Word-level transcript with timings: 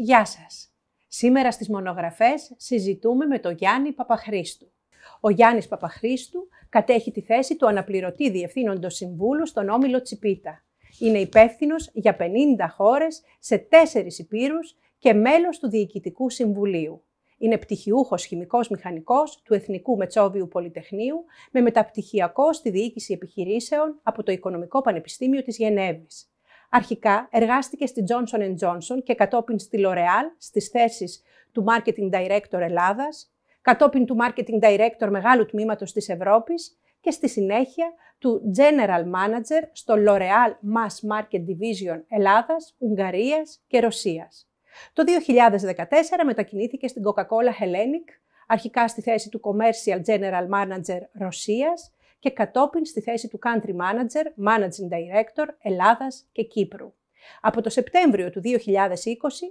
Γεια 0.00 0.24
σας. 0.24 0.72
Σήμερα 1.08 1.52
στις 1.52 1.68
μονογραφές 1.68 2.52
συζητούμε 2.56 3.26
με 3.26 3.38
τον 3.38 3.54
Γιάννη 3.54 3.92
Παπαχρίστου. 3.92 4.72
Ο 5.20 5.30
Γιάννης 5.30 5.68
Παπαχρίστου 5.68 6.48
κατέχει 6.68 7.10
τη 7.12 7.20
θέση 7.20 7.56
του 7.56 7.66
αναπληρωτή 7.66 8.30
διευθύνοντος 8.30 8.94
συμβούλου 8.94 9.46
στον 9.46 9.68
Όμιλο 9.68 10.02
Τσιπίτα. 10.02 10.64
Είναι 10.98 11.18
υπεύθυνος 11.18 11.90
για 11.92 12.16
50 12.20 12.24
χώρες 12.70 13.22
σε 13.38 13.58
τέσσερις 13.58 14.18
υπήρους 14.18 14.76
και 14.98 15.12
μέλος 15.12 15.58
του 15.58 15.68
Διοικητικού 15.68 16.30
Συμβουλίου. 16.30 17.04
Είναι 17.38 17.58
πτυχιούχος 17.58 18.24
χημικός 18.24 18.68
μηχανικός 18.68 19.42
του 19.42 19.54
Εθνικού 19.54 19.96
Μετσόβιου 19.96 20.48
Πολυτεχνείου 20.48 21.24
με 21.52 21.60
μεταπτυχιακό 21.60 22.52
στη 22.52 22.70
διοίκηση 22.70 23.12
επιχειρήσεων 23.12 24.00
από 24.02 24.22
το 24.22 24.32
Οικονομικό 24.32 24.80
Πανεπιστήμιο 24.80 25.42
της 25.42 25.56
Γενέβης. 25.56 26.30
Αρχικά 26.68 27.28
εργάστηκε 27.30 27.86
στη 27.86 28.04
Johnson 28.08 28.54
Johnson 28.60 29.02
και 29.04 29.14
κατόπιν 29.14 29.58
στη 29.58 29.78
L'Oreal 29.86 30.34
στις 30.38 30.68
θέσεις 30.68 31.22
του 31.52 31.64
Marketing 31.68 32.10
Director 32.10 32.60
Ελλάδας, 32.60 33.32
κατόπιν 33.60 34.06
του 34.06 34.16
Marketing 34.20 34.60
Director 34.62 35.08
Μεγάλου 35.10 35.46
Τμήματος 35.46 35.92
της 35.92 36.08
Ευρώπης 36.08 36.78
και 37.00 37.10
στη 37.10 37.28
συνέχεια 37.28 37.92
του 38.18 38.52
General 38.56 39.02
Manager 39.02 39.62
στο 39.72 39.94
L'Oreal 39.98 40.50
Mass 40.74 41.16
Market 41.16 41.40
Division 41.40 42.02
Ελλάδας, 42.08 42.74
Ουγγαρίας 42.78 43.64
και 43.66 43.80
Ρωσίας. 43.80 44.48
Το 44.92 45.04
2014 45.04 46.24
μετακινήθηκε 46.24 46.88
στην 46.88 47.02
Coca-Cola 47.04 47.62
Hellenic, 47.62 48.08
αρχικά 48.46 48.88
στη 48.88 49.00
θέση 49.00 49.28
του 49.28 49.40
Commercial 49.44 50.00
General 50.06 50.48
Manager 50.48 51.00
Ρωσίας 51.12 51.92
και 52.18 52.30
κατόπιν 52.30 52.84
στη 52.84 53.00
θέση 53.00 53.28
του 53.28 53.38
Country 53.42 53.70
Manager, 53.70 54.48
Managing 54.48 54.88
Director 54.92 55.46
Ελλάδας 55.62 56.28
και 56.32 56.42
Κύπρου. 56.42 56.92
Από 57.40 57.62
το 57.62 57.70
Σεπτέμβριο 57.70 58.30
του 58.30 58.40
2020 58.44 58.48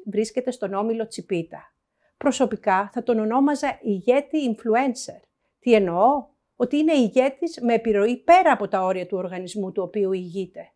βρίσκεται 0.05 0.51
στον 0.51 0.73
όμιλο 0.73 1.07
Τσιπίτα. 1.07 1.73
Προσωπικά 2.17 2.89
θα 2.93 3.03
τον 3.03 3.19
ονόμαζα 3.19 3.79
ηγέτη 3.81 4.55
influencer. 4.55 5.19
Τι 5.59 5.73
εννοώ; 5.73 6.25
Ότι 6.55 6.77
είναι 6.77 6.93
ηγέτης 6.93 7.59
με 7.61 7.73
επιρροή 7.73 8.17
πέρα 8.17 8.51
από 8.51 8.67
τα 8.67 8.83
όρια 8.83 9.05
του 9.05 9.17
οργανισμού 9.17 9.71
του 9.71 9.83
οποίου 9.83 10.11
ηγείται. 10.11 10.71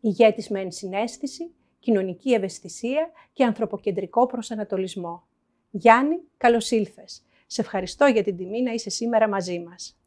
Ηγέτης 0.00 0.48
με 0.48 0.60
ενσυναίσθηση, 0.60 1.54
κοινωνική 1.78 2.32
ευαισθησία 2.32 3.10
και 3.32 3.44
ανθρωποκεντρικό 3.44 4.26
προσανατολισμό. 4.26 5.26
Γιάννη, 5.70 6.20
καλώς 6.36 6.70
ήλθες. 6.70 7.22
Σε 7.46 7.60
ευχαριστώ 7.60 8.06
για 8.06 8.22
την 8.22 8.36
τιμή 8.36 8.62
να 8.62 8.72
είσαι 8.72 8.90
σήμερα 8.90 9.28
μαζί 9.28 9.60
μας. 9.60 10.01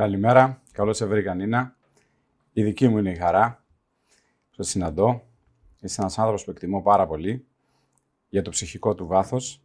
Καλημέρα, 0.00 0.62
καλώς 0.72 0.96
σε 0.96 1.06
βρήκα 1.06 1.34
Νίνα. 1.34 1.76
Η 2.52 2.62
δική 2.62 2.88
μου 2.88 2.98
είναι 2.98 3.10
η 3.10 3.14
χαρά. 3.14 3.64
Σε 4.50 4.62
συναντώ. 4.62 5.22
Είσαι 5.80 6.00
ένας 6.00 6.18
άνθρωπος 6.18 6.44
που 6.44 6.50
εκτιμώ 6.50 6.82
πάρα 6.82 7.06
πολύ 7.06 7.46
για 8.28 8.42
το 8.42 8.50
ψυχικό 8.50 8.94
του 8.94 9.06
βάθος 9.06 9.62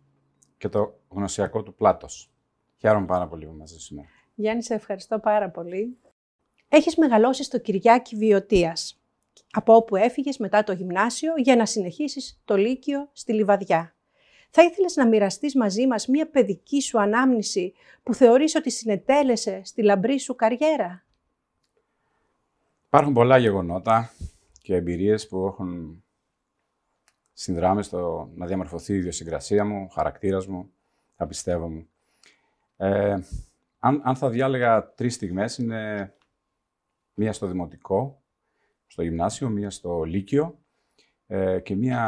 και 0.57 0.69
το 0.69 0.99
γνωσιακό 1.09 1.63
του 1.63 1.75
πλάτος. 1.75 2.31
Χαίρομαι 2.77 3.05
πάρα 3.05 3.27
πολύ 3.27 3.45
που 3.45 3.55
μαζί 3.57 3.79
σήμερα. 3.79 4.07
Γιάννη, 4.35 4.63
σε 4.63 4.73
ευχαριστώ 4.73 5.19
πάρα 5.19 5.49
πολύ. 5.49 5.97
Έχεις 6.67 6.97
μεγαλώσει 6.97 7.43
στο 7.43 7.59
Κυριάκη 7.59 8.15
Βιωτίας, 8.15 9.01
από 9.51 9.75
όπου 9.75 9.95
έφυγες 9.95 10.37
μετά 10.37 10.63
το 10.63 10.71
γυμνάσιο 10.71 11.33
για 11.37 11.55
να 11.55 11.65
συνεχίσεις 11.65 12.41
το 12.45 12.55
Λύκειο 12.55 13.09
στη 13.11 13.33
Λιβαδιά. 13.33 13.94
Θα 14.57 14.63
ήθελες 14.63 14.95
να 14.95 15.07
μοιραστείς 15.07 15.55
μαζί 15.55 15.87
μας 15.87 16.07
μία 16.07 16.27
παιδική 16.29 16.81
σου 16.81 16.99
ανάμνηση 16.99 17.73
που 18.03 18.13
θεωρείς 18.13 18.55
ότι 18.55 18.71
συνετέλεσε 18.71 19.61
στη 19.63 19.83
λαμπρή 19.83 20.19
σου 20.19 20.35
καριέρα; 20.35 21.03
Υπάρχουν 22.85 23.13
πολλά 23.13 23.37
γεγονότα 23.37 24.11
και 24.61 24.75
εμπειρίες 24.75 25.27
που 25.27 25.45
έχουν 25.45 26.03
συνδράμει 27.33 27.83
στο 27.83 28.29
να 28.35 28.45
διαμορφωθεί 28.45 28.93
η 28.93 28.97
ιδιοσυγκρασία 28.97 29.65
μου, 29.65 29.85
ο 29.89 29.93
χαρακτήρας 29.93 30.47
μου, 30.47 30.71
τα 31.15 31.27
πιστεύω 31.27 31.69
μου. 31.69 31.87
Ε, 32.77 33.17
αν, 33.79 34.01
αν 34.03 34.15
θα 34.15 34.29
διάλεγα 34.29 34.93
τρεις 34.93 35.13
στιγμές, 35.13 35.57
είναι 35.57 36.13
μία 37.13 37.33
στο 37.33 37.47
δημοτικό, 37.47 38.21
στο 38.87 39.03
γυμνάσιο, 39.03 39.49
μία 39.49 39.69
στο 39.69 40.03
λύκειο 40.03 40.59
ε, 41.27 41.59
και 41.59 41.75
μία, 41.75 41.99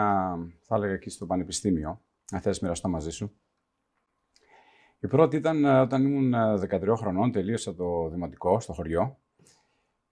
θα 0.61 0.75
έλεγα, 0.75 0.93
εκεί 0.93 1.09
στο 1.09 1.25
πανεπιστήμιο 1.25 2.01
αν 2.31 2.41
θες 2.41 2.59
μοιραστώ 2.59 2.89
μαζί 2.89 3.09
σου. 3.09 3.39
Η 4.99 5.07
πρώτη 5.07 5.35
ήταν 5.35 5.65
ε, 5.65 5.79
όταν 5.79 6.05
ήμουν 6.05 6.33
13 6.35 6.81
ε, 6.81 6.95
χρονών, 6.95 7.31
τελείωσα 7.31 7.75
το 7.75 8.09
δημοτικό 8.09 8.59
στο 8.59 8.73
χωριό 8.73 9.17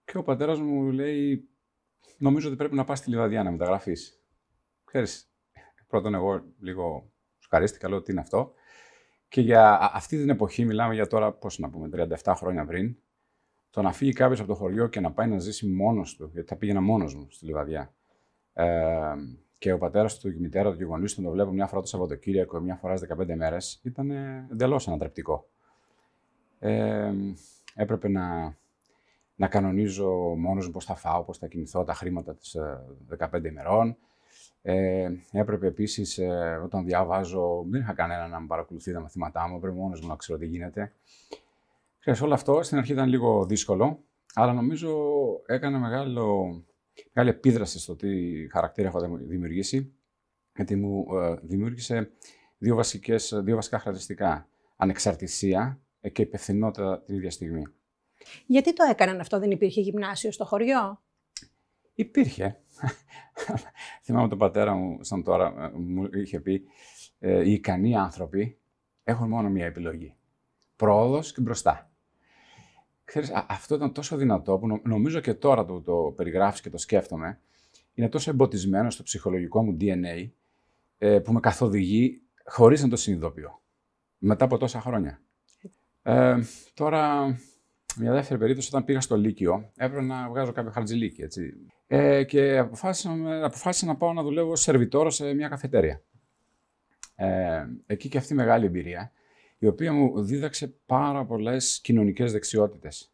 και 0.05 0.17
ο 0.17 0.23
πατέρας 0.23 0.59
μου 0.59 0.91
λέει 0.91 1.49
νομίζω 2.17 2.47
ότι 2.47 2.57
πρέπει 2.57 2.75
να 2.75 2.83
πας 2.83 2.99
στη 2.99 3.09
Λιβαδιά 3.09 3.43
να 3.43 3.51
μεταγραφείς. 3.51 4.23
Ξέρεις, 4.83 5.31
πρώτον 5.87 6.13
εγώ 6.13 6.43
λίγο 6.59 7.11
σκαρίστηκα, 7.39 7.89
λέω 7.89 8.01
τι 8.01 8.11
είναι 8.11 8.21
αυτό. 8.21 8.53
Και 9.27 9.41
για 9.41 9.91
αυτή 9.93 10.17
την 10.17 10.29
εποχή, 10.29 10.65
μιλάμε 10.65 10.93
για 10.93 11.07
τώρα, 11.07 11.33
πώς 11.33 11.59
να 11.59 11.69
πούμε, 11.69 12.07
37 12.23 12.33
χρόνια 12.35 12.65
πριν, 12.65 12.97
το 13.69 13.81
να 13.81 13.91
φύγει 13.91 14.13
κάποιος 14.13 14.39
από 14.39 14.47
το 14.47 14.55
χωριό 14.55 14.87
και 14.87 14.99
να 14.99 15.11
πάει 15.11 15.27
να 15.27 15.39
ζήσει 15.39 15.67
μόνος 15.67 16.15
του, 16.15 16.29
γιατί 16.33 16.47
θα 16.47 16.55
πήγαινα 16.55 16.81
μόνος 16.81 17.15
μου 17.15 17.27
στη 17.29 17.45
Λιβαδιά. 17.45 17.93
Ε, 18.53 19.13
και 19.65 19.71
ο 19.71 19.77
πατέρας 19.77 20.19
του 20.19 20.29
και 20.29 20.37
η 20.37 20.39
μητέρα 20.39 20.71
του 20.71 20.77
και 20.77 20.83
οι 20.83 20.85
γονείς 20.85 21.13
του 21.13 21.21
το 21.21 21.29
βλέπουν 21.29 21.53
μια 21.53 21.67
φορά 21.67 21.81
το 21.81 21.87
Σαββατοκύριακο, 21.87 22.59
μια 22.59 22.75
φορά 22.75 22.97
στις 22.97 23.09
15 23.17 23.35
μέρες, 23.35 23.79
ήταν 23.83 24.11
εντελώς 24.51 24.87
ανατρεπτικό. 24.87 25.47
Ε, 26.59 27.11
έπρεπε 27.75 28.07
να, 28.09 28.55
να 29.35 29.47
κανονίζω 29.47 30.09
μόνος 30.37 30.65
μου 30.65 30.71
πώς 30.71 30.85
θα 30.85 30.95
φάω, 30.95 31.23
πώς 31.23 31.37
θα 31.37 31.47
κινηθώ, 31.47 31.83
τα 31.83 31.93
χρήματα 31.93 32.35
της 32.35 32.57
15 33.17 33.43
ε, 33.43 33.47
ημερών. 33.47 33.97
Ε, 34.61 35.11
έπρεπε 35.31 35.67
επίσης, 35.67 36.17
ε, 36.17 36.61
όταν 36.63 36.85
διάβαζω, 36.85 37.65
δεν 37.69 37.81
είχα 37.81 37.93
κανένα 37.93 38.27
να 38.27 38.39
με 38.39 38.47
παρακολουθεί 38.47 38.93
τα 38.93 38.99
μαθήματά 38.99 39.47
μου, 39.47 39.55
έπρεπε 39.55 39.75
μόνος 39.75 40.01
μου 40.01 40.07
να 40.07 40.15
ξέρω 40.15 40.37
τι 40.37 40.45
γίνεται. 40.45 40.91
Ξέρεις, 41.99 42.21
όλο 42.21 42.33
αυτό 42.33 42.63
στην 42.63 42.77
αρχή 42.77 42.91
ήταν 42.91 43.09
λίγο 43.09 43.45
δύσκολο, 43.45 43.99
αλλά 44.33 44.53
νομίζω 44.53 44.97
έκανε 45.45 45.77
μεγάλο 45.77 46.55
μεγάλη 47.13 47.35
επίδραση 47.35 47.79
στο 47.79 47.95
τι 47.95 48.07
χαρακτήρα 48.49 48.87
έχω 48.87 49.17
δημιουργήσει, 49.17 49.93
γιατί 50.55 50.75
μου 50.75 51.05
ε, 51.15 51.35
δημιούργησε 51.41 52.11
δύο, 52.57 52.75
βασικές, 52.75 53.33
δύο 53.43 53.55
βασικά 53.55 53.77
χαρακτηριστικά. 53.77 54.49
Ανεξαρτησία 54.75 55.81
και 56.11 56.21
υπευθυνότητα 56.21 57.01
την 57.01 57.15
ίδια 57.15 57.31
στιγμή. 57.31 57.63
Γιατί 58.45 58.73
το 58.73 58.83
έκαναν 58.89 59.19
αυτό, 59.19 59.39
δεν 59.39 59.51
υπήρχε 59.51 59.81
γυμνάσιο 59.81 60.31
στο 60.31 60.45
χωριό; 60.45 60.99
Υπήρχε. 61.95 62.59
Θυμάμαι 64.03 64.27
τον 64.27 64.37
πατέρα 64.37 64.73
μου, 64.73 65.03
σαν 65.03 65.23
τώρα, 65.23 65.71
ε, 65.73 65.77
μου 65.77 66.09
είχε 66.13 66.39
πει 66.39 66.63
ε, 67.19 67.43
οι 67.43 67.51
ικανοί 67.51 67.95
άνθρωποι 67.95 68.59
έχουν 69.03 69.27
μόνο 69.27 69.49
μία 69.49 69.65
επιλογή. 69.65 70.15
Πρόοδος 70.75 71.33
και 71.33 71.41
μπροστά. 71.41 71.94
Ξέρεις, 73.05 73.31
αυτό 73.47 73.75
ήταν 73.75 73.91
τόσο 73.91 74.15
δυνατό 74.15 74.57
που 74.57 74.81
νομίζω 74.83 75.19
και 75.19 75.33
τώρα 75.33 75.65
το, 75.65 75.81
το 75.81 76.13
περιγράφεις 76.15 76.61
και 76.61 76.69
το 76.69 76.77
σκέφτομαι. 76.77 77.39
Είναι 77.93 78.09
τόσο 78.09 78.29
εμποτισμένο 78.29 78.89
στο 78.89 79.03
ψυχολογικό 79.03 79.63
μου 79.63 79.77
DNA 79.81 80.29
ε, 80.97 81.19
που 81.19 81.33
με 81.33 81.39
καθοδηγεί 81.39 82.21
χωρίς 82.45 82.81
να 82.81 82.89
το 82.89 82.95
συνειδητοποιώ. 82.95 83.61
Μετά 84.17 84.45
από 84.45 84.57
τόσα 84.57 84.81
χρόνια. 84.81 85.21
Ε, 86.03 86.37
τώρα, 86.73 87.25
μια 87.97 88.11
δεύτερη 88.11 88.39
περίπτωση, 88.39 88.67
όταν 88.67 88.85
πήγα 88.85 89.01
στο 89.01 89.17
Λύκειο, 89.17 89.71
έπρεπε 89.75 90.03
να 90.03 90.29
βγάζω 90.29 90.51
κάποιο 90.51 90.71
χαρτζηλίκι, 90.71 91.21
έτσι. 91.21 91.53
Ε, 91.87 92.23
και 92.23 92.57
αποφάσισα, 92.57 93.11
αποφάσισα 93.45 93.85
να 93.85 93.95
πάω 93.95 94.13
να 94.13 94.23
δουλεύω 94.23 94.51
ως 94.51 94.61
σερβιτόρο 94.61 95.09
σε 95.09 95.33
μια 95.33 95.47
καφετέρια. 95.47 96.01
Ε, 97.15 97.65
εκεί 97.85 98.09
και 98.09 98.17
αυτή 98.17 98.33
η 98.33 98.35
μεγάλη 98.35 98.65
εμπειρία 98.65 99.11
η 99.65 99.67
οποία 99.67 99.93
μου 99.93 100.21
δίδαξε 100.21 100.67
πάρα 100.85 101.25
πολλές 101.25 101.81
κοινωνικές 101.81 102.31
δεξιότητες. 102.31 103.13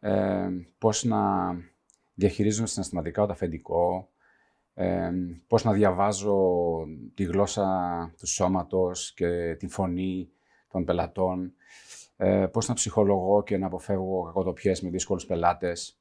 Ε, 0.00 0.48
πώς 0.78 1.04
να 1.04 1.20
διαχειρίζομαι 2.14 2.66
συναισθηματικά 2.66 3.26
το 3.26 3.32
αφεντικό, 3.32 4.08
ε, 4.74 5.10
πώς 5.46 5.64
να 5.64 5.72
διαβάζω 5.72 6.38
τη 7.14 7.24
γλώσσα 7.24 7.66
του 8.18 8.26
σώματος 8.26 9.14
και 9.14 9.56
τη 9.58 9.68
φωνή 9.68 10.30
των 10.70 10.84
πελατών, 10.84 11.52
ε, 12.16 12.46
πώς 12.46 12.68
να 12.68 12.74
ψυχολογώ 12.74 13.42
και 13.42 13.56
να 13.56 13.66
αποφεύγω 13.66 14.22
κακοτοπιές 14.22 14.80
με 14.80 14.90
δύσκολους 14.90 15.26
πελάτες. 15.26 16.00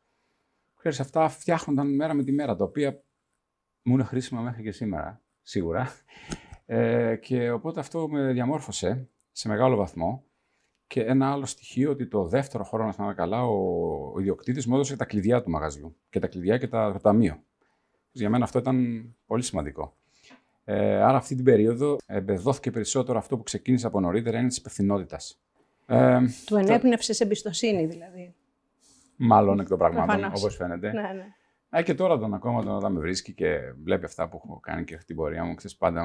Ξέρεις, 0.78 1.00
αυτά 1.00 1.30
φτιάχνονταν 1.30 1.96
μέρα 1.96 2.13
με 2.13 2.24
τη 2.24 2.31
μέρα, 2.31 2.56
τα 2.56 2.63
οποία 2.63 3.04
μου 3.81 3.94
είναι 3.94 4.04
χρήσιμα 4.04 4.42
μέχρι 4.42 4.63
και 4.63 4.72
σήμερα, 4.72 5.22
σίγουρα. 5.42 5.92
Ε, 6.66 7.16
και 7.16 7.51
οπότε 7.51 7.80
αυτό 7.80 8.08
με 8.10 8.31
διαμόρφωσε 8.31 9.10
σε 9.38 9.48
μεγάλο 9.48 9.76
βαθμό. 9.76 10.24
Και 10.88 11.04
ένα 11.04 11.32
άλλο 11.32 11.46
στοιχείο 11.46 11.92
ότι 11.92 12.08
το 12.08 12.26
δεύτερο 12.26 12.64
χρόνο, 12.64 12.86
να 12.86 12.94
θυμάμαι 12.94 13.14
καλά, 13.14 13.46
ο, 13.46 13.56
ο 14.14 14.20
ιδιοκτήτης 14.20 14.68
μου 14.68 14.76
έδωσε 14.76 14.96
τα 14.96 15.06
κλειδιά 15.06 15.44
του 15.44 15.50
μαγαζιού 15.50 15.96
και 16.10 16.20
τα 16.20 16.28
κλειδιά 16.28 16.58
και 16.58 16.68
τα, 16.68 16.92
το 16.92 17.00
ταμείο. 17.00 17.44
Για 18.12 18.30
μένα 18.30 18.44
αυτό 18.44 18.60
ήταν 18.60 19.06
πολύ 19.26 19.44
σημαντικό. 19.44 19.96
Ε, 20.64 21.02
άρα 21.02 21.18
αυτή 21.18 21.36
την 21.36 21.44
περίοδο 21.44 21.98
εμπεδόθηκε 22.06 22.72
περισσότερο 22.72 23.18
αυτό 23.18 23.38
που 23.38 23.44
ξεκίνησε 23.44 23.88
από 23.88 24.00
νωρίτερα, 24.00 24.40
είναι 24.40 24.48
της 24.48 24.58
υπευθυνότητας. 24.58 25.40
Ε, 25.86 26.20
του 26.46 26.56
ενέπνευσες 26.56 27.18
το... 27.18 27.24
εμπιστοσύνη 27.24 27.86
δηλαδή. 27.86 28.34
Μάλλον 29.16 29.60
εκ 29.60 29.68
των 29.68 29.78
πραγμάτων, 29.78 30.26
όπως 30.26 30.56
φαίνεται. 30.56 30.92
Ναι, 30.92 31.02
ναι. 31.02 31.26
Ε, 31.70 31.84
και 31.84 31.94
τώρα 31.94 32.18
τον 32.18 32.34
ακόμα 32.34 32.76
όταν 32.76 32.92
με 32.92 33.00
βρίσκει 33.00 33.34
και 33.34 33.60
βλέπει 33.84 34.06
αυτά 34.06 34.30
που 34.30 34.42
έχω 34.44 34.60
κάνει 34.60 34.84
και 34.84 34.98
την 35.06 35.16
πορεία 35.16 35.44
μου, 35.44 35.56
ξέρεις 35.56 35.78
πάντα 35.78 36.04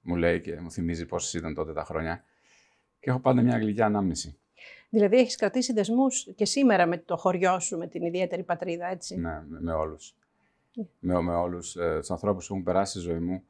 μου 0.00 0.16
λέει 0.16 0.40
και 0.40 0.60
μου 0.60 0.70
θυμίζει 0.70 1.06
πόσες 1.06 1.34
ήταν 1.34 1.54
τότε 1.54 1.72
τα 1.72 1.84
χρόνια. 1.84 2.24
Και 3.00 3.10
έχω 3.10 3.20
πάντα 3.20 3.42
μια 3.42 3.58
γλυκιά 3.58 3.86
ανάμνηση. 3.86 4.38
Δηλαδή, 4.90 5.16
έχεις 5.16 5.36
κρατήσει 5.36 5.72
δεσμούς 5.72 6.28
και 6.34 6.44
σήμερα 6.44 6.86
με 6.86 6.98
το 6.98 7.16
χωριό 7.16 7.60
σου, 7.60 7.78
με 7.78 7.86
την 7.86 8.02
ιδιαίτερη 8.02 8.42
πατρίδα, 8.42 8.86
έτσι; 8.86 9.16
Ναι, 9.16 9.42
με, 9.48 9.60
με 9.60 9.72
όλους. 9.72 10.14
Mm. 10.76 10.84
Με, 10.98 11.22
με 11.22 11.34
όλους 11.34 11.76
ε, 11.76 11.96
τους 11.98 12.10
ανθρώπους 12.10 12.46
που 12.46 12.52
έχουν 12.52 12.64
περάσει 12.64 12.90
στη 12.90 13.00
ζωή 13.00 13.18
μου. 13.18 13.42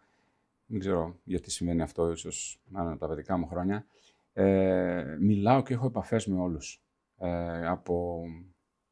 Δεν 0.66 0.78
ξέρω 0.80 1.16
γιατί 1.24 1.50
σημαίνει 1.50 1.82
αυτό, 1.82 2.10
ίσως 2.10 2.60
να 2.68 2.96
τα 2.96 3.08
παιδικά 3.08 3.36
μου 3.36 3.46
χρόνια. 3.46 3.86
Ε, 4.32 5.16
μιλάω 5.20 5.62
και 5.62 5.74
έχω 5.74 5.86
επαφές 5.86 6.26
με 6.26 6.40
όλους. 6.40 6.82
Ε, 7.18 7.66
από 7.66 8.24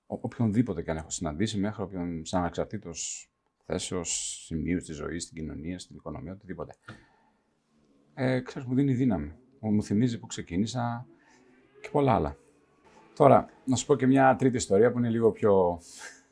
οποιονδήποτε 0.06 0.82
και 0.82 0.90
αν 0.90 0.96
έχω 0.96 1.10
συναντήσει, 1.10 1.58
μέχρι 1.58 1.82
όποιον 1.82 2.24
σαν 2.24 2.40
ανεξαρτήτως 2.40 3.30
θέσεως, 3.64 4.42
σημείου 4.46 4.80
στη 4.80 4.92
ζωή, 4.92 5.18
στην 5.18 5.36
κοινωνία, 5.36 5.78
στην 5.78 5.96
οικονομία, 5.96 6.32
οτιδήποτε. 6.32 6.74
Ε, 8.14 8.40
ξέρεις, 8.40 8.68
μου 8.68 8.74
δίνει 8.74 8.94
δύναμη. 8.94 9.32
Μου 9.60 9.82
θυμίζει 9.82 10.18
που 10.18 10.26
ξεκίνησα 10.26 11.06
και 11.80 11.88
πολλά 11.92 12.14
άλλα. 12.14 12.36
Τώρα, 13.14 13.48
να 13.64 13.76
σου 13.76 13.86
πω 13.86 13.96
και 13.96 14.06
μια 14.06 14.36
τρίτη 14.36 14.56
ιστορία 14.56 14.92
που 14.92 14.98
είναι 14.98 15.10
λίγο 15.10 15.32
πιο. 15.32 15.80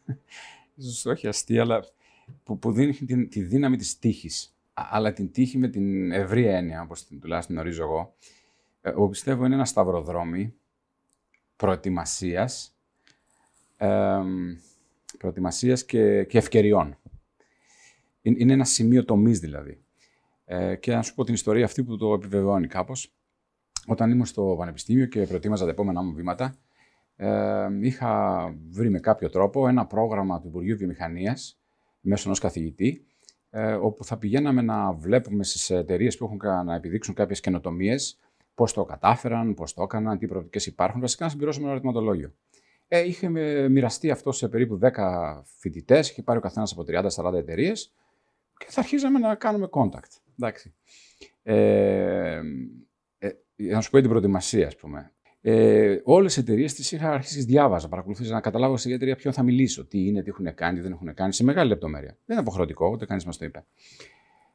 ίσως 0.77 1.07
όχι 1.07 1.27
αστεία, 1.27 1.63
αλλά 1.63 1.85
που, 2.43 2.59
που 2.59 2.73
δίνει 2.73 2.93
τη, 2.93 3.27
τη 3.27 3.43
δύναμη 3.43 3.77
της 3.77 3.99
τύχης. 3.99 4.57
Αλλά 4.75 5.13
την 5.13 5.33
τύχη 5.33 5.59
με 5.59 5.69
την 5.69 6.13
ευρία 6.13 6.57
έννοια, 6.57 6.83
όπως 6.83 7.07
την 7.07 7.21
τουλάχιστον 7.21 7.55
γνωρίζω 7.55 7.83
εγώ, 7.83 8.15
ε, 8.81 8.91
εγώ 8.91 9.09
πιστεύω 9.09 9.45
είναι 9.45 9.55
ένα 9.55 9.65
σταυροδρόμι 9.65 10.55
προετοιμασίας, 11.57 12.77
ε, 13.77 14.21
προετοιμασίας 15.19 15.85
και, 15.85 16.25
και 16.25 16.39
ευκαιριών. 16.39 16.99
Είναι 18.23 18.53
ένα 18.53 18.65
σημείο 18.65 19.05
τομής 19.05 19.41
δηλαδή. 19.41 19.81
Ε, 20.45 20.77
και 20.77 20.95
να 20.95 21.03
σου 21.03 21.15
πω 21.15 21.25
την 21.25 21.35
ιστορία 21.35 21.65
αυτή 21.65 21.85
που 21.85 21.97
το 21.97 22.13
επιβεβαιώνει 22.13 22.67
κάπως. 22.67 23.16
Όταν 23.87 24.11
ήμουν 24.11 24.27
στο 24.27 24.55
πανεπιστήμιο 24.59 25.07
και 25.07 25.27
προετοίμαζα 25.27 25.65
τα 25.65 25.71
επόμενά 25.71 26.03
μου 26.03 26.13
βήματα, 26.13 26.55
ε, 27.17 27.69
είχα 27.81 28.55
βρει 28.71 28.91
με 28.91 29.01
κάποιο 29.01 29.31
τρόπο 29.31 29.69
ένα 29.69 29.87
πρόγραμμα 29.87 30.41
του 30.41 30.49
Υπουργείου 30.49 30.77
Βιομηχανίας 30.77 31.61
μέσω 32.01 32.23
ενός 32.27 32.39
καθηγητή, 32.41 33.07
ε, 33.51 33.73
όπου 33.73 34.05
θα 34.05 34.19
πηγαίναμε 34.19 34.63
να 34.63 34.93
βλέπουμε 34.93 35.45
στις 35.45 35.71
εταιρείες 35.71 36.17
που 36.17 36.25
έχουν 36.25 36.67
να 36.67 36.75
επιδείξουν 36.75 37.15
κάποιες 37.15 37.41
καινοτομίες, 37.41 38.19
πώς 38.55 38.73
το 38.73 38.85
κατάφεραν, 38.85 39.55
πώς 39.55 39.75
το 39.75 39.83
έκαναν, 39.83 40.19
τι 40.19 40.27
προοπτικές 40.27 40.67
υπάρχουν, 40.67 41.01
βασικά 41.01 41.25
να 41.25 41.31
συμπληρώσουμε 41.31 41.65
ένα 41.65 41.73
ερωτηματολόγιο. 41.73 42.33
Ε, 42.89 43.01
είχε 43.01 43.29
μοιραστεί 43.69 44.11
αυτό 44.11 44.33
σε 44.33 44.49
περίπου 44.49 44.79
10 44.79 45.43
φοιτητές, 45.45 46.11
είχε 46.11 46.23
πάρει 46.23 46.39
ο 46.39 46.43
καθένας 46.43 46.73
από 46.73 46.85
30-40 46.85 47.39
εταιρείες 47.39 47.95
και 48.59 48.67
θα 48.69 48.81
αρχίζαμε 48.81 49.19
να 49.19 49.35
κάνουμε 49.35 49.69
contact. 49.71 50.21
Εντάξει. 50.39 50.75
Ε, 51.43 51.55
ε, 52.37 52.43
να 53.57 53.81
σου 53.81 53.91
πω 53.91 54.01
την 54.01 54.09
προετοιμασία, 54.09 54.67
ας 54.67 54.77
πούμε. 54.77 55.11
Ε, 55.41 56.01
Όλες 56.05 56.35
τι 56.35 56.41
εταιρείες 56.41 56.75
τις 56.75 56.93
είχα 56.93 57.11
αρχίσει 57.11 57.43
διάβαζα, 57.43 57.89
παρακολουθούσα 57.89 58.33
να 58.33 58.41
καταλάβω 58.41 58.77
σε 58.77 58.93
εταιρεία 58.93 59.17
ποιον 59.17 59.33
θα 59.33 59.43
μιλήσω, 59.43 59.87
τι 59.87 60.07
είναι, 60.07 60.23
τι 60.23 60.29
έχουν 60.29 60.55
κάνει, 60.55 60.77
τι 60.77 60.83
δεν 60.83 60.93
έχουν 60.93 61.15
κάνει, 61.15 61.33
σε 61.33 61.45
μεγάλη 61.45 61.69
λεπτομέρεια. 61.69 62.11
Δεν 62.11 62.37
είναι 62.37 62.41
αποχρεωτικό, 62.41 62.89
ούτε 62.89 63.05
κανείς 63.05 63.25
μας 63.25 63.37
το 63.37 63.45
είπε. 63.45 63.65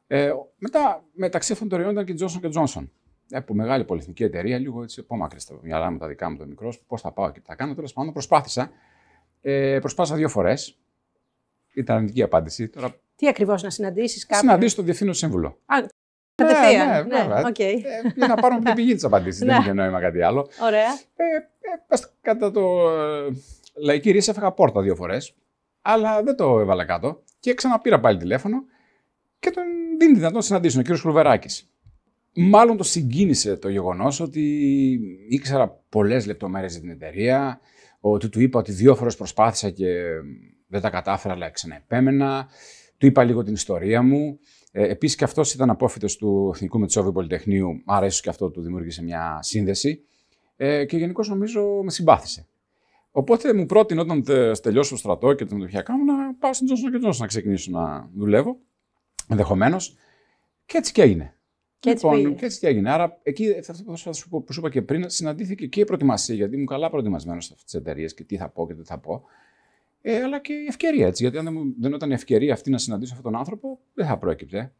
Ε, 0.06 0.32
μετά, 0.58 1.04
μεταξύ 1.12 1.52
αυτών 1.52 1.68
των 1.68 1.80
εταιρεών 1.80 2.04
ήταν 2.04 2.16
και 2.16 2.24
Johnson 2.24 2.52
Johnson. 2.52 2.88
Ε, 3.30 3.36
από 3.36 3.54
μεγάλη 3.54 3.84
πολυεθνική 3.84 4.24
εταιρεία, 4.24 4.58
λίγο 4.58 4.82
έτσι 4.82 5.00
απόμακρη 5.00 5.40
στα 5.40 5.58
μυαλά 5.62 5.90
μου, 5.90 5.98
τα 5.98 6.06
δικά 6.06 6.30
μου 6.30 6.36
το 6.36 6.46
μικρό, 6.46 6.72
πώς 6.86 7.00
θα 7.00 7.12
πάω 7.12 7.30
και 7.30 7.40
τι 7.40 7.46
θα 7.46 7.54
κάνω. 7.54 7.74
Τέλος 7.74 7.92
πάντων, 7.92 8.12
προσπάθησα. 8.12 8.70
Ε, 9.40 9.78
προσπάθησα 9.80 10.16
δύο 10.16 10.28
φορές. 10.28 10.78
Ήταν 11.74 11.96
αρνητική 11.96 12.22
απάντηση. 12.22 12.68
Τώρα 12.68 13.00
τι 13.16 13.28
ακριβώς 13.28 13.62
να 13.62 13.70
συναντήσεις 13.70 14.26
κάποιον; 14.26 14.40
Συναντήσει 14.40 14.76
τον 14.76 14.84
διευθύνων 14.84 15.14
σύμβουλο. 15.14 15.58
Α, 15.66 15.76
κατευθείαν. 16.34 16.88
Ναι, 16.88 17.16
ναι, 17.16 17.22
βέβαια. 17.22 17.42
Okay. 17.42 17.60
Ε, 17.60 18.08
για 18.14 18.26
να 18.26 18.34
πάρουμε 18.34 18.60
την 18.64 18.74
πηγή 18.74 18.94
της 18.94 19.04
απαντήση. 19.04 19.44
δεν 19.44 19.60
είχε 19.60 19.72
νόημα 19.72 20.00
κάτι 20.00 20.22
άλλο. 20.22 20.48
Ωραία. 20.62 20.90
Ε, 21.16 21.24
ε, 21.88 21.98
κατά 22.20 22.50
το 22.50 22.90
ε, 22.90 23.28
λαϊκή 23.74 24.10
ρίση 24.10 24.30
έφεγα 24.30 24.52
πόρτα 24.52 24.82
δύο 24.82 24.94
φορές, 24.94 25.34
αλλά 25.82 26.22
δεν 26.22 26.36
το 26.36 26.60
έβαλα 26.60 26.84
κάτω. 26.84 27.22
Και 27.40 27.54
ξαναπήρα 27.54 28.00
πάλι 28.00 28.18
τηλέφωνο 28.18 28.64
και 29.38 29.50
τον 29.50 29.64
δίνει 29.98 30.14
δυνατόν 30.14 30.36
να 30.36 30.42
συναντήσουν, 30.42 30.80
ο 30.80 30.82
κύριος 30.82 31.00
Χρουβεράκη. 31.00 31.64
Μάλλον 32.34 32.76
το 32.76 32.82
συγκίνησε 32.82 33.56
το 33.56 33.68
γεγονός 33.68 34.20
ότι 34.20 34.42
ήξερα 35.28 35.82
πολλές 35.88 36.26
λεπτομέρειες 36.26 36.72
για 36.72 36.80
την 36.80 36.90
εταιρεία, 36.90 37.60
ότι 38.00 38.28
του 38.28 38.40
είπα 38.40 38.58
ότι 38.58 38.72
δύο 38.72 38.94
φορές 38.94 39.16
προσπάθησα 39.16 39.70
και 39.70 40.02
δεν 40.66 40.80
τα 40.80 40.90
κατάφερα, 40.90 41.34
αλλά 41.34 41.50
ξαναεπέμενα. 41.50 42.48
Του 42.98 43.06
είπα 43.06 43.24
λίγο 43.24 43.42
την 43.42 43.52
ιστορία 43.52 44.02
μου. 44.02 44.38
Ε, 44.72 44.88
Επίσης 44.88 45.16
και 45.16 45.24
αυτός 45.24 45.54
ήταν 45.54 45.70
απόφυτο 45.70 46.16
του 46.16 46.50
Εθνικού 46.54 46.78
Μετσόβιου 46.78 47.12
Πολυτεχνείου, 47.12 47.82
άρα 47.84 48.06
ίσω 48.06 48.20
και 48.22 48.28
αυτό 48.28 48.50
του 48.50 48.62
δημιούργησε 48.62 49.02
μια 49.02 49.38
σύνδεση. 49.42 50.04
Ε, 50.56 50.84
και 50.84 50.96
γενικώς 50.96 51.28
νομίζω 51.28 51.80
με 51.82 51.90
συμπάθησε. 51.90 52.46
Οπότε 53.10 53.54
μου 53.54 53.66
πρότεινε 53.66 54.00
όταν 54.00 54.24
τελειώσω 54.62 54.90
το 54.90 54.96
στρατό 54.96 55.32
και 55.32 55.44
τον 55.44 55.66
πια 55.66 55.82
κάνω 55.82 56.04
να 56.04 56.34
πάω 56.34 56.52
στην 56.52 56.68
Johnson 56.70 57.08
Johnson 57.08 57.16
να 57.16 57.26
ξεκινήσω 57.26 57.70
να 57.70 58.10
δουλεύω. 58.14 58.58
Ενδεχομένως. 59.28 59.96
Και 60.66 60.78
έτσι 60.78 60.92
και 60.92 61.02
έγινε. 61.02 61.36
Και 61.78 61.90
έτσι, 61.90 62.06
λοιπόν, 62.06 62.34
και 62.34 62.44
έτσι 62.44 62.58
και 62.58 62.66
έγινε. 62.66 62.90
Άρα 62.90 63.18
εκεί, 63.22 63.54
αυτό 63.58 63.82
που 64.28 64.52
σου 64.52 64.60
είπα 64.60 64.70
και 64.70 64.82
πριν, 64.82 65.10
συναντήθηκε 65.10 65.66
και 65.66 65.80
η 65.80 65.84
προετοιμασία, 65.84 66.34
γιατί 66.34 66.54
ήμουν 66.54 66.66
καλά 66.66 66.90
προετοιμασμένος 66.90 67.44
σε 67.44 67.50
αυτές 67.52 67.70
τις 67.70 67.80
εταιρείες 67.80 68.14
και 68.14 68.24
τι 68.24 68.36
θα 68.36 68.48
πω 68.48 68.66
και 68.66 68.74
τι 68.74 68.84
θα 68.84 68.98
πω 68.98 69.24
ε, 70.02 70.22
αλλά 70.22 70.40
και 70.40 70.52
η 70.52 70.66
ευκαιρία 70.68 71.06
έτσι. 71.06 71.22
Γιατί 71.22 71.38
αν 71.38 71.44
δεν, 71.44 71.74
δεν 71.78 71.92
ήταν 71.92 72.10
η 72.10 72.14
ευκαιρία 72.14 72.52
αυτή 72.52 72.70
να 72.70 72.78
συναντήσω 72.78 73.14
αυτόν 73.14 73.32
τον 73.32 73.40
άνθρωπο, 73.40 73.80
δεν 73.94 74.06
θα 74.06 74.18
προέκυπτε. 74.18 74.72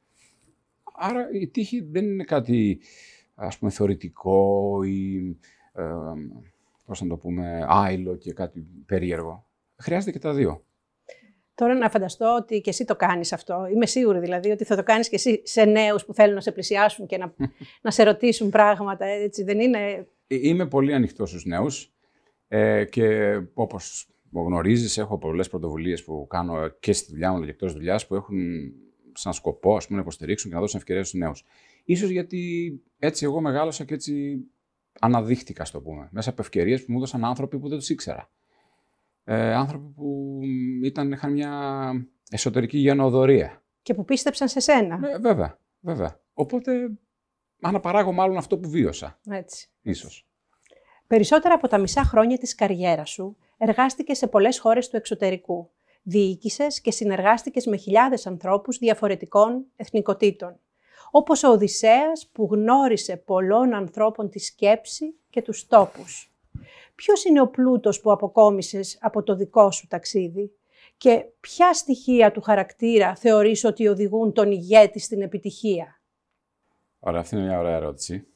Άρα 0.95 1.29
η 1.33 1.49
τύχη 1.49 1.81
δεν 1.91 2.05
είναι 2.05 2.25
κάτι 2.25 2.81
ας 3.35 3.59
πούμε 3.59 3.71
θεωρητικό 3.71 4.79
ή 4.85 5.17
ε, 5.73 5.85
πώς 6.87 7.03
να 7.03 7.09
το 7.09 7.17
πούμε, 7.17 7.67
άειλο 7.69 8.17
και 8.17 8.33
κάτι 8.33 8.67
περίεργο. 8.87 9.47
Χρειάζεται 9.77 10.13
και 10.13 10.19
τα 10.19 10.33
δύο. 10.33 10.65
Τώρα 11.55 11.75
να 11.75 11.91
φανταστώ 11.91 12.37
ότι 12.37 12.61
και 12.61 12.71
εσύ 12.71 12.85
το 12.85 12.97
κάνεις 12.97 13.33
αυτό. 13.33 13.69
Είμαι 13.75 13.87
σίγουρη 13.87 14.19
δηλαδή 14.19 14.51
ότι 14.51 14.65
θα 14.65 14.77
το 14.77 14.83
κάνεις 14.83 15.09
και 15.09 15.15
εσύ 15.15 15.41
σε 15.45 15.65
νέους 15.65 16.05
που 16.05 16.15
θέλουν 16.15 16.35
να 16.35 16.41
σε 16.41 16.53
πλησιάσουν 16.53 17.07
και 17.07 17.17
να, 17.19 17.35
να 17.83 17.91
σε 17.91 18.03
ρωτήσουν 18.03 18.51
πράγματα. 18.51 19.05
Έτσι 19.05 19.43
δεν 19.43 19.61
είναι... 19.61 20.07
Ε, 20.27 20.37
είμαι 20.41 20.67
πολύ 20.67 20.95
ανοιχτός 20.95 21.29
στους 21.29 21.45
νέους 21.45 21.93
ε, 22.49 22.85
και 22.85 23.39
όπως 23.55 24.12
γνωρίζεις, 24.41 24.98
έχω 24.98 25.19
πολλές 25.19 25.48
πρωτοβουλίες 25.48 26.05
που 26.05 26.27
κάνω 26.27 26.69
και 26.69 26.93
στη 26.93 27.12
δουλειά 27.12 27.31
μου 27.31 27.36
αλλά 27.36 27.44
και 27.44 27.51
εκτός 27.51 27.72
δουλειάς 27.72 28.06
που 28.06 28.15
έχουν 28.15 28.39
σαν 29.12 29.32
σκοπό 29.32 29.77
ας 29.77 29.84
πούμε, 29.86 29.96
να 29.96 30.03
υποστηρίξουν 30.03 30.48
και 30.51 30.55
να 30.55 30.60
δώσουν 30.60 30.79
ευκαιρίες 30.79 31.08
στους 31.08 31.20
νέους. 31.20 31.44
σω 31.96 32.06
γιατί 32.06 32.72
έτσι 32.98 33.24
εγώ 33.24 33.41
μεγάλωσα 33.41 33.84
και 33.84 33.94
έτσι 33.94 34.44
αναδείχτηκα, 35.01 35.65
στο 35.65 35.81
πούμε, 35.81 36.08
μέσα 36.12 36.31
από 36.31 36.43
ευκαιρίες 36.43 36.84
που 36.84 36.93
μου 36.93 36.96
έδωσαν 36.96 37.24
άνθρωποι 37.24 37.58
που 37.58 37.69
δεν 37.69 37.79
τους 37.79 37.89
ήξερα. 37.91 38.31
Ε, 39.24 39.55
άνθρωποι 39.55 39.93
που 39.94 40.41
ήταν, 40.82 41.12
είχαν 41.12 41.32
μια 41.32 41.93
εσωτερική 42.31 42.79
γενοδορία. 42.79 43.62
Και 43.82 43.94
που 43.94 44.05
πίστεψαν 44.05 44.48
σε 44.48 44.60
σένα. 44.60 45.01
Ε, 45.15 45.19
βέβαια, 45.19 45.58
βέβαια. 45.81 46.20
Οπότε 46.32 46.91
αναπαράγω 47.60 48.12
μάλλον 48.12 48.36
αυτό 48.36 48.58
που 48.58 48.70
βίωσα. 48.70 49.19
Έτσι. 49.29 49.69
Ίσως. 49.82 50.27
Περισσότερα 51.13 51.55
από 51.55 51.69
τα 51.69 51.79
μισά 51.79 52.03
χρόνια 52.03 52.39
της 52.39 52.55
καριέρας 52.55 53.11
σου 53.11 53.37
εργάστηκες 53.59 54.19
σε 54.19 54.27
πολλές 54.27 54.59
χώρες 54.59 54.89
του 54.89 54.97
εξωτερικού. 54.97 55.71
Διοίκησες 56.03 56.81
και 56.81 56.91
συνεργάστηκες 56.91 57.67
με 57.67 57.77
χιλιάδες 57.77 58.27
ανθρώπους 58.27 58.79
διαφορετικών 58.79 59.65
εθνικοτήτων. 59.77 60.59
Όπως 61.11 61.43
ο 61.43 61.49
Οδυσσέας 61.49 62.29
που 62.33 62.49
γνώρισε 62.51 63.17
πολλών 63.17 63.75
ανθρώπων 63.75 64.31
τη 64.31 64.39
σκέψη 64.39 65.15
και 65.31 65.43
τους 65.43 65.67
τόπους. 65.67 66.33
Ποιος 66.95 67.25
είναι 67.25 67.41
ο 67.41 67.49
πλούτος 67.49 68.01
που 68.01 68.13
αποκόμισες 68.13 68.99
από 69.01 69.23
το 69.23 69.35
δικό 69.35 69.71
σου 69.71 69.87
ταξίδι 69.87 70.53
και 70.97 71.25
ποια 71.41 71.73
στοιχεία 71.73 72.33
του 72.33 72.41
χαρακτήρα 72.41 73.15
θεωρείς 73.15 73.65
ότι 73.65 73.89
οδηγούν 73.89 74.33
τον 74.33 74.51
ηγέτη 74.51 74.99
στην 74.99 75.23
επιτυχία; 75.23 76.01
Ωραία, 76.99 77.21
αυτή 77.21 77.37
είναι 77.37 77.45
μια 77.45 77.59
ωραία 77.59 77.77
ερώτηση. 77.77 78.27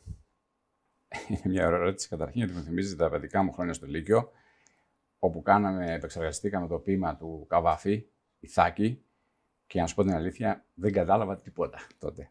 Είναι 1.28 1.40
μια 1.44 1.66
ωραία 1.66 1.78
ερώτηση 1.78 2.08
καταρχήν 2.08 2.38
γιατί 2.38 2.58
μου 2.58 2.62
θυμίζει 2.62 2.96
τα 2.96 3.10
παιδικά 3.10 3.42
μου 3.42 3.52
χρόνια 3.52 3.72
στο 3.72 3.86
Λύκειο 3.86 4.30
όπου 5.18 5.42
κάναμε, 5.42 5.92
επεξεργαστήκαμε 5.92 6.66
το 6.66 6.78
ποίημα 6.78 7.16
του 7.16 7.46
Καβάφη, 7.48 8.06
Ιθάκη, 8.40 9.04
και 9.66 9.80
να 9.80 9.86
σου 9.86 9.94
πω 9.94 10.02
την 10.02 10.14
αλήθεια, 10.14 10.64
δεν 10.74 10.92
κατάλαβα 10.92 11.38
τίποτα 11.38 11.78
τότε. 11.98 12.30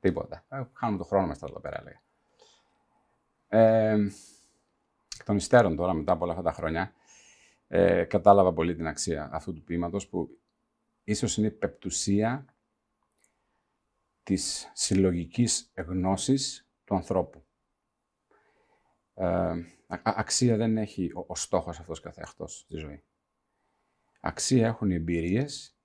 Τίποτα. 0.00 0.44
Ε, 0.48 0.62
χάνουμε 0.72 0.98
το 0.98 1.04
χρόνο 1.04 1.26
μας 1.26 1.42
εδώ 1.42 1.60
πέρα, 1.60 1.80
έλεγα. 1.80 2.02
Ε, 3.48 3.98
εκ 5.18 5.24
των 5.24 5.36
υστέρων 5.36 5.76
τώρα, 5.76 5.92
μετά 5.92 6.12
από 6.12 6.24
όλα 6.24 6.32
αυτά 6.32 6.44
τα 6.44 6.52
χρόνια, 6.52 6.92
ε, 7.68 8.04
κατάλαβα 8.04 8.52
πολύ 8.52 8.74
την 8.74 8.86
αξία 8.86 9.28
αυτού 9.32 9.52
του 9.52 9.64
ποίηματος, 9.64 10.08
που 10.08 10.38
ίσως 11.04 11.36
είναι 11.36 11.46
η 11.46 11.50
πεπτουσία 11.50 12.44
της 14.22 14.70
συλλογικής 14.74 15.72
γνώσης 15.74 16.68
του 16.84 16.94
ανθρώπου. 16.94 17.45
Ε, 19.16 19.52
αξία 20.02 20.56
δεν 20.56 20.76
έχει 20.76 21.12
ο, 21.14 21.24
ο 21.26 21.34
στόχος 21.34 21.78
αυτός 21.78 22.00
καθεαυτός 22.00 22.58
στη 22.58 22.76
ζωή. 22.76 23.02
Αξία 24.20 24.66
έχουν 24.66 24.90
οι 24.90 24.94
εμπειρίες 24.94 25.76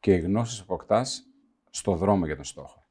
και 0.00 0.14
οι 0.14 0.20
γνώσεις 0.20 0.64
που 0.64 0.74
αποκτάς 0.74 1.24
στο 1.70 1.94
δρόμο 1.94 2.26
για 2.26 2.34
τον 2.34 2.44
στόχο. 2.44 2.88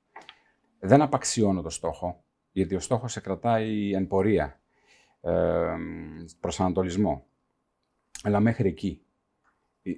δεν 0.79 1.01
απαξιώνω 1.01 1.61
το 1.61 1.69
στόχο, 1.69 2.23
γιατί 2.51 2.75
ο 2.75 2.79
στόχος 2.79 3.11
σε 3.11 3.19
κρατάει 3.19 3.93
εν 3.93 4.07
πορεία, 4.07 4.61
ε, 5.21 5.75
προς 6.39 6.59
ανατολισμό. 6.59 7.27
Αλλά 8.23 8.39
μέχρι 8.39 8.67
εκεί. 8.67 9.01
Η, 9.81 9.97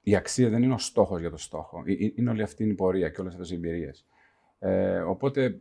η 0.00 0.16
αξία 0.16 0.48
δεν 0.48 0.62
είναι 0.62 0.74
ο 0.74 0.78
στόχος 0.78 1.20
για 1.20 1.30
το 1.30 1.36
στόχο. 1.36 1.82
Είναι 2.14 2.30
όλη 2.30 2.42
αυτή 2.42 2.64
η 2.64 2.74
πορεία 2.74 3.08
και 3.08 3.20
όλες 3.20 3.32
αυτές 3.32 3.50
οι 3.50 3.54
εμπειρίες. 3.54 4.06
Ε, 4.58 4.98
οπότε, 5.00 5.60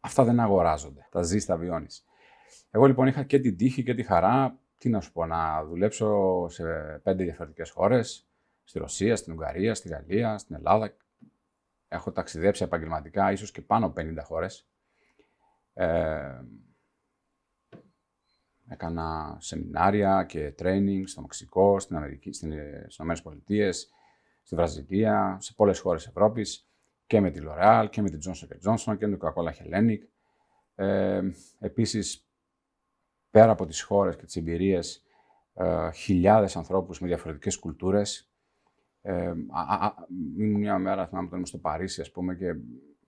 αυτά 0.00 0.24
δεν 0.24 0.40
αγοράζονται. 0.40 1.06
Τα 1.10 1.22
ζεις, 1.22 1.46
τα 1.46 1.56
βιώνεις. 1.56 2.04
Εγώ 2.70 2.86
λοιπόν 2.86 3.06
είχα 3.06 3.22
και 3.22 3.38
την 3.38 3.56
τύχη 3.56 3.82
και 3.82 3.94
τη 3.94 4.02
χαρά, 4.02 4.58
τι 4.78 4.88
να 4.88 5.00
σου 5.00 5.12
πω, 5.12 5.26
να 5.26 5.64
δουλέψω 5.64 6.46
σε 6.48 6.64
πέντε 7.02 7.24
διαφορετικές 7.24 7.70
χώρες, 7.70 8.28
στη 8.64 8.78
Ρωσία, 8.78 9.16
στην 9.16 9.32
Ουγγαρία, 9.32 9.74
στη 9.74 9.88
Γαλλία, 9.88 10.38
στην 10.38 10.54
Ελλάδα. 10.54 10.96
Έχω 11.88 12.12
ταξιδέψει 12.12 12.62
επαγγελματικά, 12.62 13.32
ίσως 13.32 13.50
και 13.50 13.60
πάνω 13.60 13.86
από 13.86 14.00
50 14.00 14.22
χώρες. 14.24 14.68
Ε, 15.74 16.40
έκανα 18.68 19.36
σεμινάρια 19.40 20.24
και 20.24 20.54
training 20.58 21.02
στο 21.04 21.20
Μεξικό, 21.20 21.80
στην 21.80 21.96
Αμερική, 21.96 22.32
στην, 22.32 22.52
στις 22.88 23.22
Πολιτείες, 23.22 23.90
στη 24.42 24.54
Βραζιλία, 24.54 25.36
σε 25.40 25.52
πολλές 25.54 25.78
χώρες 25.78 26.06
Ευρώπης 26.06 26.69
και 27.10 27.20
με 27.20 27.30
τη 27.30 27.40
L'Oreal 27.42 27.86
και 27.90 28.02
με 28.02 28.10
τη 28.10 28.18
Johnson 28.26 28.70
Johnson 28.70 28.98
και 28.98 29.06
με 29.06 29.16
την 29.16 29.18
Coca-Cola 29.20 29.50
Hellenic. 29.50 29.98
Ε, 30.74 31.22
επίσης, 31.58 32.28
πέρα 33.30 33.50
από 33.50 33.66
τις 33.66 33.82
χώρες 33.82 34.16
και 34.16 34.24
τις 34.24 34.36
εμπειρίες, 34.36 35.04
ε, 35.54 35.90
χιλιάδες 35.90 36.56
ανθρώπους 36.56 37.00
με 37.00 37.06
διαφορετικές 37.06 37.58
κουλτούρες, 37.58 38.32
ε, 39.02 39.32
ήμουν 40.38 40.60
μια 40.60 40.78
μέρα, 40.78 41.06
θυμάμαι, 41.06 41.26
όταν 41.26 41.32
ήμουν 41.32 41.46
στο 41.46 41.58
Παρίσι, 41.58 42.00
ας 42.00 42.10
πούμε, 42.10 42.34
και 42.34 42.54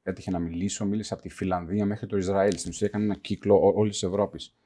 έτυχε 0.02 0.30
να 0.30 0.38
μιλήσω. 0.38 0.84
Μίλησα 0.84 1.14
από 1.14 1.22
τη 1.22 1.28
Φιλανδία 1.28 1.86
μέχρι 1.86 2.06
το 2.06 2.16
Ισραήλ. 2.16 2.56
Στην 2.56 2.70
ουσία 2.70 2.86
έκανε 2.86 3.04
ένα 3.04 3.16
κύκλο 3.16 3.72
όλης 3.74 3.92
της 3.92 4.02
Ευρώπης. 4.02 4.56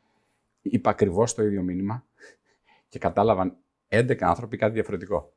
Είπα 0.62 0.90
ακριβώς 0.90 1.34
το 1.34 1.42
ίδιο 1.42 1.62
μήνυμα 1.62 2.06
και 2.88 2.98
κατάλαβαν 2.98 3.56
11 3.88 4.16
άνθρωποι 4.20 4.56
κάτι 4.56 4.72
διαφορετικό. 4.72 5.35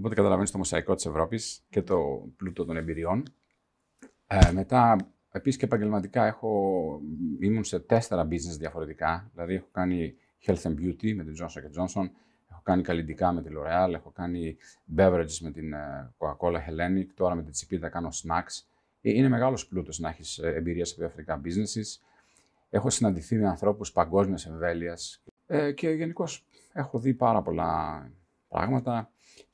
Οπότε 0.00 0.14
καταλαβαίνεις 0.14 0.50
το 0.50 0.58
μοσαϊκό 0.58 0.94
της 0.94 1.06
Ευρώπης 1.06 1.62
και 1.68 1.82
το 1.82 2.28
πλούτο 2.36 2.64
των 2.64 2.76
εμπειριών. 2.76 3.22
Ε, 4.26 4.52
μετά, 4.52 4.96
επίσης 5.32 5.58
και 5.58 5.64
επαγγελματικά, 5.64 6.26
έχω, 6.26 7.00
ήμουν 7.40 7.64
σε 7.64 7.80
τέσσερα 7.80 8.26
business 8.26 8.58
διαφορετικά. 8.58 9.30
Δηλαδή, 9.32 9.54
έχω 9.54 9.68
κάνει 9.72 10.14
health 10.46 10.62
and 10.62 10.74
beauty 10.74 11.14
με 11.14 11.24
την 11.24 11.34
Johnson 11.38 11.80
Johnson, 11.80 12.10
Έχω 12.50 12.60
κάνει 12.62 12.82
καλλιτικά 12.82 13.32
με 13.32 13.42
τη 13.42 13.48
L'Oreal, 13.52 13.92
έχω 13.92 14.10
κάνει 14.10 14.56
beverages 14.96 15.38
με 15.40 15.50
την 15.50 15.72
ε, 15.72 16.12
Coca-Cola 16.18 16.56
Hellenic, 16.56 17.06
τώρα 17.14 17.34
με 17.34 17.42
την 17.42 17.52
Chipita 17.56 17.88
κάνω 17.90 18.08
snacks. 18.08 18.64
Ε, 19.00 19.10
είναι 19.10 19.28
μεγάλος 19.28 19.66
πλούτος 19.66 19.98
να 19.98 20.08
έχεις 20.08 20.38
ε, 20.38 20.54
εμπειρία 20.54 20.84
σε 20.84 20.94
διαφορετικά 20.98 21.40
businesses. 21.44 22.02
Έχω 22.70 22.90
συναντηθεί 22.90 23.36
με 23.36 23.48
ανθρώπους 23.48 23.92
παγκόσμιας 23.92 24.46
εμβέλειας 24.46 25.22
ε, 25.46 25.72
και 25.72 25.90
γενικώς 25.90 26.46
έχω 26.72 26.98
δει 26.98 27.14
πάρα 27.14 27.42
πολλά 27.42 28.02
πράγματα. 28.48 29.10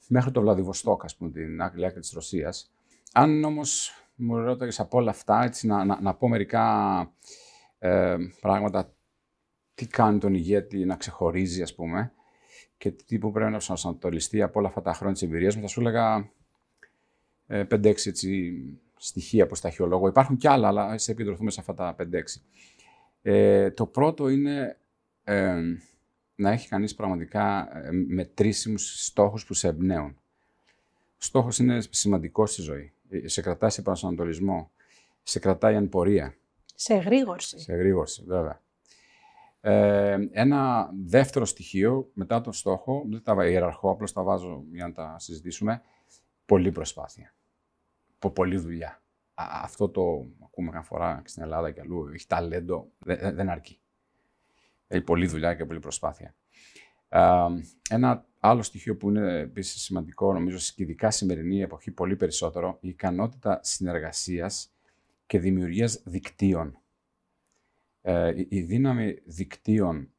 Μέχρι 0.09 0.31
το 0.31 0.41
Βλαδιβοστόκ, 0.41 1.05
ας 1.05 1.17
πούμε, 1.17 1.31
την 1.31 1.63
άκρη 1.63 1.85
άκρη 1.85 2.01
της 2.01 2.13
Ρωσίας. 2.13 2.71
Αν 3.13 3.45
όμως 3.45 3.93
μου 4.15 4.37
ρώταγες 4.37 4.81
από 4.81 4.99
όλα 4.99 5.11
αυτά, 5.11 5.43
έτσι, 5.43 5.67
να, 5.67 5.85
να, 5.85 6.01
να 6.01 6.15
πω 6.15 6.29
μερικά 6.29 6.97
ε, 7.79 8.17
πράγματα, 8.41 8.95
τι 9.75 9.87
κάνει 9.87 10.19
τον 10.19 10.35
ηγέτη 10.35 10.85
να 10.85 10.97
ξεχωρίζει, 10.97 11.63
ας 11.63 11.75
πούμε, 11.75 12.13
και 12.79 12.91
τι 12.91 13.19
που 13.19 13.31
πρέπει 13.31 13.51
να 13.51 13.59
προσανατολιστεί 13.67 14.43
από 14.43 14.59
όλα 14.59 14.69
αυτά 14.69 14.83
τα 14.83 14.93
χρόνια 14.93 15.15
της 15.15 15.23
εμπειρίας 15.23 15.57
μου, 15.57 15.63
θα 15.63 15.69
σου 15.69 15.81
έλεγα 15.81 16.31
5-6 17.49 17.85
ε, 17.85 17.93
στοιχεία 18.97 19.47
που 19.47 19.55
σταχυολόγω. 19.55 20.09
Υπάρχουν 20.09 20.37
κι 20.37 20.49
άλλα, 20.49 20.69
αλλά 20.69 20.99
σε 20.99 21.11
επικεντρωθούμε 21.11 21.51
σε 21.51 21.61
αυτά 21.61 21.75
τα 21.75 21.97
5-6. 21.99 22.05
Ε, 23.23 23.71
το 23.71 23.87
πρώτο 23.87 24.29
είναι 24.29 24.79
ε, 25.25 25.57
να 26.37 26.51
έχει 26.51 26.69
κανείς 26.69 26.95
πραγματικά 26.95 27.69
ε, 27.85 27.91
μετρήσιμους 27.91 29.05
στόχους 29.05 29.47
που 29.47 29.55
σε 29.55 29.69
εμπνέουν. 29.69 30.17
Ο 31.11 31.19
στόχος 31.19 31.59
είναι 31.59 31.81
σημαντικό 31.91 32.47
στη 32.47 32.63
ζωή. 32.63 32.93
Ε, 33.09 33.29
σε 33.29 33.41
κρατάει 33.41 33.71
σε 33.71 33.83
προσανατολισμό. 33.83 34.71
Σε 35.23 35.39
κρατάει 35.39 35.75
εν 35.75 35.89
πορεία. 35.89 36.35
Σε 36.75 36.95
εγρήγορση. 36.95 37.59
Σε 37.59 37.73
εγρήγορση, 37.73 38.25
βέβαια. 38.27 38.61
Ε, 39.61 40.29
ένα 40.31 40.91
δεύτερο 41.05 41.45
στοιχείο 41.45 42.11
μετά 42.13 42.41
τον 42.41 42.53
στόχο, 42.53 43.05
δεν 43.09 43.23
τα 43.23 43.47
ιεραρχώ, 43.47 43.91
απλώς 43.91 44.13
τα 44.13 44.23
βάζω 44.23 44.65
για 44.73 44.87
να 44.87 44.93
τα 44.93 45.17
συζητήσουμε, 45.19 45.83
πολλή 46.47 46.73
προσπάθεια. 46.73 47.35
Πο, 48.19 48.31
πολλή 48.31 48.57
δουλειά. 48.57 49.03
αυτό 49.35 49.89
το 49.89 50.27
ακούμε 50.45 50.71
καμιά 50.71 50.83
φορά 50.83 51.23
στην 51.25 51.43
Ελλάδα 51.43 51.71
και 51.71 51.81
αλλού, 51.81 52.09
έχει 52.15 52.27
ταλέντο, 52.27 52.89
δεν, 52.99 53.35
δεν 53.35 53.49
αρκεί. 53.49 53.81
Έχει 54.87 55.03
πολλή 55.03 55.27
δουλειά 55.27 55.55
και 55.55 55.65
πολλή 55.65 55.81
προσπάθεια. 55.81 56.35
Ε, 57.09 57.21
ένα 57.91 58.27
άλλο 58.41 58.63
στοιχείο 58.63 58.97
που 58.97 59.09
είναι 59.09 59.39
επίσης 59.39 59.83
σημαντικό, 59.83 60.33
νομίζω, 60.33 60.73
ειδικά 60.77 61.11
σημερινή 61.11 61.61
εποχή, 61.61 61.91
πολύ 61.91 62.17
περισσότερο, 62.17 62.79
η 62.81 62.89
ικανότητα 62.89 63.61
συνεργασίας 63.63 64.71
και 65.27 65.39
δημιουργίας 65.39 66.03
δικτύων 66.05 66.81
ε, 68.09 68.47
η 68.49 68.61
δύναμη 68.61 69.19
δικτύων, 69.25 70.13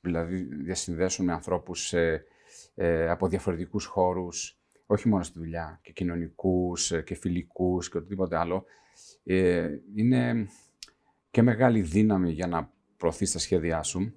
δηλαδή 0.00 0.36
διασυνδέσουν 0.36 1.24
με 1.24 1.32
ανθρώπους 1.32 1.92
ε, 1.92 3.08
από 3.08 3.28
διαφορετικούς 3.28 3.84
χώρους, 3.84 4.58
όχι 4.86 5.08
μόνο 5.08 5.22
στη 5.22 5.38
δουλειά, 5.38 5.80
και 5.82 5.92
κοινωνικούς 5.92 6.92
ε, 6.92 7.02
και 7.02 7.14
φιλικούς 7.14 7.90
και 7.90 7.96
οτιδήποτε 7.98 8.36
άλλο, 8.36 8.64
ε, 9.24 9.68
είναι 9.94 10.48
και 11.30 11.42
μεγάλη 11.42 11.80
δύναμη 11.80 12.32
για 12.32 12.46
να 12.46 12.72
προωθείς 12.96 13.32
τα 13.32 13.38
σχέδιά 13.38 13.82
σου, 13.82 14.14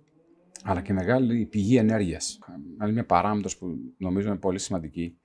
αλλά 0.63 0.81
και 0.81 0.93
μεγάλη 0.93 1.45
πηγή 1.45 1.77
ενέργειας. 1.77 2.39
Άλλη 2.77 2.93
μια 2.93 3.05
παράμετρος 3.05 3.57
που 3.57 3.77
νομίζω 3.97 4.27
είναι 4.27 4.37
πολύ 4.37 4.59
σημαντική. 4.59 5.17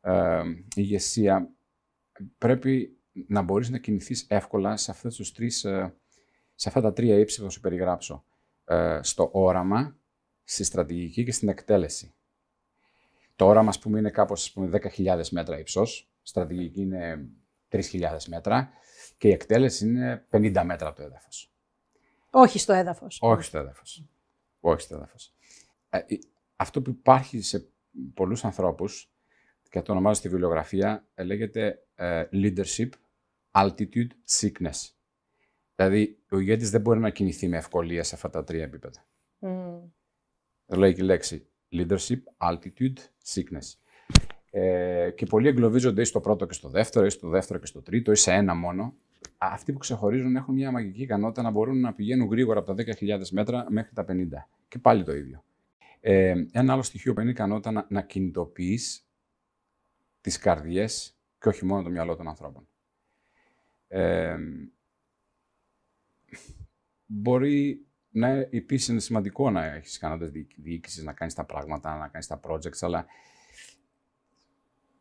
Ε, 0.00 0.42
η 0.46 0.64
ηγεσία 0.74 1.50
πρέπει 2.38 2.98
να 3.26 3.42
μπορείς 3.42 3.70
να 3.70 3.78
κινηθείς 3.78 4.26
εύκολα 4.28 4.76
σε 4.76 4.90
αυτές 4.90 5.16
τους 5.16 5.32
τρεις 5.32 5.66
σε 6.60 6.68
αυτά 6.68 6.80
τα 6.80 6.92
τρία 6.92 7.18
ύψη 7.18 7.40
θα 7.40 7.48
σου 7.48 7.60
περιγράψω. 7.60 8.24
Ε, 8.64 8.98
στο 9.02 9.30
όραμα, 9.32 9.96
στη 10.44 10.64
στρατηγική 10.64 11.24
και 11.24 11.32
στην 11.32 11.48
εκτέλεση. 11.48 12.14
Το 13.36 13.46
όραμα, 13.46 13.68
ας 13.68 13.78
πούμε, 13.78 13.98
είναι 13.98 14.10
κάπως 14.10 14.56
10.000 14.56 15.28
μέτρα 15.30 15.58
ύψος, 15.58 16.10
στρατηγική 16.22 16.80
είναι 16.80 17.28
3.000 17.68 18.28
μέτρα 18.28 18.70
και 19.18 19.28
η 19.28 19.30
εκτέλεση 19.30 19.86
είναι 19.86 20.26
50 20.30 20.62
μέτρα 20.64 20.88
από 20.88 20.96
το 20.96 21.02
έδαφος. 21.02 21.49
Όχι 22.30 22.58
στο 22.58 22.72
έδαφος. 22.72 23.18
Όχι 23.20 23.42
στο 23.42 23.58
έδαφος. 23.58 24.04
Όχι 24.60 24.80
στο 24.80 24.94
έδαφος. 24.94 25.34
Ε, 25.88 26.00
αυτό 26.56 26.82
που 26.82 26.90
υπάρχει 26.90 27.40
σε 27.40 27.68
πολλούς 28.14 28.44
ανθρώπους 28.44 29.12
και 29.68 29.82
το 29.82 29.92
ονομάζω 29.92 30.18
στη 30.18 30.28
βιβλιογραφία 30.28 31.08
ε, 31.14 31.22
λέγεται 31.22 31.86
ε, 31.94 32.24
leadership 32.32 32.88
altitude 33.50 34.10
sickness. 34.28 34.90
Δηλαδή, 35.74 36.18
ο 36.30 36.38
ηγέτης 36.38 36.70
δεν 36.70 36.80
μπορεί 36.80 37.00
να 37.00 37.10
κινηθεί 37.10 37.48
με 37.48 37.56
ευκολία 37.56 38.02
σε 38.02 38.14
αυτά 38.14 38.30
τα 38.30 38.44
τρία 38.44 38.62
επίπεδα. 38.62 39.06
Mm. 39.40 39.80
Λέει 40.66 40.94
και 40.94 41.00
η 41.00 41.04
λέξη 41.04 41.46
leadership, 41.72 42.18
altitude, 42.38 42.96
sickness. 43.24 43.74
Ε, 44.50 45.10
και 45.10 45.26
πολλοί 45.26 45.48
εγκλωβίζονται 45.48 46.00
ή 46.00 46.04
στο 46.04 46.20
πρώτο 46.20 46.46
και 46.46 46.52
στο 46.52 46.68
δεύτερο, 46.68 47.06
ή 47.06 47.10
στο 47.10 47.28
δεύτερο 47.28 47.58
και 47.58 47.66
στο 47.66 47.82
τρίτο, 47.82 48.12
ή 48.12 48.16
σε 48.16 48.32
ένα 48.32 48.54
μόνο. 48.54 48.94
Αυτοί 49.42 49.72
που 49.72 49.78
ξεχωρίζουν 49.78 50.36
έχουν 50.36 50.54
μια 50.54 50.70
μαγική 50.70 51.02
ικανότητα 51.02 51.42
να 51.42 51.50
μπορούν 51.50 51.80
να 51.80 51.94
πηγαίνουν 51.94 52.28
γρήγορα 52.28 52.58
από 52.58 52.74
τα 52.74 52.84
10.000 53.00 53.28
μέτρα 53.30 53.66
μέχρι 53.70 53.94
τα 53.94 54.04
50. 54.08 54.14
Και 54.68 54.78
πάλι 54.78 55.04
το 55.04 55.14
ίδιο. 55.14 55.44
Ε, 56.00 56.34
ένα 56.52 56.72
άλλο 56.72 56.82
στοιχείο 56.82 57.12
που 57.12 57.20
είναι 57.20 57.28
η 57.28 57.32
ικανότητα 57.32 57.70
να, 57.70 57.86
να 57.88 58.02
κινητοποιείς 58.02 59.08
τις 60.20 60.38
καρδιές 60.38 61.18
και 61.38 61.48
όχι 61.48 61.64
μόνο 61.64 61.82
το 61.82 61.90
μυαλό 61.90 62.16
των 62.16 62.28
ανθρώπων. 62.28 62.68
Ε, 63.88 64.36
μπορεί 67.06 67.86
να 68.10 68.28
επίσης 68.28 68.88
είναι 68.88 69.00
σημαντικό 69.00 69.50
να 69.50 69.64
έχεις 69.64 69.96
ικανότητες 69.96 70.46
διοίκησης, 70.56 71.04
να 71.04 71.12
κάνεις 71.12 71.34
τα 71.34 71.44
πράγματα, 71.44 71.98
να 71.98 72.08
κάνεις 72.08 72.26
τα 72.26 72.40
projects, 72.42 72.78
αλλά 72.80 73.06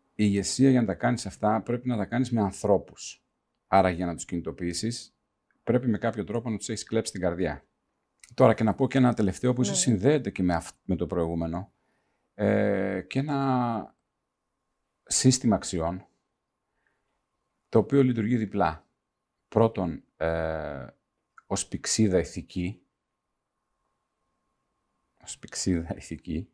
η 0.09 0.23
ηγεσία 0.25 0.69
για 0.69 0.81
να 0.81 0.87
τα 0.87 0.95
κάνεις 0.95 1.25
αυτά 1.25 1.61
πρέπει 1.61 1.87
να 1.87 1.97
τα 1.97 2.05
κάνεις 2.05 2.31
με 2.31 2.41
ανθρώπους. 2.41 3.23
Άρα 3.71 3.89
για 3.89 4.05
να 4.05 4.15
τους 4.15 4.25
κινητοποιήσεις, 4.25 5.15
πρέπει 5.63 5.87
με 5.87 5.97
κάποιο 5.97 6.23
τρόπο 6.23 6.49
να 6.49 6.57
τους 6.57 6.69
έχεις 6.69 6.83
κλέψει 6.83 7.11
την 7.11 7.21
καρδιά. 7.21 7.65
Τώρα 8.33 8.53
και 8.53 8.63
να 8.63 8.73
πω 8.73 8.87
και 8.87 8.97
ένα 8.97 9.13
τελευταίο 9.13 9.53
που 9.53 9.61
ίσως 9.61 9.75
ναι. 9.75 9.81
συνδέεται 9.81 10.29
και 10.29 10.43
με, 10.43 10.61
με 10.83 10.95
το 10.95 11.07
προηγούμενο. 11.07 11.73
Ε, 12.33 13.01
και 13.07 13.19
ένα 13.19 13.95
σύστημα 15.03 15.55
αξιών 15.55 16.07
το 17.69 17.79
οποίο 17.79 18.03
λειτουργεί 18.03 18.37
διπλά. 18.37 18.87
Πρώτον, 19.47 20.03
ε, 20.17 20.87
ως 21.45 21.67
πηξίδα 21.67 22.19
ηθική, 22.19 22.81
ως 25.23 25.39
πηξίδα 25.39 25.95
ηθική, 25.95 26.49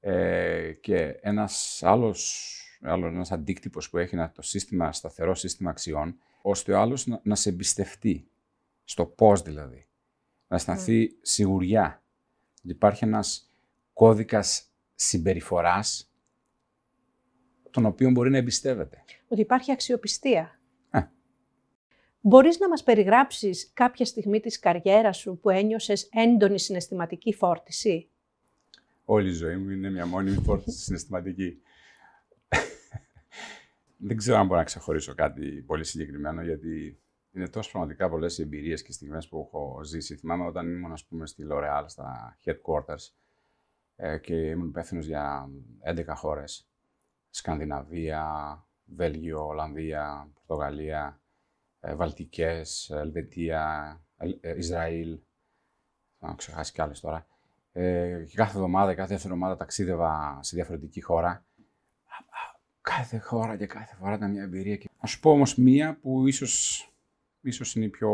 ε, 0.00 0.72
και 0.72 1.04
ένας 1.06 1.82
άλλος 1.82 2.54
άλλο 2.80 3.06
ένας 3.06 3.32
αντίκτυπος 3.32 3.90
που 3.90 3.98
έχει 3.98 4.14
ένα, 4.14 4.30
το 4.30 4.42
σύστημα, 4.42 4.92
σταθερό 4.92 5.34
σύστημα 5.34 5.70
αξιών, 5.70 6.18
ώστε 6.42 6.72
ο 6.72 6.80
άλλος 6.80 7.06
να, 7.06 7.20
να 7.22 7.34
σε 7.34 7.48
εμπιστευτεί. 7.48 8.28
Στο 8.84 9.06
πώς 9.06 9.42
δηλαδή. 9.42 9.86
Να 10.48 10.56
αισθανθεί 10.56 11.10
σιγουριά. 11.20 12.02
Υπάρχει 12.62 13.04
ένας 13.04 13.50
κώδικας 13.92 14.70
συμπεριφοράς 14.94 16.10
τον 17.70 17.86
οποίο 17.86 18.10
μπορεί 18.10 18.30
να 18.30 18.36
εμπιστεύεται. 18.36 19.04
Ότι 19.28 19.40
υπάρχει 19.40 19.72
αξιοπιστία. 19.72 20.60
Ε. 20.90 21.00
Μπορείς 22.20 22.58
να 22.58 22.68
μας 22.68 22.82
περιγράψεις 22.82 23.70
κάποια 23.74 24.04
στιγμή 24.04 24.40
της 24.40 24.58
καριέρας 24.58 25.16
σου 25.16 25.38
που 25.42 25.50
ένιωσες 25.50 26.08
έντονη 26.12 26.60
συναισθηματική 26.60 27.32
φόρτιση; 27.32 28.08
Όλη 29.04 29.28
η 29.28 29.32
ζωή 29.32 29.56
μου 29.56 29.70
είναι 29.70 29.90
μια 29.90 30.06
μόνιμη 30.06 30.42
φόρτιση 30.42 30.78
συναισθηματική. 30.78 31.60
Δεν 34.02 34.16
ξέρω 34.16 34.38
αν 34.38 34.46
μπορώ 34.46 34.58
να 34.58 34.64
ξεχωρίσω 34.64 35.14
κάτι 35.14 35.62
πολύ 35.66 35.84
συγκεκριμένο, 35.84 36.42
γιατί 36.42 37.00
είναι 37.32 37.48
τόσο 37.48 37.70
πραγματικά 37.70 38.08
πολλές 38.08 38.38
οι 38.38 38.42
εμπειρίες 38.42 38.82
και 38.82 38.92
στιγμές 38.92 39.28
που 39.28 39.38
έχω 39.38 39.80
ζήσει. 39.84 40.16
Θυμάμαι 40.16 40.46
όταν 40.46 40.68
ήμουν, 40.68 40.92
ας 40.92 41.04
πούμε, 41.04 41.26
στη 41.26 41.46
L'Oréal, 41.50 41.84
στα 41.86 42.36
headquarters, 42.44 43.12
ε, 43.96 44.18
και 44.18 44.34
ήμουν 44.34 44.68
υπεύθυνος 44.68 45.06
για 45.06 45.48
11 45.80 46.14
χώρες. 46.14 46.68
Σκανδιναβία, 47.30 48.24
Βέλγιο, 48.84 49.46
Ολλανδία, 49.46 50.30
Πορτογαλία, 50.34 51.20
ε, 51.80 51.94
Βαλτικές, 51.94 52.90
Ελβετία, 52.90 54.00
ε, 54.40 54.56
Ισραήλ. 54.56 55.18
Θα 56.18 56.26
έχω 56.26 56.36
ξεχάσει 56.36 56.72
κι 56.72 56.80
άλλες 56.82 57.00
τώρα. 57.00 57.26
Ε, 57.72 58.24
και 58.28 58.36
κάθε 58.36 58.56
εβδομάδα, 58.56 58.94
κάθε 58.94 59.12
δεύτερη 59.12 59.32
εβδομάδα 59.32 59.56
ταξίδευα 59.56 60.38
σε 60.42 60.56
διαφορετική 60.56 61.00
χώρα. 61.00 61.44
Κάθε 62.80 63.18
χώρα 63.18 63.56
και 63.56 63.66
κάθε 63.66 63.94
φορά 63.94 64.14
ήταν 64.14 64.30
μια 64.30 64.42
εμπειρία. 64.42 64.78
Να 65.00 65.08
σου 65.08 65.20
πω 65.20 65.30
όμως 65.30 65.54
μία 65.54 65.98
που 66.00 66.26
ίσως, 66.26 66.84
ίσως 67.40 67.74
είναι 67.74 67.84
η 67.84 67.88
πιο 67.88 68.10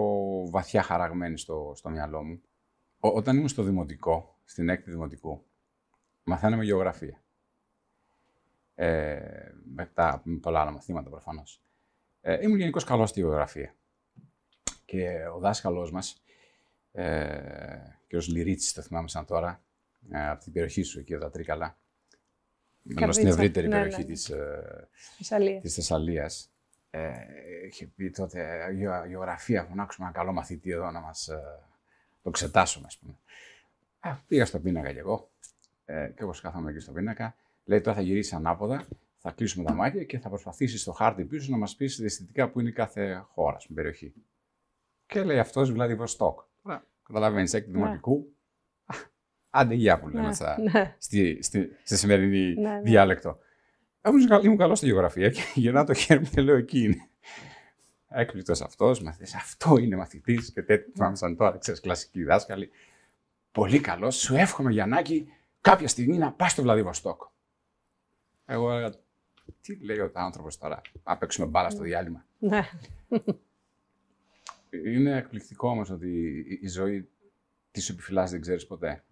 βαθιά 0.51 0.83
χαραγμένη 0.83 1.39
στο, 1.39 1.73
στο 1.77 1.89
μυαλό 1.89 2.23
μου. 2.23 2.41
όταν 2.99 3.37
ήμουν 3.37 3.49
στο 3.49 3.63
δημοτικό, 3.63 4.39
στην 4.45 4.69
έκτη 4.69 4.91
δημοτικού, 4.91 5.47
μαθαίναμε 6.23 6.65
γεωγραφία. 6.65 7.21
Ε, 8.75 9.51
μετά 9.65 10.21
με 10.25 10.39
πολλά 10.39 10.61
άλλα 10.61 10.71
μαθήματα 10.71 11.11
προφανώς. 11.11 11.63
Ε, 12.21 12.43
ήμουν 12.43 12.59
γενικώ 12.59 12.81
καλός 12.81 13.11
στη 13.11 13.21
γεωγραφία. 13.21 13.75
Και 14.85 15.27
ο 15.35 15.39
δάσκαλός 15.39 15.93
μας, 15.93 16.23
ε, 16.93 17.79
κ. 18.07 18.13
Λυρίτσι, 18.27 18.75
το 18.75 18.83
θυμάμαι 18.83 19.09
σαν 19.09 19.25
τώρα, 19.25 19.63
ε, 20.11 20.29
από 20.29 20.43
την 20.43 20.53
περιοχή 20.53 20.83
σου 20.83 20.99
εκεί, 20.99 21.17
τα 21.17 21.31
Τρίκαλα. 21.31 21.79
Ενώ 22.97 23.13
στην 23.13 23.27
ευρύτερη 23.27 23.69
ναι, 23.69 23.77
περιοχή 23.77 24.01
ναι. 24.01 24.07
της, 24.07 24.31
ε, 24.31 24.89
της 25.61 25.75
Θεσσαλίας. 25.75 26.51
Ε, 26.91 27.13
είχε 27.67 27.87
πει 27.87 28.11
τότε 28.11 28.73
γεωγραφία, 29.09 29.69
να 29.75 29.83
άκουσουμε 29.83 30.07
ένα 30.07 30.17
καλό 30.17 30.33
μαθητή 30.33 30.71
εδώ 30.71 30.91
να 30.91 31.01
μας 31.01 31.29
ε, 31.29 31.43
το 32.23 32.29
εξετάσουμε, 32.29 32.87
ας 32.87 32.99
πούμε. 32.99 33.15
Ε, 34.01 34.15
πήγα 34.27 34.47
στο 34.47 34.59
πίνακα 34.59 34.93
κι 34.93 34.99
εγώ. 34.99 35.31
Ε, 35.85 36.11
και 36.17 36.25
όπως 36.25 36.41
κάθομαι 36.41 36.71
εκεί 36.71 36.79
στο 36.79 36.93
πίνακα, 36.93 37.37
λέει 37.65 37.81
τώρα 37.81 37.97
θα 37.97 38.03
γυρίσεις 38.03 38.33
ανάποδα, 38.33 38.87
θα 39.19 39.31
κλείσουμε 39.31 39.65
τα 39.65 39.75
μάτια 39.75 40.05
και 40.05 40.19
θα 40.19 40.29
προσπαθήσεις 40.29 40.81
στο 40.81 40.93
χάρτη 40.93 41.25
πίσω 41.25 41.51
να 41.51 41.57
μας 41.57 41.77
πεις 41.77 41.97
διαστητικά 41.97 42.49
που 42.49 42.61
είναι 42.61 42.71
κάθε 42.71 43.25
χώρα 43.29 43.59
στην 43.59 43.75
περιοχή. 43.75 44.15
Και 45.07 45.23
λέει 45.23 45.39
αυτός 45.39 45.73
Βλαδιβοστόκ. 45.73 46.41
Καταλαβαίνεις, 47.03 47.55
έκτη 47.55 47.71
ναι. 47.71 47.77
δημοτικού. 47.77 48.36
Άντε 49.59 49.75
γεια 49.75 49.99
που 49.99 50.09
λέμε 50.09 50.29
ναι, 50.29 50.71
ναι. 50.73 50.95
στη, 50.99 51.39
στη, 51.43 51.77
στη 51.83 51.97
σημερινή 51.97 52.55
ναι, 52.55 52.81
διάλεκτο. 52.81 53.39
Εγώ 54.01 54.17
ήμουν 54.43 54.57
καλός 54.57 54.79
στη 54.79 54.87
γεωγραφία 54.87 55.31
και 55.31 55.41
γυρνάω 55.61 55.85
το 55.85 55.95
χέρι 55.95 56.21
μου 56.21 56.29
και 56.35 56.41
λέω 56.41 56.57
εκεί 56.57 56.83
είναι. 56.83 57.09
Έκπληκτος 58.09 58.61
αυτός, 58.61 59.03
μαθητή. 59.03 59.37
Αυτό 59.37 59.77
είναι 59.77 59.97
μαθητής 59.97 60.53
και 60.53 60.63
τέτοιο. 60.63 60.93
Θυμάμαι 60.95 61.17
σαν 61.17 61.37
τώρα, 61.37 61.59
ξέρεις, 61.59 61.81
κλασική 61.81 62.25
δάσκαλη. 62.25 62.71
Πολύ 63.53 63.81
καλός. 63.81 64.17
Σου 64.17 64.35
εύχομαι, 64.35 64.73
Γιαννάκη, 64.73 65.29
κάποια 65.61 65.89
στιγμή 65.89 66.19
να 66.19 66.33
πας 66.33 66.53
στο 66.53 66.63
Βλαδιβοστόκ. 66.63 67.23
Εγώ 68.47 68.73
έλεγα, 68.73 68.95
τι 69.61 69.85
λέει 69.85 69.99
ο 69.99 70.11
άνθρωπος 70.15 70.59
τώρα, 70.59 70.81
να 71.05 71.17
παίξουμε 71.17 71.47
μπάλα 71.47 71.71
στο 71.71 71.83
διάλειμμα. 71.83 72.25
Ναι. 72.39 72.69
Είναι 74.85 75.17
εκπληκτικό 75.17 75.69
όμως 75.69 75.91
ότι 75.91 76.45
η 76.61 76.69
ζωή 76.69 77.09
τι 77.71 77.81
σου 77.81 77.93
επιφυλάσσει 77.93 78.33
δεν 78.33 78.41
ξέρεις 78.41 78.67
ποτέ. 78.67 79.05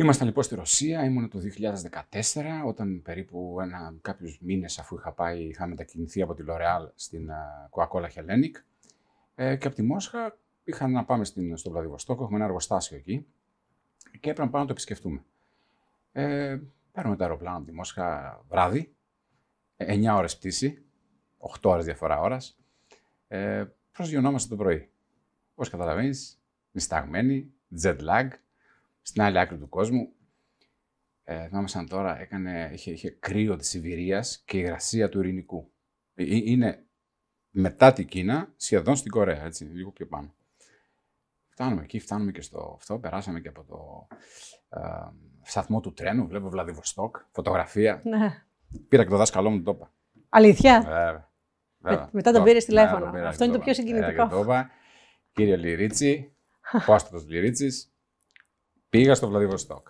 Ήμασταν 0.00 0.26
λοιπόν 0.26 0.42
στη 0.42 0.54
Ρωσία, 0.54 1.04
ήμουν 1.04 1.28
το 1.28 1.38
2014, 2.32 2.42
όταν 2.66 3.02
περίπου 3.02 3.58
ένα, 3.60 3.94
κάποιους 4.00 4.38
μήνες 4.40 4.78
αφού 4.78 4.96
είχα 4.96 5.12
πάει, 5.12 5.42
είχα 5.42 5.66
μετακινηθεί 5.66 6.22
από 6.22 6.34
τη 6.34 6.42
L'Oréal 6.48 6.88
στην 6.94 7.28
uh, 7.30 7.82
Coca-Cola 7.82 8.06
Hellenic 8.06 8.52
ε, 9.34 9.56
και 9.56 9.66
από 9.66 9.76
τη 9.76 9.82
Μόσχα 9.82 10.38
είχα 10.64 10.88
να 10.88 11.04
πάμε 11.04 11.24
στην, 11.24 11.56
στο 11.56 11.70
Βλαδιβοστόκο, 11.70 12.22
έχουμε 12.22 12.36
ένα 12.36 12.46
εργοστάσιο 12.46 12.96
εκεί 12.96 13.26
και 14.10 14.30
έπρεπε 14.30 14.42
να 14.42 14.48
πάμε 14.48 14.60
να 14.60 14.66
το 14.66 14.72
επισκεφτούμε. 14.72 15.24
Ε, 16.12 16.58
Παίρνουμε 16.92 17.16
το 17.16 17.24
αεροπλάνο 17.24 17.56
από 17.56 17.66
τη 17.66 17.72
Μόσχα 17.72 18.40
βράδυ, 18.48 18.94
9 19.76 20.14
ώρες 20.14 20.36
πτήση, 20.36 20.84
8 21.38 21.70
ώρες 21.70 21.84
διαφορά 21.84 22.20
ώρας. 22.20 22.58
Ε, 23.28 23.64
προσγειωνόμαστε 23.92 24.48
το 24.48 24.56
πρωί. 24.56 24.90
Όπως 25.52 25.68
καταλαβαίνεις, 25.68 26.40
νησταγμένοι, 26.70 27.52
jet 27.82 27.98
lag, 28.00 28.28
στην 29.08 29.22
άλλη 29.22 29.38
άκρη 29.38 29.58
του 29.58 29.68
κόσμου. 29.68 30.12
Ε, 31.24 31.46
θυμάμαι 31.46 31.68
σαν 31.68 31.88
τώρα, 31.88 32.20
έκανε, 32.20 32.70
είχε, 32.72 32.90
είχε 32.90 33.10
κρύο 33.10 33.56
της 33.56 33.68
Σιβηρίας 33.68 34.42
και 34.44 34.58
υγρασία 34.58 35.08
του 35.08 35.18
Ειρηνικού. 35.18 35.72
Ε, 36.14 36.22
ε, 36.22 36.26
είναι 36.44 36.86
μετά 37.50 37.92
την 37.92 38.06
Κίνα, 38.06 38.52
σχεδόν 38.56 38.96
στην 38.96 39.10
Κορέα, 39.10 39.44
έτσι, 39.44 39.64
λίγο 39.64 39.90
πιο 39.90 40.06
πάνω. 40.06 40.34
Φτάνουμε 41.48 41.82
εκεί, 41.82 41.98
φτάνουμε 41.98 42.30
και 42.32 42.40
στο 42.40 42.74
αυτό, 42.78 42.98
περάσαμε 42.98 43.40
και 43.40 43.48
από 43.48 43.64
το 43.64 44.06
ε, 44.68 44.80
σταθμό 45.42 45.80
του 45.80 45.92
τρένου, 45.92 46.26
βλέπω 46.26 46.48
Βλαδιβοστόκ, 46.48 47.16
φωτογραφία. 47.30 48.00
Ναι. 48.04 48.42
Πήρα 48.88 49.02
και 49.02 49.10
το 49.10 49.16
δάσκαλό 49.16 49.50
μου, 49.50 49.62
το 49.62 49.70
είπα. 49.70 49.92
Αλήθεια; 50.28 50.80
Βέβαια. 51.78 52.08
μετά 52.12 52.32
τον 52.32 52.44
πήρες 52.44 52.64
τηλέφωνο. 52.64 53.10
Ναι, 53.10 53.26
Αυτό 53.26 53.44
είναι 53.44 53.52
το 53.52 53.58
πιο 53.58 53.74
συγκινητικό. 53.74 54.28
το 54.28 54.40
είπα. 54.40 54.70
Κύριε 55.32 55.56
Λυρίτσι, 55.56 56.32
Πόστατο 56.86 57.24
Λυρίτσι, 57.26 57.90
πήγα 58.88 59.14
στο 59.14 59.28
Βλαδιβοστόκ. 59.28 59.88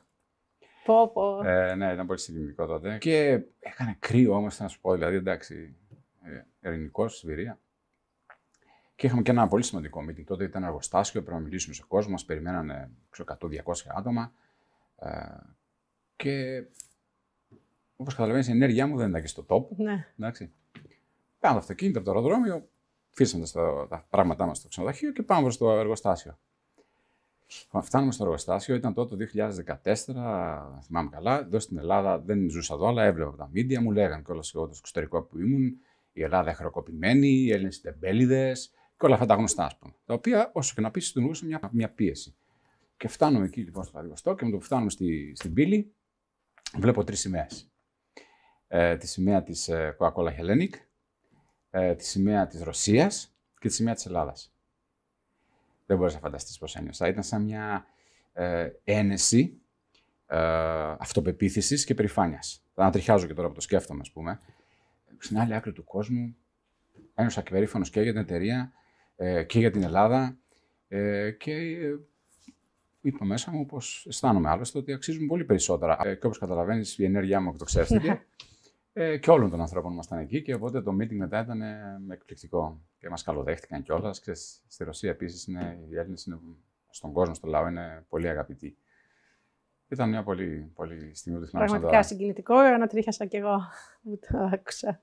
Πω, 0.85 1.09
πω. 1.09 1.43
Ε, 1.45 1.75
ναι, 1.75 1.93
ήταν 1.93 2.07
πολύ 2.07 2.19
συγκινητικό 2.19 2.67
τότε. 2.67 2.99
Και 2.99 3.43
έκανε 3.59 3.97
κρύο 3.99 4.35
όμως, 4.35 4.59
να 4.59 4.69
σου 4.69 4.81
πω, 4.81 4.93
δηλαδή 4.93 5.17
εντάξει, 5.17 5.77
ε, 6.23 6.69
ελληνικό, 6.69 7.09
Σιβηρία. 7.09 7.59
Και 8.95 9.07
είχαμε 9.07 9.23
και 9.23 9.31
ένα 9.31 9.49
πολύ 9.49 9.63
σημαντικό 9.63 10.05
meeting. 10.09 10.25
Τότε 10.25 10.45
ήταν 10.45 10.63
εργοστάσιο, 10.63 11.23
πρέπει 11.23 11.37
να 11.37 11.43
μιλήσουμε 11.43 11.75
σε 11.75 11.85
κόσμο. 11.89 12.13
Μας 12.13 12.25
περιμένανε 12.25 12.91
100-200 13.17 13.37
άτομα. 13.89 14.33
Ε, 14.97 15.11
και 16.17 16.65
όπως 17.97 18.15
καταλαβαίνεις, 18.15 18.49
η 18.49 18.51
ενέργειά 18.51 18.87
μου 18.87 18.97
δεν 18.97 19.09
ήταν 19.09 19.21
και 19.21 19.27
στο 19.27 19.47
top. 19.49 19.77
Ναι. 19.77 20.07
Εντάξει. 20.19 20.53
Πάμε 21.39 21.55
το 21.55 21.61
αυτοκίνητο 21.61 21.99
από 21.99 22.11
το 22.11 22.15
αεροδρόμιο, 22.15 22.69
φύσαμε 23.11 23.47
τα 23.89 24.07
πράγματά 24.11 24.47
μας 24.47 24.59
στο 24.59 24.69
ξενοδοχείο 24.69 25.13
και 25.13 25.23
πάμε 25.23 25.43
προς 25.43 25.57
το 25.57 25.71
εργοστάσιο. 25.71 26.39
Φτάνουμε 27.83 28.13
στο 28.13 28.25
εργοστάσιο, 28.25 28.75
ήταν 28.75 28.95
τότε 28.95 29.17
το 29.17 29.25
2014, 29.85 30.81
θυμάμαι 30.83 31.09
καλά. 31.11 31.39
Εδώ 31.39 31.59
στην 31.59 31.79
Ελλάδα 31.79 32.19
δεν 32.19 32.51
ζούσα 32.51 32.75
εδώ, 32.75 32.87
αλλά 32.87 33.05
έβλεπα 33.05 33.29
από 33.29 33.39
τα 33.39 33.49
μίντια, 33.53 33.81
μου 33.81 33.91
λέγανε 33.91 34.23
κιόλας 34.23 34.55
εγώ 34.55 34.67
το 34.67 34.75
εξωτερικό 34.79 35.23
που 35.23 35.39
ήμουν, 35.39 35.79
η 36.13 36.23
Ελλάδα 36.23 36.55
χρεοκοπημένη, 36.55 37.29
οι 37.29 37.51
Έλληνες 37.51 37.81
τεμπέληδες 37.81 38.73
και 38.99 39.05
όλα 39.05 39.15
αυτά 39.15 39.27
τα 39.27 39.35
γνωστά, 39.35 39.65
ας 39.65 39.79
πούμε. 39.79 39.93
Τα 40.05 40.15
οποία 40.15 40.51
όσο 40.55 40.75
και 40.75 40.81
να 40.81 40.91
πεις, 40.91 41.13
δημιουργούσαν 41.13 41.49
μια, 41.49 41.71
μια 41.73 41.91
πίεση. 41.91 42.37
Και 42.97 43.09
φτάνουμε 43.09 43.45
εκεί 43.45 43.61
λοιπόν 43.61 43.83
στο 43.83 43.93
Βλαδιβοστό 43.93 44.35
και 44.35 44.45
με 44.45 44.51
το 44.51 44.57
που 44.57 44.65
φτάνουμε 44.65 44.91
στη, 44.91 45.33
στην 45.37 45.53
πύλη, 45.53 45.95
βλέπω 46.79 47.05
τρεις 47.05 47.21
σημαίες. 47.21 47.73
Ε, 48.67 48.97
τη 48.97 49.07
σημαία 49.07 49.43
της 49.43 49.69
ε, 49.69 49.97
Coca-Cola 49.99 50.31
Hellenic, 50.39 50.73
ε, 51.71 51.95
τη 51.95 52.05
σημαία 52.05 52.47
της 52.47 52.63
Ρωσίας 52.63 53.37
και 53.59 53.69
τη 53.69 53.75
σημαία 53.75 53.95
της 53.95 54.07
Ελλάδας. 54.07 54.53
Δεν 55.89 55.97
μπορείς 55.97 56.15
να 56.15 56.21
φανταστείς 56.21 56.59
πώς 56.59 56.77
ένιωσα. 56.77 57.09
Ήταν 57.09 57.23
σαν 57.23 57.43
μια 57.43 57.87
ε, 58.33 58.69
ένεση 58.85 59.61
ε, 60.27 60.39
αυτοπεποίθησης 60.99 61.85
και 61.85 61.95
περηφάνειας. 61.95 62.63
Θα 62.75 62.83
ανατριχιάζω 62.83 63.27
και 63.27 63.35
τώρα 63.35 63.49
που 63.49 63.55
το 63.55 63.61
σκέφτομαι, 63.61 64.01
ας 64.01 64.11
πούμε. 64.11 64.41
Στην 65.19 65.39
άλλη 65.39 65.55
άκρη 65.55 65.73
του 65.73 65.85
κόσμου 65.85 66.37
ένιωσα 67.15 67.43
και 67.43 67.51
περήφανος 67.51 67.91
και 67.91 68.01
για 68.01 68.13
την 68.13 68.21
εταιρεία 68.21 68.73
ε, 69.17 69.43
και 69.43 69.59
για 69.59 69.71
την 69.71 69.83
Ελλάδα. 69.83 70.39
Ε, 70.89 71.31
και 71.31 71.53
είπα 73.01 73.25
μέσα 73.25 73.51
μου 73.51 73.67
πως 73.67 74.07
αισθάνομαι 74.09 74.49
άλλωστε 74.49 74.79
ότι 74.79 74.93
αξίζουμε 74.93 75.27
πολύ 75.27 75.45
περισσότερα. 75.45 75.99
Ε, 76.05 76.15
και 76.15 76.27
όπως 76.27 76.39
καταλαβαίνεις, 76.39 76.99
η 76.99 77.05
ενέργειά 77.05 77.41
μου 77.41 77.51
εκτοξεύτηκε. 77.51 78.27
ε, 79.01 79.17
και 79.17 79.31
όλων 79.31 79.51
των 79.51 79.61
ανθρώπων 79.61 79.93
ήμασταν 79.93 80.19
εκεί 80.19 80.43
και 80.43 80.55
οπότε 80.55 80.83
το 80.83 80.91
meeting 81.01 81.17
μετά 81.17 81.41
ήταν 81.41 81.63
ε, 81.63 82.01
εκπληκτικό. 82.11 82.81
Και 82.99 83.09
μας 83.09 83.23
καλοδέχτηκαν 83.23 83.83
κιόλας. 83.83 84.23
Στη 84.69 84.85
Ρωσία 84.85 85.11
επίσης 85.11 85.47
οι 85.47 85.97
Έλληνες 85.97 86.29
στον 86.91 87.13
κόσμο, 87.13 87.35
στο 87.35 87.47
λαό, 87.47 87.69
είναι 87.69 88.07
πολύ 88.09 88.29
αγαπητοί. 88.29 88.77
Ήταν 89.89 90.09
μια 90.09 90.23
πολύ, 90.23 90.73
πολύ 90.75 91.15
στιγμή 91.15 91.41
που 91.41 91.49
Πραγματικά 91.51 92.03
συγκινητικό, 92.03 92.55
ανατρίχιασα 92.55 93.27
κι 93.27 93.37
εγώ 93.37 93.61
που 94.03 94.19
το 94.29 94.39
άκουσα. 94.39 95.03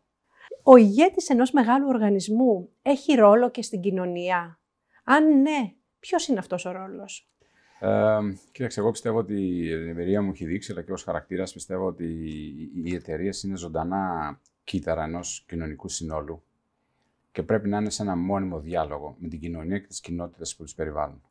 Ο 0.63 0.75
ηγέτης 0.75 1.29
ενός 1.29 1.51
μεγάλου 1.51 1.87
οργανισμού 1.87 2.69
έχει 2.81 3.13
ρόλο 3.13 3.49
και 3.49 3.61
στην 3.61 3.81
κοινωνία; 3.81 4.59
Αν 5.03 5.41
ναι, 5.41 5.73
ποιος 5.99 6.27
είναι 6.27 6.39
αυτός 6.39 6.65
ο 6.65 6.71
ρόλος; 6.71 7.29
Ε, 7.79 8.19
κοίταξε, 8.51 8.79
εγώ 8.79 8.91
πιστεύω 8.91 9.17
ότι 9.17 9.33
η 9.33 9.71
εμπειρία 9.71 10.21
μου 10.21 10.31
έχει 10.31 10.45
δείξει, 10.45 10.71
αλλά 10.71 10.81
και 10.81 10.91
ως 10.91 11.03
χαρακτήρας 11.03 11.53
πιστεύω 11.53 11.85
ότι 11.85 12.05
οι 12.83 12.95
εταιρείες 12.95 13.43
είναι 13.43 13.57
ζωντανά 13.57 14.39
κύτταρα 14.63 15.03
ενός 15.03 15.43
κοινωνικού 15.47 15.89
συνόλου 15.89 16.43
και 17.31 17.43
πρέπει 17.43 17.69
να 17.69 17.77
είναι 17.77 17.89
σε 17.89 18.01
ένα 18.01 18.15
μόνιμο 18.15 18.59
διάλογο 18.59 19.15
με 19.19 19.27
την 19.27 19.39
κοινωνία 19.39 19.79
και 19.79 19.87
τις 19.87 19.99
κοινότητες 19.99 20.55
που 20.55 20.63
τους 20.63 20.75
περιβάλλουν. 20.75 21.21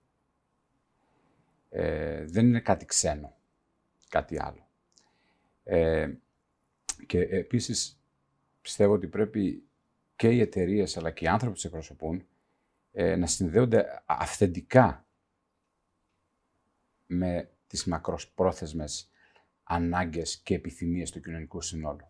Ε, 1.70 2.24
δεν 2.24 2.46
είναι 2.46 2.60
κάτι 2.60 2.84
ξένο, 2.84 3.36
κάτι 4.08 4.40
άλλο. 4.40 4.68
Ε, 5.64 6.12
και 7.06 7.18
επίσης 7.20 8.00
πιστεύω 8.60 8.92
ότι 8.92 9.06
πρέπει 9.06 9.62
και 10.16 10.28
οι 10.28 10.40
εταιρείες 10.40 10.96
αλλά 10.96 11.10
και 11.10 11.24
οι 11.24 11.28
άνθρωποι 11.28 11.48
που 11.48 11.54
τις 11.54 11.64
εκπροσωπούν 11.64 12.26
ε, 12.92 13.16
να 13.16 13.26
συνδέονται 13.26 14.02
αυθεντικά 14.06 15.03
με 17.14 17.50
τις 17.66 17.84
μακροσπρόθεσμες 17.84 19.10
ανάγκες 19.62 20.42
και 20.42 20.54
επιθυμίες 20.54 21.10
του 21.10 21.20
κοινωνικού 21.20 21.60
συνόλου. 21.60 22.08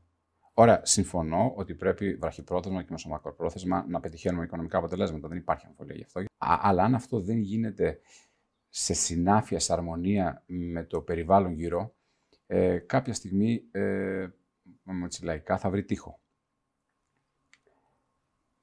Ωραία, 0.55 0.81
συμφωνώ 0.85 1.53
ότι 1.57 1.75
πρέπει 1.75 2.15
βραχυπρόθεσμα 2.15 2.83
και 2.83 2.89
μεσομακροπρόθεσμα 2.91 3.85
να 3.89 4.01
πετυχαίνουμε 4.01 4.45
οικονομικά 4.45 4.79
αποτελέσματα. 4.79 5.29
Δεν 5.29 5.37
υπάρχει 5.37 5.67
αμφιβολία 5.67 5.95
γι' 5.95 6.03
αυτό. 6.03 6.25
αλλά 6.39 6.83
αν 6.83 6.95
αυτό 6.95 7.21
δεν 7.21 7.39
γίνεται 7.39 8.01
σε 8.69 8.95
συνάφεια, 8.95 9.59
σε 9.59 9.73
αρμονία 9.73 10.43
με 10.47 10.85
το 10.85 11.01
περιβάλλον 11.01 11.53
γύρω, 11.53 11.95
ε, 12.47 12.79
κάποια 12.79 13.15
στιγμή, 13.15 13.69
ε, 13.71 14.29
με 14.83 15.09
λαϊκά, 15.23 15.59
θα 15.59 15.71
βρει 15.71 15.85
τείχο. 15.85 16.21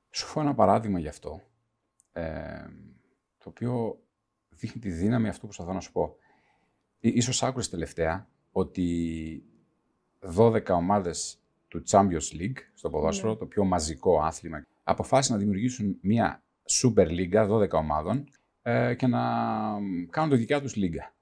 Σου 0.09 0.25
φω 0.25 0.41
ένα 0.41 0.55
παράδειγμα 0.55 0.99
γι' 0.99 1.07
αυτό, 1.07 1.41
ε, 2.11 2.65
το 3.37 3.49
οποίο 3.49 4.03
δείχνει 4.49 4.81
τη 4.81 4.91
δύναμη 4.91 5.27
αυτού 5.27 5.47
που 5.47 5.53
θα 5.53 5.73
να 5.73 5.79
σου 5.79 5.91
πω. 5.91 6.15
Ίσως 7.01 7.43
άκουσες 7.43 7.69
τελευταία 7.69 8.27
ότι 8.51 9.43
12 10.35 10.65
ομάδες 10.67 11.39
του 11.67 11.83
Champions 11.89 12.39
League 12.39 12.57
στο 12.73 12.89
ποδόσφαιρο, 12.89 13.31
ναι. 13.31 13.37
το 13.37 13.45
πιο 13.45 13.63
μαζικό 13.63 14.21
άθλημα, 14.21 14.65
αποφάσισαν 14.83 15.35
να 15.35 15.41
δημιουργήσουν 15.41 15.97
μια 16.01 16.43
Super 16.81 17.07
League 17.07 17.49
12 17.49 17.69
ομάδων 17.71 18.27
ε, 18.61 18.95
και 18.95 19.07
να 19.07 19.19
κάνουν 20.09 20.29
το 20.29 20.35
δικιά 20.35 20.61
τους 20.61 20.75
λίγα. 20.75 21.13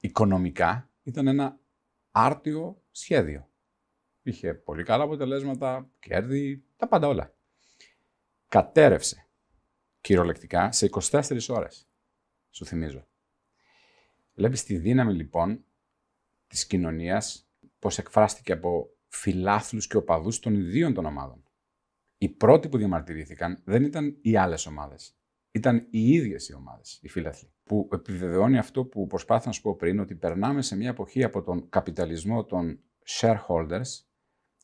Οικονομικά 0.00 0.90
ήταν 1.02 1.26
ένα 1.26 1.58
άρτιο 2.10 2.82
σχέδιο. 2.90 3.48
Είχε 4.22 4.54
πολύ 4.54 4.82
καλά 4.82 5.04
αποτελέσματα, 5.04 5.88
κέρδη, 6.00 6.62
τα 6.76 6.88
πάντα 6.88 7.06
όλα. 7.06 7.34
Κατέρευσε 8.48 9.26
κυριολεκτικά 10.00 10.72
σε 10.72 10.88
24 11.10 11.40
ώρες, 11.48 11.86
σου 12.50 12.64
θυμίζω. 12.64 13.07
Βλέπεις 14.38 14.64
τη 14.64 14.76
δύναμη 14.78 15.14
λοιπόν 15.14 15.64
της 16.46 16.66
κοινωνίας, 16.66 17.50
πώς 17.78 17.98
εκφράστηκε 17.98 18.52
από 18.52 18.90
φιλάθλους 19.08 19.86
και 19.86 19.96
οπαδούς 19.96 20.38
των 20.38 20.54
ιδίων 20.54 20.94
των 20.94 21.04
ομάδων. 21.04 21.42
Οι 22.18 22.28
πρώτοι 22.28 22.68
που 22.68 22.78
διαμαρτυρήθηκαν 22.78 23.62
δεν 23.64 23.84
ήταν 23.84 24.18
οι 24.20 24.36
άλλες 24.36 24.66
ομάδες. 24.66 25.18
Ήταν 25.50 25.86
οι 25.90 26.10
ίδιες 26.10 26.48
οι 26.48 26.54
ομάδες, 26.54 26.98
οι 27.02 27.08
φίλαθλοι. 27.08 27.52
Που 27.62 27.88
επιβεβαιώνει 27.92 28.58
αυτό 28.58 28.84
που 28.84 29.06
προσπάθησα 29.06 29.48
να 29.48 29.54
σου 29.54 29.62
πω 29.62 29.76
πριν, 29.76 29.98
ότι 29.98 30.14
περνάμε 30.14 30.62
σε 30.62 30.76
μια 30.76 30.88
εποχή 30.88 31.24
από 31.24 31.42
τον 31.42 31.68
καπιταλισμό 31.68 32.44
των 32.44 32.80
shareholders 33.06 34.04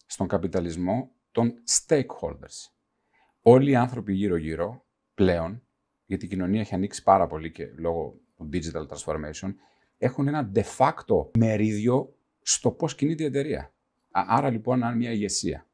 στον 0.06 0.28
καπιταλισμό 0.28 1.14
των 1.30 1.54
stakeholders. 1.70 2.70
Όλοι 3.40 3.70
οι 3.70 3.76
άνθρωποι 3.76 4.12
γύρω-γύρω 4.12 4.86
πλέον, 5.14 5.66
γιατί 6.04 6.24
η 6.24 6.28
κοινωνία 6.28 6.60
έχει 6.60 6.74
ανοίξει 6.74 7.02
πάρα 7.02 7.26
πολύ 7.26 7.50
και 7.50 7.66
λόγω 7.76 8.23
του 8.44 8.58
digital 8.58 8.86
transformation, 8.86 9.54
έχουν 9.98 10.28
ένα 10.28 10.50
de 10.54 10.62
facto 10.78 11.36
μερίδιο 11.38 12.16
στο 12.42 12.70
πώς 12.70 12.94
κινείται 12.94 13.22
η 13.22 13.26
εταιρεία. 13.26 13.74
Άρα 14.10 14.50
λοιπόν, 14.50 14.82
αν 14.82 14.96
μια 14.96 15.10
ηγεσία 15.10 15.66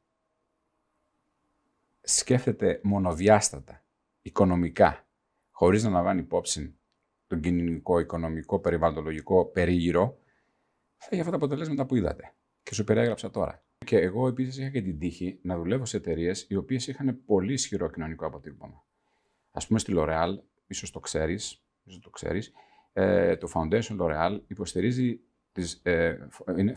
σκέφτεται 2.01 2.79
μονοδιάστατα, 2.83 3.83
οικονομικά, 4.21 5.07
χωρίς 5.51 5.83
να 5.83 5.89
λαμβάνει 5.89 6.19
υπόψη 6.19 6.75
τον 7.27 7.41
κοινωνικό, 7.41 7.99
οικονομικό, 7.99 8.59
περιβαλλοντολογικό 8.59 9.45
περίγυρο, 9.45 10.17
θα 10.97 11.07
έχει 11.09 11.19
αυτά 11.19 11.31
τα 11.31 11.37
αποτελέσματα 11.37 11.85
που 11.85 11.95
είδατε. 11.95 12.33
Και 12.63 12.73
σου 12.73 12.83
περιέγραψα 12.83 13.31
τώρα. 13.31 13.63
Και 13.85 13.97
εγώ 13.97 14.27
επίσης 14.27 14.57
είχα 14.57 14.69
και 14.69 14.81
την 14.81 14.99
τύχη 14.99 15.39
να 15.41 15.57
δουλεύω 15.57 15.85
σε 15.85 15.97
εταιρείες 15.97 16.45
οι 16.49 16.55
οποίες 16.55 16.87
είχαν 16.87 17.21
πολύ 17.25 17.53
ισχυρό 17.53 17.89
κοινωνικό 17.89 18.25
αποτύπωμα. 18.25 18.85
Α 19.51 19.65
πούμε 19.65 19.79
στη 19.79 19.93
L'Oreal, 19.95 20.37
ίσως 20.67 20.91
το 20.91 20.99
ξέρεις, 20.99 21.63
το 22.01 22.09
ξέρεις, 22.09 22.51
ε, 22.93 23.35
το 23.35 23.51
Foundation 23.53 23.97
L'Oreal 23.99 24.39
υποστηρίζει 24.47 25.19
τις, 25.51 25.79
ε, 25.83 26.27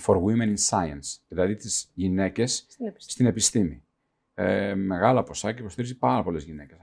for 0.01 0.17
women 0.17 0.55
in 0.55 0.57
science, 0.71 1.19
δηλαδή 1.29 1.55
τις 1.55 1.91
γυναίκες 1.95 2.67
στην 2.97 3.27
επιστήμη. 3.27 3.85
Ε, 4.35 4.75
μεγάλα 4.75 5.23
ποσά 5.23 5.53
και 5.53 5.61
υποστηρίζει 5.61 5.99
πάρα 5.99 6.23
πολλές 6.23 6.45
γυναίκες 6.45 6.79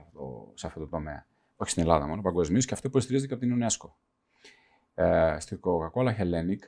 σε 0.54 0.66
αυτό 0.66 0.80
το 0.80 0.86
τομέα. 0.86 1.26
Όχι 1.56 1.70
στην 1.70 1.82
Ελλάδα 1.82 2.06
μόνο, 2.06 2.22
παγκοσμίως 2.22 2.66
και 2.66 2.74
αυτό 2.74 2.88
υποστηρίζεται 2.88 3.28
και 3.28 3.34
από 3.34 3.42
την 3.42 3.62
UNESCO. 3.62 3.90
Ε, 4.94 5.36
στη 5.38 5.60
Coca-Cola 5.62 6.16
Hellenic 6.16 6.58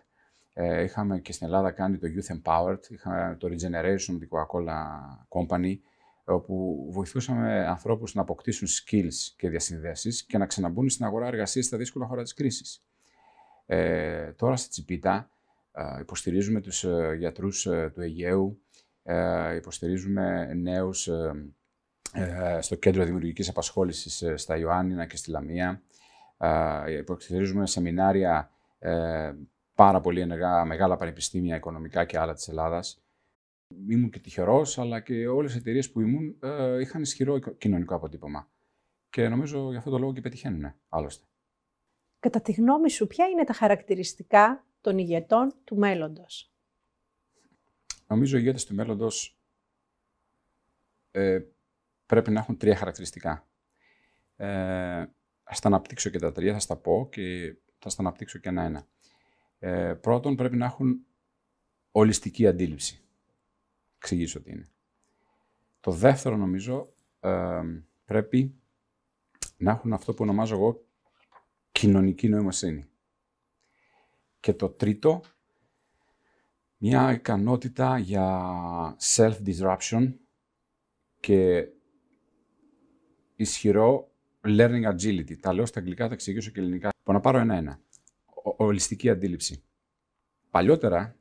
ε, 0.53 0.83
είχαμε 0.83 1.19
και 1.19 1.33
στην 1.33 1.47
Ελλάδα 1.47 1.71
κάνει 1.71 1.99
το 1.99 2.07
Youth 2.07 2.37
Empowered, 2.37 2.91
είχαμε 2.91 3.37
το 3.39 3.49
Regeneration, 3.49 4.17
την 4.19 4.29
Coca-Cola 4.31 4.77
Company, 5.29 5.77
όπου 6.25 6.87
βοηθούσαμε 6.91 7.67
ανθρώπους 7.67 8.15
να 8.15 8.21
αποκτήσουν 8.21 8.69
skills 8.69 9.35
και 9.37 9.49
διασυνδέσεις 9.49 10.25
και 10.25 10.39
να 10.39 10.47
ξαναμπούν 10.47 10.89
στην 10.89 11.05
αγορά 11.05 11.27
εργασίας 11.27 11.65
στα 11.65 11.77
δύσκολα 11.77 12.07
χώρα 12.07 12.23
της 12.23 12.35
κρίσης. 12.35 12.85
Ε, 13.67 14.33
τώρα 14.33 14.57
στη 14.57 14.69
Τσιπίτα 14.69 15.29
ε, 15.75 16.01
υποστηρίζουμε 16.01 16.61
τους 16.61 16.85
ε, 16.85 17.15
γιατρούς 17.19 17.67
ε, 17.67 17.91
του 17.95 18.01
Αιγαίου, 18.01 18.59
υποστηρίζουμε 19.57 20.55
νέους 20.55 21.09
στο 22.61 22.75
Κέντρο 22.75 23.05
Δημιουργικής 23.05 23.49
Απασχόλησης 23.49 24.25
στα 24.35 24.57
Ιωάννινα 24.57 25.07
και 25.07 25.17
στη 25.17 25.31
Λαμία, 25.31 25.83
υποστηρίζουμε 26.99 27.67
σεμινάρια 27.67 28.51
πάρα 29.75 30.01
πολύ 30.01 30.21
ενεργά, 30.21 30.65
μεγάλα 30.65 30.97
πανεπιστήμια, 30.97 31.57
οικονομικά 31.57 32.05
και 32.05 32.19
άλλα 32.19 32.35
της 32.35 32.49
Ελλάδας. 32.49 33.04
Ήμουν 33.69 34.11
και 34.11 34.19
τυχερός, 34.19 34.79
αλλά 34.79 35.01
και 35.01 35.27
όλες 35.27 35.55
οι 35.55 35.59
εταιρείες 35.59 35.91
που 35.91 36.01
ήμουν 36.01 36.39
είχαν 36.81 37.03
ισχυρό 37.03 37.39
κοινωνικό 37.39 37.95
αποτύπωμα. 37.95 38.51
Και 39.11 39.29
νομίζω 39.29 39.71
γι' 39.71 39.77
αυτό 39.77 39.91
το 39.91 39.99
λόγο 39.99 40.13
και 40.13 40.21
πετυχαίνουν, 40.21 40.75
άλλωστε. 40.89 41.27
Κατά 42.19 42.41
τη 42.41 42.53
γνώμη 42.53 42.91
σου, 42.91 43.07
ποια 43.07 43.27
είναι 43.27 43.45
τα 43.45 43.53
χαρακτηριστικά 43.53 44.67
των 44.81 44.99
ηγετών 44.99 45.55
του 45.65 45.77
μέλλοντος; 45.77 46.55
Νομίζω 48.07 48.37
οι 48.37 48.41
ηγέτες 48.43 48.65
του 48.65 48.75
μέλλοντος 48.75 49.39
ε, 51.11 51.41
πρέπει 52.07 52.31
να 52.31 52.41
έχουν 52.41 52.57
τρία 52.57 52.77
χαρακτηριστικά. 52.77 53.49
Ε, 54.37 54.47
θα 55.43 55.61
τα 55.61 55.69
αναπτύξω 55.69 56.11
και 56.11 56.19
τα 56.19 56.33
τρία, 56.33 56.53
θα 56.53 56.59
στα 56.59 56.77
πω 56.77 57.09
και 57.11 57.57
θα 57.79 57.89
στα 57.89 58.03
αναπτύξω 58.03 58.39
και 58.39 58.49
ένα-ένα. 58.49 58.87
Ε, 59.59 59.95
πρώτον, 59.95 60.37
πρέπει 60.37 60.57
να 60.57 60.65
έχουν 60.65 61.07
ολιστική 61.91 62.47
αντίληψη. 62.47 63.04
Εξηγήσω 64.05 64.41
τι 64.41 64.51
είναι. 64.51 64.69
Το 65.81 65.91
δεύτερο, 65.91 66.37
νομίζω, 66.37 66.93
ε, 67.21 67.63
πρέπει 68.05 68.55
να 69.57 69.71
έχουν 69.71 69.93
αυτό 69.93 70.13
που 70.13 70.23
ονομάζω 70.23 70.55
εγώ 70.55 70.85
κοινωνική 71.73 72.29
νοημοσύνη. 72.29 72.89
Και 74.41 74.55
το 74.55 74.69
τρίτο, 74.69 75.23
μια 76.77 77.13
ικανότητα 77.13 77.99
για 77.99 78.97
self-disruption 79.01 80.13
και 81.21 81.69
ισχυρό 83.37 84.11
learning 84.43 84.93
agility. 84.93 85.37
Τα 85.41 85.53
λέω 85.53 85.67
στα 85.67 85.79
αγγλικά, 85.79 86.07
θα 86.07 86.15
εξηγήσω 86.15 86.51
και 86.51 86.61
ελληνικά. 86.61 86.89
Πω 87.03 87.13
να 87.13 87.21
πάρω 87.21 87.39
ένα-ένα. 87.39 87.81
Ολιστική 88.57 89.11
αντίληψη. 89.11 89.63
Παλιότερα 90.51 91.17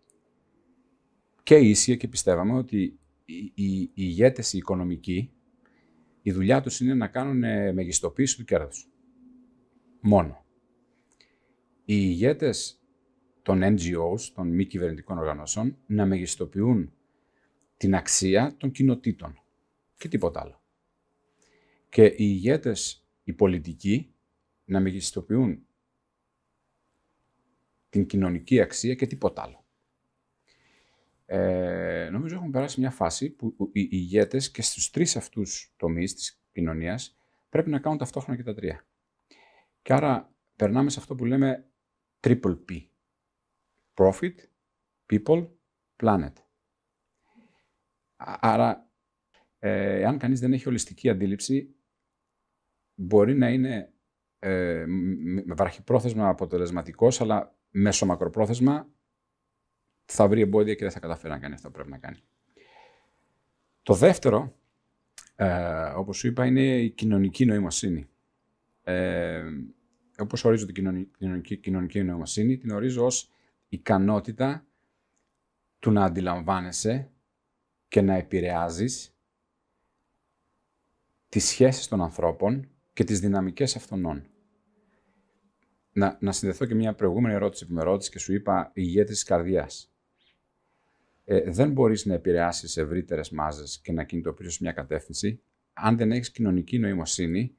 και 1.44 1.56
ίσια 1.56 1.96
και 1.96 2.08
πιστεύαμε 2.08 2.54
ότι 2.54 3.00
οι, 3.26 3.52
οι, 3.54 3.82
οι 3.82 3.92
ηγέτες 3.94 4.54
οι 4.54 4.58
οικονομικοί, 4.58 5.32
η 6.22 6.32
δουλειά 6.32 6.62
τους 6.62 6.80
είναι 6.80 6.94
να 6.94 7.08
κάνουν 7.08 7.38
μεγιστοποίηση 7.74 8.38
του 8.38 8.44
κέρδους. 8.44 8.90
Μόνο 10.02 10.44
οι 11.86 11.96
ηγέτες 11.96 12.82
των 13.42 13.62
NGOs, 13.64 14.20
των 14.34 14.48
μη 14.48 14.66
κυβερνητικών 14.66 15.18
οργανώσεων, 15.18 15.78
να 15.86 16.06
μεγιστοποιούν 16.06 16.94
την 17.78 17.96
αξία 17.96 18.56
των 18.58 18.72
κοινοτήτων 18.72 19.40
και 19.98 20.08
τίποτα 20.08 20.42
άλλο. 20.42 20.62
Και 21.90 22.04
οι 22.06 22.16
ηγέτες, 22.18 23.08
οι 23.24 23.34
πολιτικοί, 23.34 24.14
να 24.66 24.80
μεγιστοποιούν 24.80 25.66
την 27.90 28.06
κοινωνική 28.06 28.62
αξία 28.62 28.96
και 28.96 29.08
τίποτα 29.08 29.42
άλλο. 29.42 29.63
Ε, 31.26 32.10
νομίζω 32.12 32.36
έχουμε 32.36 32.52
περάσει 32.52 32.80
μια 32.80 32.92
φάση 32.92 33.30
που 33.30 33.56
οι 33.72 33.88
ηγέτες 33.92 34.52
και 34.52 34.62
στους 34.62 34.90
τρεις 34.90 35.16
αυτούς 35.16 35.74
τομείς 35.78 36.14
της 36.14 36.44
κοινωνίας 36.52 37.18
πρέπει 37.50 37.70
να 37.70 37.80
κάνουν 37.80 37.98
ταυτόχρονα 37.98 38.38
και 38.38 38.44
τα 38.44 38.54
τρία. 38.54 38.88
Και 39.82 39.94
άρα 39.94 40.36
περνάμε 40.56 40.90
σε 40.90 41.00
αυτό 41.00 41.16
που 41.16 41.26
λέμε 41.26 41.72
triple 42.20 42.58
P. 42.70 42.88
Profit, 43.94 44.36
people, 45.14 45.48
planet. 46.04 46.34
Άρα, 48.26 48.90
ε, 49.60 50.06
αν 50.06 50.18
κανείς 50.18 50.40
δεν 50.40 50.54
έχει 50.54 50.68
ολιστική 50.68 51.10
αντίληψη, 51.10 51.76
μπορεί 52.96 53.36
να 53.36 53.50
είναι 53.50 53.94
ε, 54.40 54.86
με 54.88 55.54
βραχυπρόθεσμα 55.54 56.28
αποτελεσματικός, 56.28 57.22
αλλά 57.22 57.58
μέσω 57.70 58.06
μακροπρόθεσμα 58.06 58.93
θα 60.06 60.28
βρει 60.28 60.42
εμπόδια 60.42 60.74
και 60.74 60.84
δεν 60.84 60.92
θα 60.92 61.00
καταφέρει 61.00 61.34
να 61.34 61.40
κάνει 61.40 61.54
αυτό 61.54 61.68
που 61.68 61.74
πρέπει 61.74 61.90
να 61.90 61.98
κάνει. 61.98 62.18
Το 63.84 63.94
δεύτερο, 63.94 64.56
ε, 65.36 65.84
όπως 65.96 66.18
σου 66.18 66.28
είπα, 66.28 66.46
είναι 66.46 66.82
η 66.82 66.90
κοινωνική 66.90 67.46
νοημοσύνη. 67.46 68.08
Ε, 68.84 69.44
όπως 70.18 70.46
ορίζω 70.46 70.66
την 70.66 70.76
κοινωνική, 71.18 71.58
κοινωνική 71.58 72.04
νοημοσύνη, 72.04 72.58
την 72.58 72.72
ορίζω 72.72 73.06
ως 73.06 73.32
ικανότητα 73.70 74.66
του 75.80 75.92
να 75.92 76.04
αντιλαμβάνεσαι 76.04 77.12
και 77.88 78.02
να 78.02 78.14
επηρεάζεις 78.14 79.16
τις 81.30 81.46
σχέσεις 81.46 81.88
των 81.88 82.02
ανθρώπων 82.02 82.70
και 82.94 83.04
τις 83.04 83.20
δυναμικές 83.20 83.76
αυτονών. 83.76 84.28
Να, 85.92 86.18
να 86.22 86.32
συνδεθώ 86.32 86.66
και 86.66 86.76
μια 86.76 86.94
προηγούμενη 86.94 87.34
ερώτηση 87.34 87.68
που 87.68 87.74
με 87.74 87.84
ρώτησε 87.84 88.12
και 88.12 88.20
σου 88.20 88.34
είπα 88.34 88.72
ηγέτης 88.74 89.14
της 89.14 89.24
καρδιάς. 89.24 89.93
Ε, 91.26 91.52
δεν 91.52 91.72
μπορείς 91.72 92.06
να 92.06 92.14
επηρεάσεις 92.14 92.78
ευρύτερες 92.78 93.30
μάζες 93.30 93.80
και 93.84 93.92
να 93.92 94.04
κινητοποιήσεις 94.04 94.60
μια 94.60 94.72
κατεύθυνση 94.72 95.42
αν 95.74 95.98
δεν 95.98 96.12
έχεις 96.12 96.32
κοινωνική 96.32 96.80
νοημοσύνη 96.80 97.56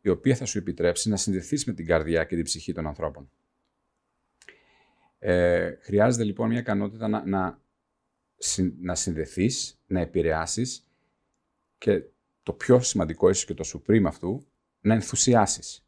η 0.00 0.08
οποία 0.08 0.36
θα 0.36 0.44
σου 0.44 0.58
επιτρέψει 0.58 1.08
να 1.08 1.16
συνδεθείς 1.16 1.64
με 1.64 1.72
την 1.72 1.86
καρδιά 1.86 2.24
και 2.24 2.34
την 2.34 2.44
ψυχή 2.44 2.72
των 2.72 2.86
ανθρώπων. 2.86 3.30
Ε, 5.18 5.76
χρειάζεται 5.80 6.24
λοιπόν 6.24 6.48
μια 6.48 6.58
ικανότητα 6.58 7.08
να, 7.08 7.26
να, 7.26 7.60
να 8.80 8.94
συνδεθείς, 8.94 9.80
να 9.86 10.00
επηρεάσεις 10.00 10.88
και 11.78 12.02
το 12.42 12.52
πιο 12.52 12.80
σημαντικό 12.80 13.28
ίσως 13.28 13.44
και 13.44 13.54
το 13.54 13.70
supreme 13.72 14.04
αυτού, 14.06 14.46
να 14.80 14.94
ενθουσιάσεις. 14.94 15.86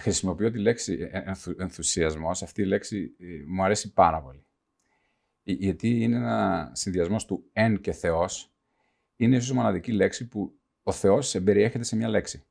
Χρησιμοποιώ 0.00 0.50
τη 0.50 0.58
λέξη 0.58 1.08
ενθου, 1.10 1.54
ενθουσιασμός, 1.58 2.42
αυτή 2.42 2.62
η 2.62 2.64
λέξη 2.64 3.14
ε, 3.18 3.24
μου 3.46 3.64
αρέσει 3.64 3.92
πάρα 3.92 4.22
πολύ. 4.22 4.44
Γιατί 5.52 6.02
είναι 6.02 6.16
ένα 6.16 6.70
συνδυασμός 6.74 7.24
του 7.24 7.44
«εν» 7.52 7.80
και 7.80 7.92
«θεός». 7.92 8.52
Είναι 9.16 9.36
ίσως 9.36 9.52
μοναδική 9.52 9.92
λέξη 9.92 10.28
που 10.28 10.58
ο 10.82 10.92
Θεός 10.92 11.34
εμπεριέχεται 11.34 11.84
σε 11.84 11.96
μια 11.96 12.08
λέξη 12.08 12.44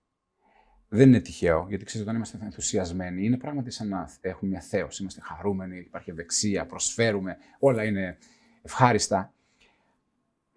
δεν 0.89 1.07
είναι 1.07 1.19
τυχαίο, 1.19 1.65
γιατί 1.69 1.85
ξέρετε, 1.85 2.09
όταν 2.09 2.15
είμαστε 2.15 2.45
ενθουσιασμένοι, 2.45 3.25
είναι 3.25 3.38
πράγματι 3.38 3.71
σαν 3.71 3.88
να 3.88 4.09
έχουμε 4.21 4.51
μια 4.51 4.62
θέωση. 4.62 5.01
Είμαστε 5.01 5.21
χαρούμενοι, 5.21 5.77
υπάρχει 5.77 6.09
ευεξία, 6.09 6.65
προσφέρουμε, 6.65 7.38
όλα 7.59 7.83
είναι 7.83 8.17
ευχάριστα. 8.62 9.33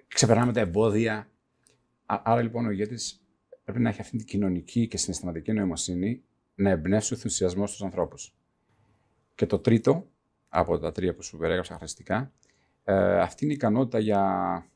Ξεπερνάμε 0.09 0.53
τα 0.53 0.61
εμπόδια. 0.61 1.31
Άρα 2.07 2.43
λοιπόν 2.43 2.67
ο 2.67 2.71
ηγέτης 2.71 3.25
πρέπει 3.65 3.81
να 3.81 3.89
έχει 3.89 4.01
αυτή 4.01 4.17
την 4.17 4.27
κοινωνική 4.27 4.89
και 4.89 4.97
συναισθηματική 4.97 5.53
νοημοσύνη 5.53 6.23
να 6.55 6.71
εμπνεύσει 6.71 7.13
ο 7.13 7.17
ενθουσιασμός 7.17 7.69
στους 7.69 7.83
ανθρώπους. 7.83 8.35
Και 9.35 9.47
το 9.47 9.59
τρίτο, 9.59 10.11
από 10.55 10.79
τα 10.79 10.93
τρία 10.93 11.15
που 11.15 11.23
σου 11.23 11.37
περιέγραψα 11.37 11.75
χαριστικά, 11.79 12.33
ε, 12.85 13.21
αυτή 13.21 13.45
είναι 13.45 13.53
η 13.53 13.57
ικανότητα 13.57 13.99
για 13.99 14.67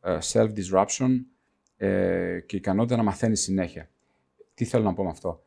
ε, 0.00 0.18
self-disruption 0.32 1.20
ε, 1.76 2.40
και 2.46 2.56
η 2.56 2.58
ικανότητα 2.58 2.96
να 2.96 3.02
μαθαίνεις 3.02 3.40
συνέχεια. 3.40 3.90
Τι 4.54 4.64
θέλω 4.64 4.84
να 4.84 4.94
πω 4.94 5.04
με 5.04 5.10
αυτό; 5.10 5.42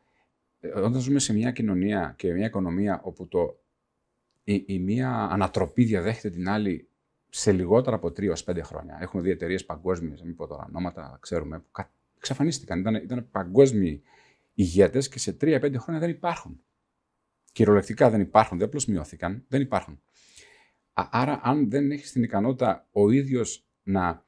Ε, 0.60 0.68
όταν 0.68 1.00
ζούμε 1.00 1.18
σε 1.18 1.32
μια 1.32 1.50
κοινωνία 1.50 2.14
και 2.16 2.32
μια 2.32 2.46
οικονομία 2.46 3.00
όπου 3.02 3.28
το, 3.28 3.60
η, 4.44 4.64
η 4.66 4.78
μία 4.78 5.10
ανατροπή 5.10 5.84
διαδέχεται 5.84 6.30
την 6.30 6.48
άλλη 6.48 6.88
σε 7.28 7.52
λιγότερα 7.52 7.96
από 7.96 8.10
τρία 8.12 8.32
ω 8.32 8.42
πέντε 8.44 8.62
χρόνια. 8.62 8.98
Έχουμε 9.00 9.22
δει 9.22 9.30
εταιρείες 9.30 9.64
παγκόσμιες, 9.64 10.22
μην 10.22 10.34
πω 10.34 10.46
τώρα 10.46 10.64
ονόματα, 10.68 11.18
ξέρουμε, 11.20 11.58
που 11.58 11.84
εξαφανίστηκαν. 12.16 12.80
Ήταν, 12.80 12.94
ήταν 12.94 13.28
παγκόσμιοι 13.30 14.02
ηγέτες 14.54 15.08
και 15.08 15.18
σε 15.18 15.32
τρία-πέντε 15.32 15.78
χρόνια 15.78 16.00
δεν 16.00 16.10
υπάρχουν. 16.10 16.60
Κυριολεκτικά 17.58 18.10
δεν 18.10 18.20
υπάρχουν, 18.20 18.58
δεν 18.58 18.66
απλώς 18.66 18.86
μειώθηκαν, 18.86 19.44
δεν 19.48 19.60
υπάρχουν. 19.60 20.02
Άρα, 20.92 21.40
αν 21.42 21.70
δεν 21.70 21.90
έχεις 21.90 22.12
την 22.12 22.22
ικανότητα 22.22 22.88
ο 22.92 23.10
ίδιος 23.10 23.66
να 23.82 24.24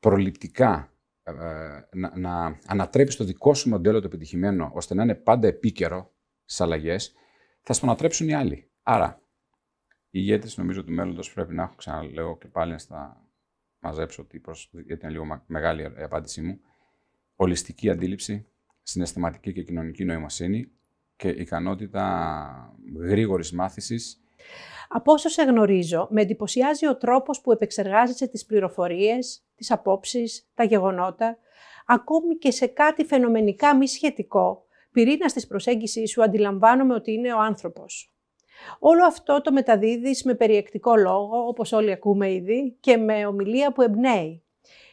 προληπτικά 0.00 0.92
ε, 1.22 1.32
να, 1.92 2.18
να 2.18 2.58
ανατρέψεις 2.66 3.16
το 3.16 3.24
δικό 3.24 3.54
σου 3.54 3.68
μοντέλο 3.68 4.00
το 4.00 4.06
επιτυχημένο, 4.06 4.70
ώστε 4.74 4.94
να 4.94 5.02
είναι 5.02 5.14
πάντα 5.14 5.46
επίκαιρο 5.46 6.14
στι 6.44 6.62
αλλαγές, 6.62 7.14
θα 7.62 7.72
σου 7.72 7.86
ανατρέψουν 7.86 8.28
οι 8.28 8.34
άλλοι. 8.34 8.70
Άρα, 8.82 9.20
οι 10.10 10.18
ηγέτες 10.20 10.56
νομίζω 10.56 10.84
του 10.84 10.92
μέλλοντος 10.92 11.32
πρέπει 11.32 11.54
να 11.54 11.62
έχω, 11.62 11.74
ξαναλέω 11.74 12.38
και 12.38 12.48
πάλι 12.48 12.72
να 12.72 12.78
στα 12.78 13.26
μαζέψω, 13.78 14.22
ότι 14.22 14.38
προς, 14.38 14.70
γιατί 14.72 15.04
είναι 15.04 15.12
λίγο 15.12 15.42
μεγάλη 15.46 15.82
η 15.82 16.02
απάντησή 16.02 16.42
μου, 16.42 16.60
ολιστική 17.34 17.90
αντίληψη, 17.90 18.46
συναισθηματική 18.82 19.52
και 19.52 19.62
κοινωνική 19.62 20.04
νοημοσύνη 20.04 20.70
και 21.16 21.28
ικανότητα 21.28 22.76
γρήγορης 23.00 23.52
μάθησης. 23.52 24.20
Από 24.88 25.12
όσο 25.12 25.28
σε 25.28 25.42
γνωρίζω, 25.42 26.08
με 26.10 26.20
εντυπωσιάζει 26.20 26.86
ο 26.86 26.96
τρόπος 26.96 27.40
που 27.40 27.52
επεξεργάζεσαι 27.52 28.26
τις 28.26 28.46
πληροφορίες, 28.46 29.44
τις 29.54 29.70
απόψεις, 29.70 30.50
τα 30.54 30.64
γεγονότα, 30.64 31.38
ακόμη 31.86 32.36
και 32.36 32.50
σε 32.50 32.66
κάτι 32.66 33.04
φαινομενικά 33.04 33.76
μη 33.76 33.88
σχετικό, 33.88 34.64
πυρήνας 34.92 35.32
της 35.32 35.46
προσέγγισης 35.46 36.10
σου 36.10 36.22
αντιλαμβάνομαι 36.22 36.94
ότι 36.94 37.12
είναι 37.12 37.32
ο 37.32 37.38
άνθρωπος. 37.38 38.10
Όλο 38.78 39.04
αυτό 39.04 39.40
το 39.40 39.52
μεταδίδεις 39.52 40.24
με 40.24 40.34
περιεκτικό 40.34 40.96
λόγο, 40.96 41.46
όπως 41.46 41.72
όλοι 41.72 41.92
ακούμε 41.92 42.32
ήδη, 42.32 42.76
και 42.80 42.96
με 42.96 43.26
ομιλία 43.26 43.72
που 43.72 43.82
εμπνέει. 43.82 44.42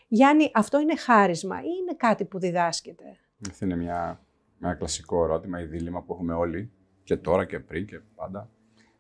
Γιάννη, 0.08 0.52
αυτό 0.54 0.80
είναι 0.80 0.96
χάρισμα 0.96 1.60
ή 1.60 1.68
είναι 1.82 1.94
κάτι 1.98 2.26
που 2.26 2.40
διδάσκεται; 2.40 3.04
Αυτό 3.50 3.66
είναι 3.66 3.76
μια, 3.76 4.23
ένα 4.68 4.76
κλασικό 4.76 5.24
ερώτημα 5.24 5.62
ή 5.62 5.66
δίλημα 5.66 6.04
που 6.04 6.14
έχουμε 6.14 6.34
όλοι 6.34 6.72
και 7.04 7.18
τώρα 7.18 7.46
και 7.46 7.60
πριν 7.60 7.86
και 7.86 8.00
πάντα. 8.16 8.50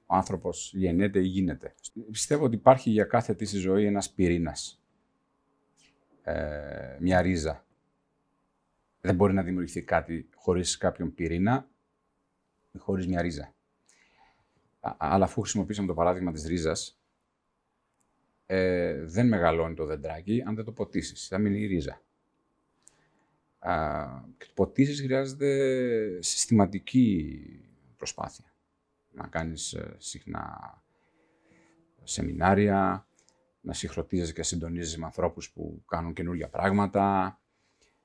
Ο 0.05 0.15
άνθρωπος 0.15 0.73
γεννιέται 0.75 1.19
ή 1.19 1.27
γίνεται. 1.27 1.75
Πιστεύω 2.11 2.45
ότι 2.45 2.55
υπάρχει 2.55 2.89
για 2.89 3.03
κάθε 3.03 3.33
τι 3.33 3.45
στη 3.45 3.57
ζωή 3.57 3.85
ένας 3.85 4.11
πυρήνας 4.11 4.83
ε, 6.23 6.97
μια 6.99 7.21
ρίζα. 7.21 7.65
Δεν 9.01 9.15
μπορεί 9.15 9.33
να 9.33 9.43
δημιουργηθεί 9.43 9.83
κάτι 9.83 10.29
χωρίς 10.35 10.77
κάποιον 10.77 11.13
πυρήνα 11.13 11.69
ή 12.71 12.77
χωρίς 12.77 13.07
μια 13.07 13.21
ρίζα. 13.21 13.53
Αλλά 14.97 15.25
αφού 15.25 15.41
χρησιμοποιήσαμε 15.41 15.87
το 15.87 15.93
παράδειγμα 15.93 16.31
της 16.31 16.45
ρίζας, 16.45 17.01
ε, 18.45 19.03
δεν 19.03 19.27
μεγαλώνει 19.27 19.75
το 19.75 19.85
δεντράκι 19.85 20.43
αν 20.45 20.55
δεν 20.55 20.65
το 20.65 20.71
ποτίσεις. 20.71 21.27
Θα 21.27 21.37
μείνει 21.37 21.59
η 21.59 21.65
ρίζα. 21.65 22.01
Α, 23.63 24.05
και 24.37 24.45
το 24.45 24.51
ποτίσεις 24.53 25.01
χρειάζεται 25.01 26.21
συστηματική 26.21 27.39
προσπάθεια. 27.97 28.53
Να 29.09 29.27
κάνεις 29.27 29.73
ε, 29.73 29.95
συχνά 29.97 30.57
σεμινάρια, 32.03 33.07
να 33.61 33.73
συγχρονίζεσαι 33.73 34.33
και 34.33 34.43
συντονίζεσαι 34.43 34.99
με 34.99 35.05
ανθρώπους 35.05 35.51
που 35.51 35.83
κάνουν 35.87 36.13
καινούργια 36.13 36.49
πράγματα, 36.49 37.37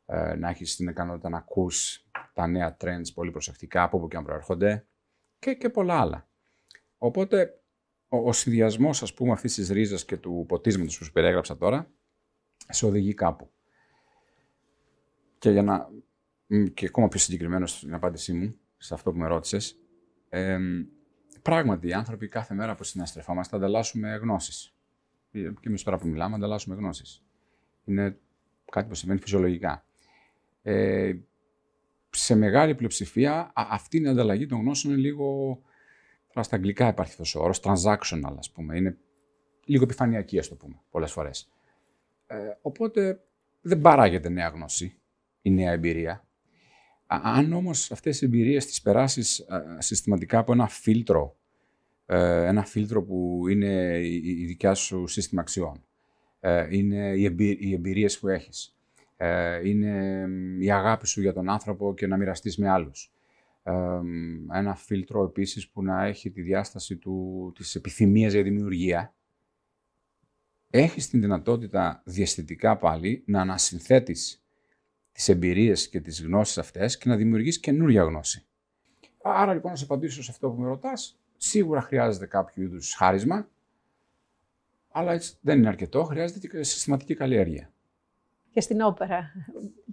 ε, 0.06 0.34
να 0.34 0.48
έχεις 0.48 0.76
την 0.76 0.88
ικανότητα 0.88 1.28
να 1.28 1.36
ακούς 1.36 2.06
τα 2.32 2.46
νέα 2.46 2.76
trends 2.80 3.12
πολύ 3.14 3.30
προσεκτικά 3.30 3.82
από 3.82 3.96
όπου 3.96 4.08
και 4.08 4.16
αν 4.16 4.24
προέρχονται 4.24 4.86
και, 5.38 5.54
και 5.54 5.68
πολλά 5.68 6.00
άλλα. 6.00 6.28
Οπότε, 6.98 7.62
ο, 8.08 8.28
ο 8.28 8.32
συνδυασμός 8.32 9.02
ας 9.02 9.14
πούμε 9.14 9.32
αυτής 9.32 9.54
της 9.54 9.68
ρίζας 9.68 10.04
και 10.04 10.16
του 10.16 10.44
ποτίσματος 10.48 10.98
που 10.98 11.04
σου 11.04 11.12
περιέγραψα 11.12 11.56
τώρα, 11.56 11.90
σε 12.68 12.86
οδηγεί 12.86 13.14
κάπου. 13.14 13.50
Και 15.38 15.50
για 15.50 15.62
να, 15.62 15.88
και 16.74 16.86
ακόμα 16.86 17.08
πιο 17.08 17.18
συγκεκριμένος 17.18 17.70
στην 17.70 17.94
απάντησή 17.94 18.32
μου, 18.32 18.56
σε 18.76 18.94
αυτό 18.94 19.12
που 19.12 19.18
με 19.18 19.26
ρώτησες, 19.26 19.78
ε, 20.28 20.58
πράγματι 21.42 21.88
οι 21.88 21.92
άνθρωποι 21.92 22.28
κάθε 22.28 22.54
μέρα 22.54 22.74
που 22.74 22.84
συναστρεφόμαστε 22.84 23.56
ανταλλάσσουμε 23.56 24.16
γνώσεις 24.16 24.72
και 25.30 25.68
εμείς 25.68 25.82
τώρα 25.82 25.98
που 25.98 26.06
μιλάμε, 26.06 26.34
ανταλλάσσουμε 26.34 26.74
γνώσεις. 26.74 27.24
Είναι 27.84 28.18
κάτι 28.70 28.88
που 28.88 28.94
συμβαίνει 28.94 29.20
φυσιολογικά. 29.20 29.84
Ε, 30.62 31.14
σε 32.10 32.34
μεγάλη 32.34 32.74
πλειοψηφία 32.74 33.52
αυτή 33.54 34.02
η 34.02 34.06
ανταλλαγή 34.06 34.46
των 34.46 34.60
γνώσεων 34.60 34.92
είναι 34.92 35.02
λίγο. 35.02 35.58
Τώρα 36.32 36.42
στα 36.42 36.56
αγγλικά 36.56 36.88
υπάρχει 36.88 37.10
αυτός 37.10 37.34
ο 37.34 37.42
όρος, 37.42 37.60
transactional, 37.62 38.34
ας 38.38 38.50
πούμε. 38.50 38.76
Είναι 38.76 38.98
λίγο 39.64 39.84
επιφανειακή, 39.84 40.38
ας 40.38 40.48
το 40.48 40.54
πούμε, 40.54 40.80
πολλές 40.90 41.12
φορές. 41.12 41.50
Ε, 42.26 42.36
οπότε 42.60 43.24
δεν 43.60 43.80
παράγεται 43.80 44.28
νέα 44.28 44.48
γνώση 44.48 44.97
ή 45.48 45.54
νέα 45.54 45.72
εμπειρία. 45.72 46.26
Αν 47.06 47.52
όμως 47.52 47.90
αυτές 47.90 48.22
οι 48.22 48.24
εμπειρίες 48.24 48.66
τις 48.66 48.82
περάσεις 48.82 49.46
συστηματικά 49.78 50.38
από 50.38 50.52
ένα 50.52 50.68
φίλτρο 50.68 51.38
ε, 52.10 52.46
ένα 52.46 52.64
φίλτρο 52.64 53.02
που 53.02 53.48
είναι 53.48 53.98
η, 53.98 54.22
η 54.24 54.44
δικιά 54.44 54.74
σου 54.74 55.06
σύστημα 55.06 55.40
αξιών. 55.40 55.84
Ε, 56.40 56.66
είναι 56.70 57.14
οι, 57.16 57.24
εμπει, 57.24 57.56
οι 57.60 57.72
εμπειρίες 57.72 58.18
που 58.18 58.28
έχεις. 58.28 58.76
Ε, 59.16 59.68
είναι 59.68 60.24
η 60.60 60.70
αγάπη 60.70 61.06
σου 61.06 61.20
για 61.20 61.32
τον 61.32 61.50
άνθρωπο 61.50 61.94
και 61.94 62.06
να 62.06 62.16
μοιραστείς 62.16 62.58
με 62.58 62.68
άλλους. 62.68 63.12
Ε, 63.62 63.72
ένα 64.52 64.74
φίλτρο 64.74 65.24
επίσης 65.24 65.68
που 65.68 65.82
να 65.82 66.04
έχει 66.04 66.30
τη 66.30 66.42
διάσταση 66.42 66.96
του, 66.96 67.52
της 67.54 67.74
επιθυμίας 67.74 68.32
για 68.32 68.42
δημιουργία. 68.42 69.14
Έχεις 70.70 71.08
την 71.08 71.20
δυνατότητα 71.20 72.02
διαστητικά 72.04 72.76
πάλι 72.76 73.22
να 73.26 73.40
ανασυνθέτεις 73.40 74.44
τις 75.18 75.28
εμπειρίες 75.28 75.88
και 75.88 76.00
τις 76.00 76.22
γνώσεις 76.22 76.58
αυτές 76.58 76.98
και 76.98 77.08
να 77.08 77.16
δημιουργείς 77.16 77.60
καινούργια 77.60 78.02
γνώση. 78.02 78.46
Άρα 79.22 79.54
λοιπόν 79.54 79.70
να 79.70 79.76
σε 79.76 79.84
απαντήσω 79.84 80.22
σε 80.22 80.30
αυτό 80.30 80.50
που 80.50 80.60
με 80.60 80.68
ρωτάς, 80.68 81.18
σίγουρα 81.36 81.80
χρειάζεται 81.80 82.26
κάποιο 82.26 82.62
είδους 82.62 82.94
χάρισμα, 82.94 83.48
αλλά 84.90 85.12
έτσι 85.12 85.36
δεν 85.40 85.58
είναι 85.58 85.68
αρκετό, 85.68 86.04
χρειάζεται 86.04 86.46
και 86.46 86.62
συστηματική 86.62 87.14
καλλιέργεια. 87.14 87.70
Και 88.50 88.60
στην 88.60 88.80
όπερα 88.80 89.32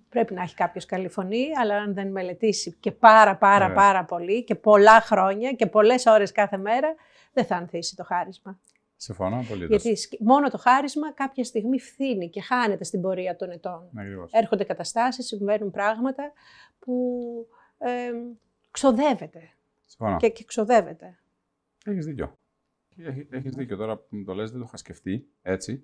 πρέπει 0.09 0.33
να 0.33 0.41
έχει 0.41 0.55
κάποιος 0.55 0.85
καλή 0.85 1.09
φωνή, 1.09 1.45
αλλά 1.61 1.75
αν 1.75 1.93
δεν 1.93 2.11
μελετήσει 2.11 2.75
και 2.79 2.91
πάρα 2.91 3.37
πάρα 3.37 3.71
πάρα 3.71 4.05
πολύ 4.05 4.43
και 4.43 4.55
πολλά 4.55 5.01
χρόνια 5.01 5.51
και 5.51 5.65
πολλές 5.65 6.05
ώρες 6.05 6.31
κάθε 6.31 6.57
μέρα, 6.57 6.95
δεν 7.33 7.45
θα 7.45 7.55
ανθίσει 7.55 7.95
το 7.95 8.03
χάρισμα. 8.03 8.59
Συμφωνώ 8.95 9.45
πολύ. 9.49 9.65
Γιατί 9.65 9.97
μόνο 10.19 10.49
το 10.49 10.57
χάρισμα 10.57 11.13
κάποια 11.13 11.43
στιγμή 11.43 11.79
φθήνει 11.79 12.29
και 12.29 12.41
χάνεται 12.41 12.83
στην 12.83 13.01
πορεία 13.01 13.35
των 13.35 13.49
ετών. 13.49 13.89
Ακριβώς. 13.95 14.31
Έρχονται 14.33 14.63
καταστάσεις, 14.63 15.25
συμβαίνουν 15.25 15.71
πράγματα 15.71 16.31
που 16.79 17.23
ε, 17.77 18.11
ξοδεύεται. 18.71 19.49
Συμφωνώ. 19.85 20.17
Και, 20.17 20.29
και 20.29 20.43
ξοδεύεται. 20.43 21.19
Έχεις 21.85 22.05
δίκιο. 22.05 22.37
Έχεις 23.29 23.55
δίκιο 23.55 23.77
τώρα 23.77 23.97
που 23.97 24.15
μου 24.15 24.23
το 24.23 24.33
λες, 24.33 24.51
δεν 24.51 24.59
το 24.59 24.65
είχα 24.67 24.77
σκεφτεί 24.77 25.27
έτσι. 25.41 25.83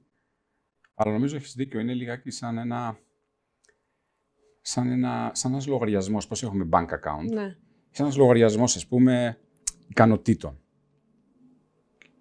Αλλά 0.94 1.12
νομίζω 1.12 1.36
έχεις 1.36 1.54
δίκιο. 1.54 1.80
Είναι 1.80 1.94
λιγάκι 1.94 2.32
σαν 2.32 2.58
ένα. 2.58 3.00
Σαν, 4.62 4.92
ένα, 4.92 5.32
σαν 5.34 5.52
ένας 5.52 5.68
λογαριασμός, 5.68 6.28
πώς 6.28 6.44
έχουμε 6.44 6.70
bank 6.72 6.88
account; 6.88 7.30
Ναι. 7.34 7.56
Σαν 7.92 8.06
ένας 8.06 8.18
λογαριασμός, 8.18 8.76
ας 8.76 8.88
πούμε, 8.88 9.40
ικανοτήτων. 9.88 10.60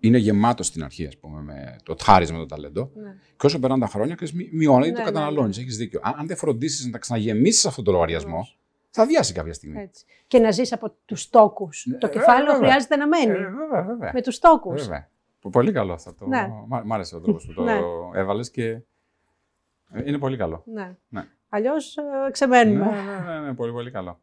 Είναι 0.00 0.18
γεμάτο 0.18 0.62
στην 0.62 0.84
αρχή, 0.84 1.06
ας 1.06 1.16
πούμε, 1.18 1.40
με 1.42 1.76
το 1.82 1.96
χάρισμα, 2.02 2.38
το 2.38 2.46
ταλέντο. 2.46 2.90
Ναι. 2.94 3.16
Και 3.36 3.46
όσο 3.46 3.58
περνάνε 3.58 3.80
τα 3.82 3.86
χρόνια, 3.88 4.14
και 4.14 4.32
μειώνει 4.52 4.86
ή 4.86 4.90
Ναι, 4.90 4.94
το 4.96 4.98
ναι, 5.00 5.04
καταναλώνεις. 5.06 5.56
ναι. 5.56 5.62
Έχεις 5.62 5.76
δίκιο. 5.76 6.00
Αν, 6.02 6.14
αν 6.18 6.26
δεν 6.26 6.36
φροντίσεις 6.36 6.84
να 6.84 6.90
τα 6.92 6.98
ξαναγεμίσεις 6.98 7.66
αυτό 7.66 7.82
το 7.82 7.92
λογαριασμό, 7.92 8.30
Ακριβώς. 8.38 8.58
θα 8.90 9.06
διάσει 9.06 9.32
κάποια 9.32 9.52
στιγμή. 9.52 9.80
Έτσι. 9.80 10.04
Και 10.26 10.38
να 10.38 10.50
ζεις 10.50 10.72
από 10.72 10.94
τους 11.04 11.28
τόκους. 11.28 11.86
Ναι, 11.86 11.96
το 11.98 12.06
ε, 12.06 12.10
κεφάλαιο 12.10 12.52
βέβαια. 12.52 12.68
χρειάζεται 12.68 12.96
να 12.96 13.06
μένει. 13.06 13.32
Ε, 13.32 13.34
βέβαια, 13.50 13.82
βέβαια. 13.86 14.10
με 14.14 14.22
τους 14.22 14.38
τόκους. 14.38 14.82
Βέβαια. 14.82 15.08
Πο- 15.40 15.50
Πολύ 15.50 15.72
καλό 15.72 15.92
αυτό. 15.92 16.14
Το... 16.14 16.26
Ναι. 16.26 16.48
Μ' 16.68 16.80
μ' 16.84 16.92
άρεσε 16.92 17.16
ο 17.16 17.20
τρόπος 17.20 17.46
που 17.46 17.52
το 17.52 17.62
Ναι. 17.64 17.78
έβαλες 18.14 18.50
και 18.50 18.64
ε, 19.92 20.02
είναι 20.04 20.18
πολύ 20.18 20.36
καλό. 20.36 20.62
Ναι. 20.66 20.96
Ναι. 21.08 21.24
Αλλιώς 21.48 21.96
ε, 21.96 22.02
Ναι, 22.02 22.30
ξεμένουμε. 22.30 22.84
ναι, 22.86 23.32
ναι, 23.32 23.40
ναι, 23.40 23.54
πολύ, 23.54 23.72
πολύ 23.72 23.90
καλό. 23.90 24.20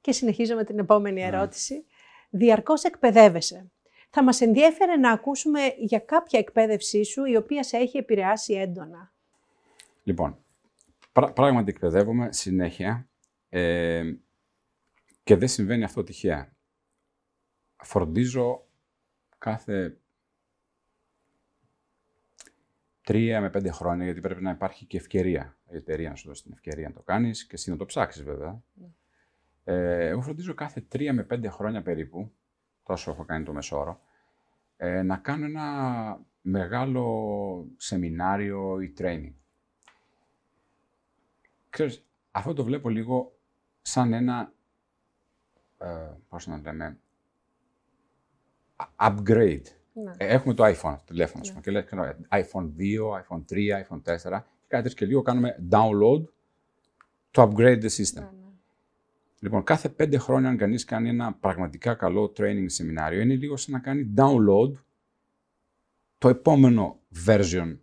Και 0.00 0.12
συνεχίζω 0.12 0.54
με 0.54 0.64
την 0.64 0.78
επόμενη 0.78 1.20
Ναι. 1.20 1.26
ερώτηση. 1.26 1.84
Διαρκώς 2.30 2.82
εκπαιδεύεσαι. 2.84 3.70
Θα 4.14 4.22
μας 4.22 4.40
ενδιέφερε 4.40 4.96
να 4.96 5.12
ακούσουμε 5.12 5.60
για 5.78 5.98
κάποια 5.98 6.38
εκπαίδευσή 6.38 7.04
σου 7.04 7.24
η 7.24 7.36
οποία 7.36 7.62
σε 7.62 7.76
έχει 7.76 7.98
επηρεάσει 7.98 8.52
έντονα. 8.54 9.12
Λοιπόν, 10.02 10.44
πρά- 11.12 11.32
πράγματι 11.32 11.70
εκπαιδεύομαι 11.70 12.32
συνέχεια 12.32 13.08
ε, 13.48 14.12
και 15.22 15.36
δεν 15.36 15.48
συμβαίνει 15.48 15.84
αυτό 15.84 16.02
τυχαία. 16.02 16.52
Φροντίζω 17.82 18.66
κάθε 19.38 19.96
τρία 23.02 23.40
με 23.40 23.50
πέντε 23.50 23.70
χρόνια, 23.70 24.04
γιατί 24.04 24.20
πρέπει 24.20 24.42
να 24.42 24.50
υπάρχει 24.50 24.84
και 24.84 24.96
ευκαιρία. 24.96 25.56
Η 25.70 25.76
εταιρεία 25.76 26.08
να 26.08 26.14
σου 26.14 26.28
δώσει 26.28 26.42
την 26.42 26.52
ευκαιρία 26.52 26.88
να 26.88 26.94
το 26.94 27.02
κάνεις 27.02 27.46
και 27.46 27.54
εσύ 27.54 27.70
να 27.70 27.76
το 27.76 27.84
ψάξεις 27.84 28.22
βέβαια. 28.22 28.62
Ε, 29.64 30.06
εγώ 30.06 30.20
φροντίζω 30.20 30.54
κάθε 30.54 30.80
τρία 30.80 31.12
με 31.12 31.22
πέντε 31.22 31.48
χρόνια 31.48 31.82
περίπου, 31.82 32.32
τόσο 32.82 33.10
έχω 33.10 33.24
κάνει 33.24 33.44
το 33.44 33.52
μεσόρο, 33.52 34.00
ε, 34.76 35.02
να 35.02 35.16
κάνω 35.16 35.44
ένα 35.44 36.20
μεγάλο 36.40 37.66
σεμινάριο 37.76 38.80
ή 38.80 38.94
training. 38.98 39.32
Ξέρεις, 41.70 42.06
αυτό 42.30 42.52
το 42.54 42.64
βλέπω 42.64 42.88
λίγο 42.88 43.38
σαν 43.82 44.12
ένα, 44.12 44.52
ε, 45.78 46.10
πώς 46.28 46.46
να 46.46 46.56
το 46.56 46.62
λέμε, 46.70 46.98
α- 48.76 49.10
upgrade. 49.10 49.62
Ναι. 49.94 50.10
Ε, 50.16 50.26
Έχουμε 50.34 50.54
το 50.54 50.64
iPhone, 50.64 50.94
το 50.96 51.02
τηλέφωνο, 51.06 51.40
ας 51.40 51.48
πούμε, 51.48 51.60
και 51.60 51.70
λέει 51.70 51.82
ξέρω, 51.84 52.16
iPhone 52.30 52.70
2, 52.76 53.22
iPhone 53.22 53.42
3, 53.48 53.86
iPhone 53.86 54.02
4 54.02 54.44
και 54.60 54.68
κάτι 54.68 54.82
τέτοιο 54.82 54.94
και 54.94 55.06
λίγο 55.06 55.22
κάνουμε 55.22 55.66
download 55.70 56.24
to 57.30 57.42
upgrade 57.48 57.80
the 57.82 57.88
system. 57.90 58.14
Ναι, 58.14 58.20
ναι. 58.20 58.41
Λοιπόν, 59.42 59.64
κάθε 59.64 59.88
πέντε 59.88 60.18
χρόνια, 60.18 60.48
αν 60.48 60.56
κανείς 60.56 60.84
κάνει 60.84 61.08
ένα 61.08 61.32
πραγματικά 61.32 61.94
καλό 61.94 62.32
training 62.36 62.64
σεμινάριο, 62.66 63.20
είναι 63.20 63.34
λίγο 63.34 63.56
σαν 63.56 63.72
να 63.72 63.78
κάνει 63.78 64.14
download 64.16 64.72
το 66.18 66.28
επόμενο 66.28 67.00
version 67.26 67.76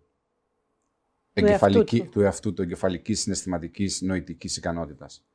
εγκεφαλική, 1.34 1.95
εαυτού 1.95 2.06
του. 2.06 2.10
του 2.10 2.22
εαυτού 2.22 2.54
του, 2.54 2.62
εγκεφαλικής, 2.62 3.22
συναισθηματικής, 3.22 4.02
νοητικής 4.02 4.58
ικανότητας. 4.58 5.26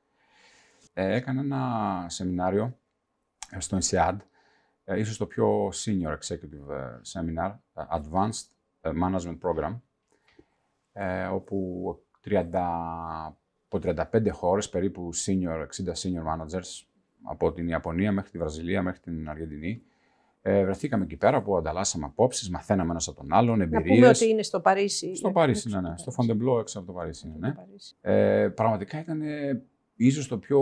Ε, 0.93 1.15
έκανα 1.15 1.41
ένα 1.41 2.07
σεμινάριο 2.09 2.79
ε, 3.51 3.61
στο 3.61 3.79
INSEAD, 3.81 4.17
ε, 4.85 4.99
ίσως 4.99 5.17
το 5.17 5.27
πιο 5.27 5.69
senior 5.69 6.17
executive 6.19 6.71
ε, 6.71 7.01
seminar, 7.13 7.55
ε, 7.75 7.83
Advanced 7.91 8.47
ε, 8.81 8.91
Management 9.03 9.39
Program, 9.41 9.79
ε, 10.93 11.25
όπου 11.27 11.99
30, 12.25 13.37
από 13.77 14.05
35 14.13 14.29
χώρες, 14.31 14.69
περίπου 14.69 15.11
senior, 15.15 15.67
60 15.67 15.93
senior 15.93 16.25
managers, 16.33 16.87
από 17.23 17.53
την 17.53 17.69
Ιαπωνία 17.69 18.13
μέχρι 18.13 18.31
τη 18.31 18.39
Βραζιλία, 18.39 18.83
μέχρι 18.83 19.01
την 19.01 19.29
Αργεντινή, 19.29 19.83
ε, 20.43 20.65
βρεθήκαμε 20.65 21.05
εκεί 21.05 21.17
πέρα 21.17 21.43
που 21.43 21.57
ανταλλάσσαμε 21.57 22.05
απόψεις, 22.05 22.51
μαθαίναμε 22.51 22.91
ένας 22.91 23.09
από 23.09 23.17
τον 23.21 23.33
άλλον, 23.33 23.59
Να 23.59 23.65
εμπειρίες. 23.65 23.95
πούμε 23.95 24.09
ότι 24.09 24.29
είναι 24.29 24.43
στο 24.43 24.61
Παρίσι. 24.61 25.15
Στο 25.17 25.29
Ε, 25.29 25.33
Παρίσι, 25.33 25.63
έξω 25.67 25.81
ναι, 25.81 25.83
ναι. 25.83 25.89
από 25.89 25.99
Στο 25.99 26.11
το 26.11 26.17
Παρίσι. 26.17 26.39
Fontainebleau, 26.43 26.61
έξω 26.61 26.79
από 26.79 26.87
το 26.87 26.93
Παρίσι, 26.93 27.27
είναι, 27.27 27.37
ναι. 27.39 27.49
Στο 27.49 27.61
Παρίσι. 27.61 27.95
Ε, 28.01 28.49
πραγματικά 28.49 29.01
ήταν 29.01 29.23
ε, 29.23 29.63
ίσως 29.97 30.29
το 30.29 30.39
πιο 30.39 30.61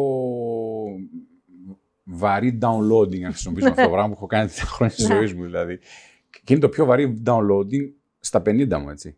βαρύ 2.05 2.59
downloading, 2.62 3.22
αν 3.22 3.31
χρησιμοποιήσω 3.31 3.68
αυτό 3.68 3.83
το 3.83 3.90
πράγμα 3.96 4.09
που 4.09 4.14
έχω 4.16 4.27
κάνει 4.27 4.48
τα 4.48 4.55
χρόνια 4.66 4.94
της 4.94 5.09
Ναι. 5.09 5.14
ζωής 5.14 5.35
μου, 5.35 5.42
δηλαδή. 5.42 5.79
Και 6.44 6.53
είναι 6.53 6.61
το 6.61 6.68
πιο 6.68 6.85
βαρύ 6.85 7.22
downloading 7.27 7.90
στα 8.18 8.42
50 8.46 8.79
μου, 8.79 8.88
έτσι. 8.90 9.16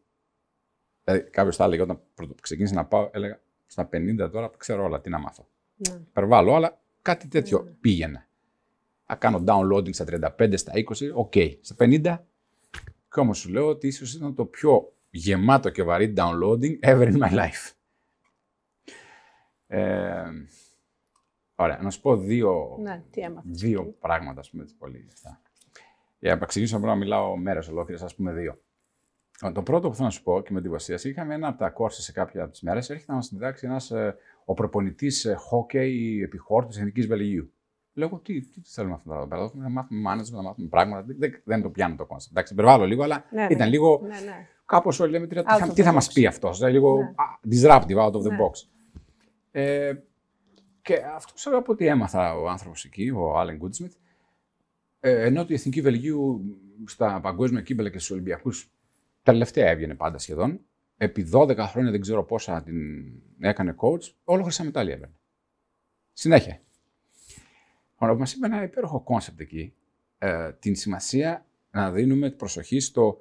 Δηλαδή, 1.04 1.30
κάποιος 1.30 1.56
θα 1.56 1.64
έλεγε 1.64 1.82
όταν 1.82 2.00
πρωτο- 2.14 2.34
ξεκίνησα 2.40 2.74
να 2.74 2.84
πάω, 2.84 3.10
έλεγα 3.12 3.40
στα 3.74 3.88
50 3.92 4.30
τώρα 4.32 4.50
ξέρω 4.56 4.84
όλα, 4.84 5.00
τι 5.00 5.10
να 5.10 5.18
μάθω. 5.18 5.48
Ναι. 5.74 5.94
Υπερβάλλω, 6.08 6.54
αλλά 6.54 6.80
κάτι 7.02 7.28
τέτοιο 7.28 7.62
Ναι. 7.62 7.70
πήγαινε. 7.70 8.26
Να 9.06 9.14
κάνω 9.16 9.44
downloading 9.46 9.94
στα 9.94 10.04
35, 10.38 10.56
στα 10.56 10.72
20, 10.74 11.10
οκ. 11.14 11.32
Στα 11.60 11.74
50, 11.78 12.18
και 13.12 13.20
όμως 13.20 13.38
σου 13.38 13.50
λέω 13.50 13.66
ότι 13.68 13.86
ίσως 13.86 14.14
ήταν 14.14 14.34
το 14.34 14.44
πιο 14.44 14.92
γεμάτο 15.10 15.70
και 15.70 15.82
βαρύ 15.82 16.14
downloading 16.16 16.78
ever 16.80 17.12
in 17.12 17.18
my 17.22 17.30
life. 17.32 17.72
Ε, 19.66 20.24
ωραία, 21.54 21.78
να 21.82 21.90
σου 21.90 22.00
πω 22.00 22.16
δύο, 22.16 22.76
Ναι, 22.80 23.02
τι 23.10 23.20
έμαθες. 23.20 23.60
δύο 23.60 23.84
πράγματα, 24.00 24.40
ας 24.40 24.50
πούμε, 24.50 24.62
έτσι 24.62 24.74
πολύ. 24.76 25.08
Αυτά. 25.12 25.40
Για 26.18 26.36
να 26.36 26.46
ξεκινήσω 26.46 26.78
μπορώ 26.78 26.90
να 26.92 26.98
μιλάω 26.98 27.36
μέρες 27.36 27.68
ολόκληρες, 27.68 28.02
ας 28.02 28.14
πούμε 28.14 28.32
δύο. 28.32 28.60
Το 29.52 29.62
πρώτο 29.62 29.88
που 29.88 29.94
θέλω 29.94 30.06
να 30.06 30.12
σου 30.12 30.22
πω 30.22 30.42
και 30.42 30.52
με 30.52 30.60
την 30.60 30.70
βάση, 30.70 31.08
είχαμε 31.08 31.34
ένα 31.34 31.48
από 31.48 31.58
τα 31.58 31.70
courses 31.70 32.02
σε 32.02 32.12
κάποια 32.12 32.42
από 32.42 32.50
τις 32.52 32.60
μέρες, 32.62 32.90
έρχεται 32.90 33.10
να 33.10 33.16
μας 33.16 33.28
διδάξει 33.28 33.66
ένας, 33.66 33.90
ε, 33.90 34.16
ο 34.44 34.54
προπονητής 34.54 35.24
ε, 35.24 35.36
hockey 35.50 36.20
επιχώρου 36.24 36.66
της 36.66 36.76
Εθνικής 36.78 37.06
Βελγίου. 37.06 37.52
Λέω, 37.94 38.20
τι, 38.24 38.40
τι, 38.40 38.60
τι 38.60 38.68
θέλουμε 38.70 38.94
αυτό 38.94 39.14
εδώ 39.14 39.26
πέρα, 39.26 39.50
να 39.54 39.68
μάθουμε 39.68 40.00
management, 40.10 40.30
να 40.32 40.42
μάθουμε 40.42 40.68
πράγματα, 40.68 41.02
δεν, 41.02 41.16
δεν, 41.18 41.40
δεν 41.44 41.62
το 41.62 41.70
πιάνω 41.70 41.96
το 41.96 42.04
concept. 42.06 42.32
Εντάξει, 42.36 42.52
υπερβάλλω 42.52 42.84
λίγο, 42.86 43.02
αλλά 43.02 43.24
Ναι, 43.30 43.40
ναι. 43.42 43.48
ήταν 43.50 43.68
λίγο, 43.68 44.00
Ναι, 44.02 44.08
ναι. 44.08 44.46
κάπως 44.66 45.00
όλοι 45.00 45.10
λέμε, 45.10 45.26
τι, 45.26 45.36
Out 45.38 45.42
θα, 45.46 45.66
of 45.66 45.74
τι 45.74 45.80
the 45.82 45.84
θα 45.84 45.92
μας 45.92 46.08
box. 46.08 46.10
πει 46.14 46.26
αυτός, 46.26 46.56
δηλαδή, 46.56 46.74
λίγο 46.74 46.96
Ναι. 46.96 47.04
α, 47.04 47.38
disruptive, 47.50 47.96
out 47.98 48.12
of 48.12 48.20
the 48.22 48.30
Ναι. 48.30 48.36
box. 48.36 48.68
Ε, 49.50 49.92
και 50.82 50.94
αυτό 51.14 51.32
ξέρω 51.34 51.58
από 51.58 51.72
ό,τι 51.72 51.86
έμαθα 51.86 52.34
ο 52.36 52.48
άνθρωπος 52.48 52.84
εκεί, 52.84 53.10
ο 53.10 53.38
Άλεν 53.38 53.56
Γκόλντσμιτ, 53.56 53.92
ε, 55.00 55.24
ενώ 55.24 55.44
η 55.48 55.54
Εθνική 55.54 55.80
Βελγίου 55.80 56.40
στα 56.86 57.20
παγκόσμια 57.20 57.60
κύπελα 57.60 57.88
και 57.90 57.98
στους 57.98 58.10
Ολυμπιακούς 58.10 58.73
τελευταία 59.24 59.68
έβγαινε 59.68 59.94
πάντα 59.94 60.18
σχεδόν, 60.18 60.60
επί 60.96 61.28
12 61.32 61.56
χρόνια 61.58 61.90
δεν 61.90 62.00
ξέρω 62.00 62.24
πόσα 62.24 62.62
την 62.62 62.76
έκανε 63.40 63.74
coach, 63.78 64.12
όλο 64.24 64.42
χρυσά 64.42 64.64
μετάλλια 64.64 64.92
έβγαινε. 64.94 65.12
Συνέχεια. 66.12 66.60
Ωραία, 67.96 68.14
μας 68.14 68.32
είπε 68.34 68.46
ένα 68.46 68.62
υπέροχο 68.62 69.00
concept 69.00 69.40
εκεί, 69.40 69.74
ε, 70.18 70.52
την 70.52 70.74
σημασία 70.76 71.46
να 71.70 71.90
δίνουμε 71.90 72.30
προσοχή 72.30 72.80
στο 72.80 73.18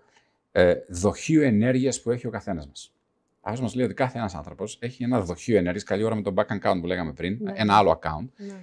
ε, 0.51 0.75
δοχείο 0.89 1.41
ενέργειας 1.41 2.01
που 2.01 2.11
έχει 2.11 2.27
ο 2.27 2.29
καθένας 2.29 2.67
μας. 2.67 2.93
Αυτό 3.41 3.61
μας 3.61 3.75
λέει 3.75 3.85
ότι 3.85 3.93
κάθε 3.93 4.17
ένας 4.17 4.35
άνθρωπος 4.35 4.77
έχει 4.81 5.03
ένα 5.03 5.21
δοχείο 5.21 5.57
ενέργειας, 5.57 5.83
καλή 5.83 6.03
ώρα 6.03 6.15
με 6.15 6.21
το 6.21 6.33
bank 6.37 6.45
account 6.59 6.77
που 6.81 6.87
λέγαμε 6.87 7.13
πριν, 7.13 7.37
Ναι. 7.41 7.53
ένα 7.55 7.77
άλλο 7.77 7.99
account, 8.01 8.27
ναι. 8.37 8.55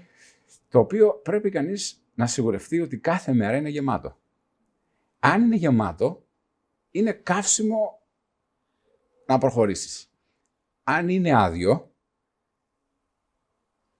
το 0.68 0.78
οποίο 0.78 1.20
πρέπει 1.24 1.50
κανείς 1.50 2.02
να 2.14 2.26
σιγουρευτεί 2.26 2.80
ότι 2.80 2.98
κάθε 2.98 3.32
μέρα 3.32 3.56
είναι 3.56 3.68
γεμάτο. 3.68 4.18
Αν 5.18 5.42
είναι 5.42 5.56
γεμάτο, 5.56 6.24
είναι 6.90 7.12
καύσιμο 7.12 8.02
να 9.26 9.38
προχωρήσεις. 9.38 10.12
Αν 10.82 11.08
είναι 11.08 11.32
άδειο, 11.36 11.94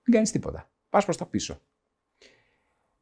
δεν 0.03 0.15
κάνεις 0.15 0.31
τίποτα. 0.31 0.71
Πας 0.89 1.05
προς 1.05 1.17
τα 1.17 1.27
πίσω. 1.27 1.61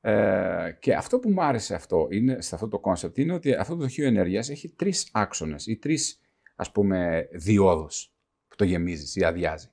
Ε, 0.01 0.77
και 0.81 0.95
αυτό 0.95 1.19
που 1.19 1.31
μου 1.31 1.43
άρεσε 1.43 1.75
αυτό 1.75 2.09
είναι, 2.11 2.41
σε 2.41 2.55
αυτό 2.55 2.69
το 2.69 2.79
concept 2.79 3.19
είναι 3.19 3.33
ότι 3.33 3.55
αυτό 3.55 3.75
το 3.75 3.81
δοχείο 3.81 4.07
ενέργειας 4.07 4.49
έχει 4.49 4.69
τρεις 4.69 5.09
άξονες 5.13 5.67
ή 5.67 5.77
τρεις 5.77 6.21
ας 6.57 6.73
πούμε 6.73 7.29
διόδους 7.33 8.15
που 8.49 8.57
το 8.57 8.65
γεμίζεις 8.65 9.17
ή 9.17 9.25
αδειάζει. 9.25 9.71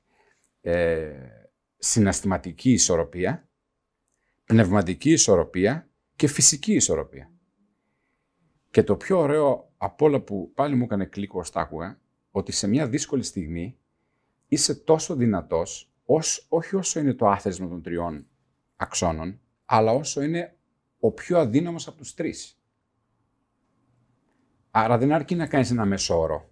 Ε, 0.61 1.13
συναστηματική 1.77 2.71
ισορροπία, 2.71 3.49
πνευματική 4.45 5.11
ισορροπία 5.11 5.89
και 6.15 6.27
φυσική 6.27 6.73
ισορροπία. 6.73 7.31
Και 8.69 8.83
το 8.83 8.97
πιο 8.97 9.19
ωραίο 9.19 9.73
από 9.85 10.05
όλα 10.05 10.19
που 10.19 10.51
πάλι 10.53 10.75
μου 10.75 10.83
έκανε 10.83 11.05
κλικ 11.05 11.33
ως 11.33 11.51
άκουγα, 11.53 11.99
ότι 12.31 12.51
σε 12.51 12.67
μια 12.67 12.87
δύσκολη 12.87 13.23
στιγμή 13.23 13.77
είσαι 14.47 14.75
τόσο 14.75 15.15
δυνατός, 15.15 15.91
ως, 16.05 16.45
όχι 16.49 16.75
όσο 16.75 16.99
είναι 16.99 17.13
το 17.13 17.27
άθεσμα 17.27 17.67
των 17.67 17.81
τριών 17.81 18.27
αξώνων, 18.75 19.39
αλλά 19.65 19.91
όσο 19.91 20.21
είναι 20.21 20.55
ο 20.99 21.11
πιο 21.11 21.37
αδύναμος 21.37 21.87
από 21.87 21.97
τους 21.97 22.13
τρεις. 22.13 22.59
Άρα 24.71 24.97
δεν 24.97 25.11
αρκεί 25.11 25.35
να 25.35 25.47
κάνεις 25.47 25.71
ένα 25.71 25.85
μεσόωρο. 25.85 26.49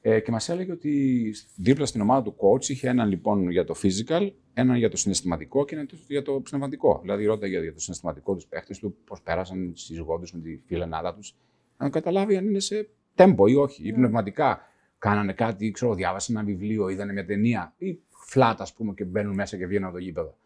Ε, 0.00 0.20
και 0.20 0.30
μας 0.30 0.48
έλεγε 0.48 0.72
ότι 0.72 1.34
δίπλα 1.56 1.86
στην 1.86 2.00
ομάδα 2.00 2.22
του 2.22 2.36
coach 2.38 2.68
είχε 2.68 2.88
έναν 2.88 3.08
λοιπόν 3.08 3.50
για 3.50 3.64
το 3.64 3.74
physical, 3.82 4.32
έναν 4.54 4.76
για 4.76 4.90
το 4.90 4.96
συναισθηματικό 4.96 5.64
και 5.64 5.74
έναν 5.74 5.88
για 6.06 6.22
το 6.22 6.40
πνευματικό. 6.40 6.98
Δηλαδή 7.00 7.24
ρώταγε 7.24 7.60
για 7.60 7.72
το 7.72 7.80
συναισθηματικό 7.80 8.34
τους 8.34 8.46
παίχτες 8.46 8.78
του, 8.78 8.96
πώς 9.04 9.22
πέρασαν 9.22 9.72
στι 9.74 9.96
γόντε 9.96 10.26
με 10.32 10.40
τη 10.40 10.60
φιλενάδα 10.66 11.14
τους, 11.14 11.36
να 11.78 11.90
καταλάβει 11.90 12.36
αν 12.36 12.46
είναι 12.46 12.60
σε 12.60 12.88
τέμπο 13.14 13.46
ή 13.46 13.54
όχι. 13.54 13.88
Ή 13.88 13.90
ναι. 13.90 13.96
πνευματικά 13.96 14.60
κάνανε 14.98 15.32
κάτι, 15.32 15.70
ξέρω, 15.70 15.94
διάβασαν 15.94 16.36
ένα 16.36 16.44
βιβλίο, 16.44 16.88
είδανε 16.88 17.12
μια 17.12 17.26
ταινία 17.26 17.74
ή 17.78 17.98
φλάτα, 18.08 18.62
ας 18.62 18.72
πούμε, 18.72 18.94
και 18.94 19.04
μπαίνουν 19.04 19.34
μέσα 19.34 19.56
και 19.56 19.66
βγαίνουν 19.66 19.84
από 19.88 19.96
το 19.96 20.02
γήπεδο. 20.02 20.36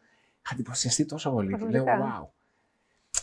Είχα 0.44 0.54
εντυπωσιαστεί 0.54 1.06
τόσο 1.06 1.30
πολύ 1.30 1.54
και 1.58 1.64
λέω, 1.68 1.84
wow. 1.84 2.26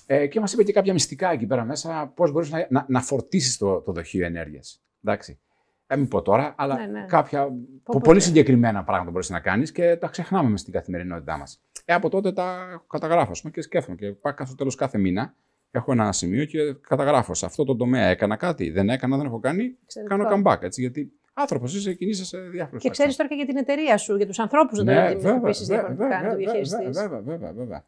Ε, 0.05 0.27
και 0.27 0.39
μας 0.39 0.53
είπε 0.53 0.63
και 0.63 0.73
κάποια 0.73 0.93
μυστικά 0.93 1.31
εκεί 1.31 1.45
πέρα 1.45 1.63
μέσα, 1.63 2.11
πώς 2.15 2.31
μπορείς 2.31 2.51
να, 2.51 2.67
να, 2.69 2.85
να 2.87 3.01
φορτίσεις 3.01 3.57
το, 3.57 3.81
το 3.81 3.91
δοχείο 3.91 4.25
ενέργειας. 4.25 4.81
Εντάξει. 5.03 5.39
Δεν 5.87 5.99
μην 5.99 6.07
πω 6.07 6.21
τώρα, 6.21 6.55
αλλά 6.57 6.75
ναι, 6.75 6.85
ναι. 6.85 7.05
κάποια 7.05 7.47
πω, 7.83 7.99
πολύ 8.03 8.19
συγκεκριμένα 8.19 8.83
πράγματα 8.83 9.11
μπορείς 9.11 9.29
να 9.29 9.39
κάνεις 9.39 9.71
και 9.71 9.95
τα 9.95 10.07
ξεχνάμε 10.07 10.49
μες 10.49 10.59
στην 10.59 10.73
καθημερινότητά 10.73 11.37
μας. 11.37 11.61
Ε, 11.85 11.93
από 11.93 12.09
τότε 12.09 12.31
τα 12.31 12.81
καταγράφω 12.87 13.31
και 13.51 13.61
σκέφτομαι 13.61 13.97
και 13.97 14.11
πάω 14.11 14.33
στο 14.45 14.55
τέλος 14.55 14.75
κάθε 14.75 14.97
μήνα. 14.97 15.35
Έχω 15.77 15.91
ένα 15.91 16.11
σημείο 16.11 16.45
και 16.45 16.73
καταγράφω 16.73 17.33
σε 17.33 17.45
αυτό 17.45 17.63
το 17.63 17.75
τομέα 17.75 18.07
έκανα 18.07 18.35
κάτι. 18.35 18.69
Δεν 18.69 18.89
έκανα, 18.89 19.17
δεν 19.17 19.25
έχω 19.25 19.39
κάνει. 19.39 19.77
Ξέρω 19.85 20.07
κάνω 20.07 20.25
comeback. 20.31 20.61
Έτσι, 20.61 20.81
γιατί 20.81 21.11
άνθρωπος 21.33 21.75
είσαι, 21.75 21.93
κινείσαι 21.93 22.25
σε 22.25 22.39
διάφορες 22.39 22.83
Και 22.83 22.89
ξέρεις 22.89 23.15
τώρα 23.15 23.29
και 23.29 23.35
για 23.35 23.45
την 23.45 23.57
εταιρεία 23.57 23.97
σου, 23.97 24.15
για 24.15 24.27
τους 24.27 24.39
ανθρώπους 24.39 24.83
ναι, 24.83 24.93
να 24.93 25.01
το 25.01 25.17
αντιμετωπίσει 25.17 25.63
διαφορετικά, 25.63 26.29
το 26.29 26.35
διαχειριστείς. 26.35 26.99
Βέβαια, 27.01 27.21
βέβαια, 27.21 27.53
βέβαια. 27.53 27.85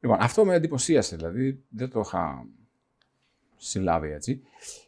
Λοιπόν, 0.00 0.16
αυτό 0.20 0.44
με 0.44 0.54
εντυπωσίασε, 0.54 1.16
δηλαδή 1.16 1.64
δεν 1.68 1.90
το 1.90 2.00
είχα 2.00 2.46
συλλάβει 3.56 4.10
έτσι. 4.10 4.42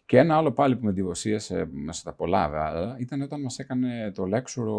Και 0.07 0.19
ένα 0.19 0.37
άλλο 0.37 0.53
πάλι 0.53 0.77
που 0.77 0.85
με 0.85 0.91
εντυπωσίασε 0.91 1.69
μέσα 1.71 2.01
στα 2.01 2.13
πολλά 2.13 2.49
βέβαια 2.49 2.97
ήταν 2.99 3.23
όταν 3.23 3.41
μας 3.41 3.59
έκανε 3.59 4.13
το 4.15 4.27
λέξουρο 4.27 4.73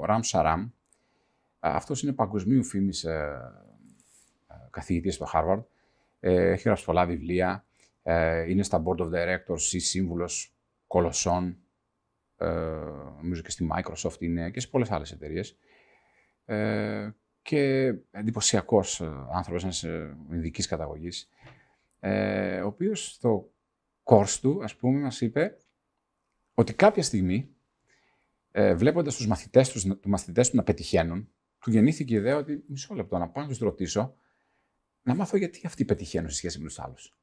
ο 0.00 0.04
Ραμ 0.04 0.20
Σαράμ. 0.20 0.68
Αυτός 1.60 2.02
είναι 2.02 2.12
παγκοσμίου 2.12 2.64
φήμης 2.64 3.04
ε, 3.04 3.38
ε, 4.48 4.54
καθηγητής 4.70 5.14
στο 5.14 5.26
Harvard. 5.32 5.62
Ε, 6.26 6.50
έχει 6.50 6.62
γράψει 6.62 6.84
πολλά 6.84 7.06
βιβλία. 7.06 7.66
Είναι 8.48 8.62
στα 8.62 8.82
Board 8.86 9.00
of 9.00 9.08
Directors 9.08 9.72
ή 9.72 9.78
σύμβουλος 9.78 10.56
κολοσσών. 10.86 11.56
Νομίζω 13.16 13.42
και 13.42 13.50
στη 13.50 13.68
Microsoft 13.72 14.20
είναι 14.20 14.50
και 14.50 14.60
σε 14.60 14.68
πολλές 14.68 14.90
άλλες 14.90 15.12
εταιρείες. 15.12 15.58
Και 17.42 17.94
εντυπωσιακός 18.10 19.00
άνθρωπος, 19.32 19.62
ένας 19.62 19.84
ειδικής 20.30 20.66
καταγωγής 20.66 21.28
ε, 22.06 22.60
ο 22.60 22.66
οποίος 22.66 23.12
στο 23.12 23.52
course 24.04 24.38
του, 24.40 24.60
ας 24.62 24.76
πούμε, 24.76 25.00
μας 25.00 25.20
είπε 25.20 25.58
ότι 26.54 26.74
κάποια 26.74 27.02
στιγμή, 27.02 27.54
ε, 28.50 28.74
βλέποντας 28.74 29.16
τους 29.16 29.26
μαθητές, 29.26 29.70
τους, 29.70 29.82
τους 29.82 30.06
μαθητές 30.06 30.50
του 30.50 30.56
να 30.56 30.62
πετυχαίνουν, 30.62 31.28
του 31.58 31.70
γεννήθηκε 31.70 32.14
η 32.14 32.16
ιδέα 32.16 32.36
ότι 32.36 32.64
μισό 32.66 32.94
λεπτό 32.94 33.18
να 33.18 33.28
πάω 33.28 33.42
να 33.42 33.48
τους 33.48 33.58
ρωτήσω, 33.58 34.14
να 35.04 35.14
μάθω 35.14 35.36
γιατί 35.36 35.60
αυτοί 35.64 35.84
πετυχαίνουν 35.84 36.30
σε 36.30 36.36
σχέση 36.36 36.58
με 36.58 36.66
τους 36.66 36.78
άλλους. 36.78 37.16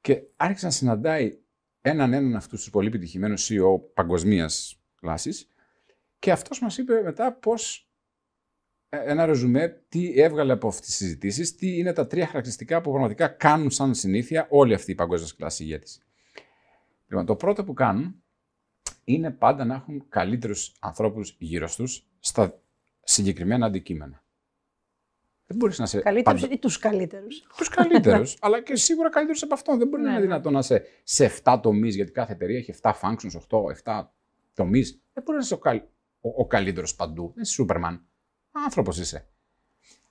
Και 0.00 0.22
άρχισε 0.36 0.66
να 0.66 0.72
συναντάει 0.72 1.38
έναν 1.80 2.12
έναν 2.12 2.36
αυτούς 2.36 2.60
τους 2.60 2.70
πολύ 2.70 2.90
πετυχημένους 2.90 3.50
CEO 3.50 3.80
παγκοσμίας 3.94 4.82
κλάσης 4.94 5.48
και 6.18 6.32
αυτός 6.32 6.60
μας 6.60 6.78
είπε 6.78 7.02
μετά 7.02 7.32
πώς 7.32 7.90
ε, 8.88 9.10
ένα 9.10 9.26
ρεζουμέ 9.26 9.84
τι 9.88 10.20
έβγαλε 10.20 10.52
από 10.52 10.68
αυτές 10.68 10.86
τις 10.86 10.96
συζητήσεις, 10.96 11.54
τι 11.54 11.78
είναι 11.78 11.92
τα 11.92 12.06
τρία 12.06 12.26
χαρακτηριστικά 12.26 12.80
που 12.80 12.90
πραγματικά 12.90 13.28
κάνουν 13.28 13.70
σαν 13.70 13.94
συνήθεια 13.94 14.46
όλοι 14.50 14.74
αυτοί 14.74 14.90
οι 14.90 14.94
παγκόσμια 14.94 15.30
κλάση 15.36 15.62
ηγέτε. 15.62 15.86
Λοιπόν, 17.08 17.26
το 17.26 17.36
πρώτο 17.36 17.64
που 17.64 17.72
κάνουν 17.72 18.22
είναι 19.04 19.30
πάντα 19.30 19.64
να 19.64 19.74
έχουν 19.74 20.08
καλύτερους 20.08 20.74
ανθρώπους 20.80 21.36
γύρω 21.38 21.68
τους 21.76 22.06
στα 22.18 22.62
συγκεκριμένα 23.02 23.66
αντικείμενα. 23.66 24.21
Δεν 25.52 25.60
μπορείς 25.60 25.78
να 25.78 25.86
σε. 25.86 26.00
Καλύτερου 26.00 26.40
πάντα... 26.40 26.54
ή 26.54 26.58
τους 26.58 26.78
καλύτερους. 26.78 27.46
Τους 27.56 27.68
καλύτερους, 27.68 28.36
αλλά 28.44 28.62
και 28.62 28.76
σίγουρα 28.76 29.10
καλύτερους 29.10 29.42
από 29.42 29.54
αυτόν. 29.54 29.78
Δεν 29.78 29.88
μπορεί 29.88 30.02
να 30.02 30.08
είναι 30.08 30.18
ναι, 30.18 30.24
ναι. 30.24 30.30
δυνατόν 30.30 30.52
να 30.52 30.58
είσαι 30.58 30.84
σε 31.02 31.30
7 31.44 31.58
τομείς, 31.62 31.94
γιατί 31.94 32.12
κάθε 32.12 32.32
εταιρεία 32.32 32.58
έχει 32.58 32.74
7 32.82 32.92
functions, 33.00 33.58
8, 33.84 33.92
7 34.00 34.04
τομείς. 34.54 35.02
Δεν 35.12 35.22
μπορεί 35.22 35.38
να 35.38 35.44
είσαι 35.44 35.54
ο, 35.54 35.58
καλ... 35.58 35.76
ο, 36.20 36.28
ο 36.36 36.46
καλύτερος 36.46 36.94
παντού. 36.94 37.32
Δεν 37.34 37.42
είσαι 37.42 37.64
Superman. 37.66 38.00
Άνθρωπος 38.52 38.98
είσαι. 38.98 39.26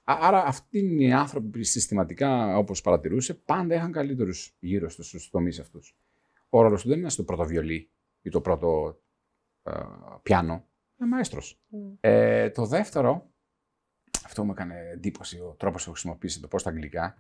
Άρα 0.04 0.46
αυτοί 0.46 0.80
είναι 0.80 1.04
οι 1.04 1.12
άνθρωποι 1.12 1.48
που 1.48 1.64
συστηματικά, 1.64 2.58
όπως 2.58 2.82
παρατηρούσε, 2.82 3.34
πάντα 3.34 3.76
είχαν 3.76 3.92
καλύτερους 3.92 4.56
γύρω 4.60 4.90
στους 4.90 5.30
τομείς 5.30 5.60
αυτούς. 5.60 5.96
Ο 6.50 6.62
ρόλος 6.62 6.82
του 6.82 6.90
δεν 6.90 7.00
είναι 7.00 7.10
στο 7.10 7.24
πρώτο 7.24 7.44
βιολί 7.44 7.90
ή 8.22 8.30
το 8.30 8.42
πρώτο 8.42 9.00
ε, 9.64 9.72
πιάνο. 10.24 10.66
Είναι 11.00 11.10
μαέστρος. 11.10 11.60
Mm. 11.72 11.98
Ε, 12.00 12.50
το 12.50 12.66
δεύτερο, 12.66 13.31
αυτό 14.26 14.44
μου 14.44 14.52
έκανε 14.52 14.90
εντύπωση 14.94 15.40
ο 15.40 15.56
τρόπος 15.58 15.84
που 15.84 15.92
χρησιμοποίησε 15.92 16.40
το 16.40 16.48
πω 16.48 16.60
στα 16.60 16.70
αγγλικά 16.70 17.18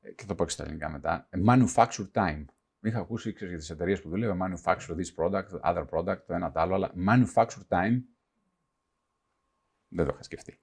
ε, 0.00 0.12
και 0.12 0.24
το 0.24 0.34
πω 0.34 0.44
και 0.44 0.50
στα 0.50 0.62
ελληνικά 0.62 0.88
μετά. 0.88 1.28
Manufacture 1.46 2.10
time. 2.12 2.44
Είχα 2.80 2.98
ακούσει 2.98 3.32
ξέρεις, 3.32 3.52
για 3.52 3.60
τις 3.60 3.70
εταιρείες 3.70 4.02
που 4.02 4.08
δούλευα, 4.08 4.36
manufacture 4.40 4.96
this 4.96 5.14
product, 5.16 5.60
other 5.60 5.86
product, 5.90 6.18
το 6.26 6.34
ένα 6.34 6.52
το 6.52 6.60
άλλο, 6.60 6.74
αλλά 6.74 6.92
manufacture 7.08 7.66
time 7.68 8.02
δεν 9.88 10.06
το 10.06 10.10
είχα 10.14 10.22
σκεφτεί. 10.22 10.60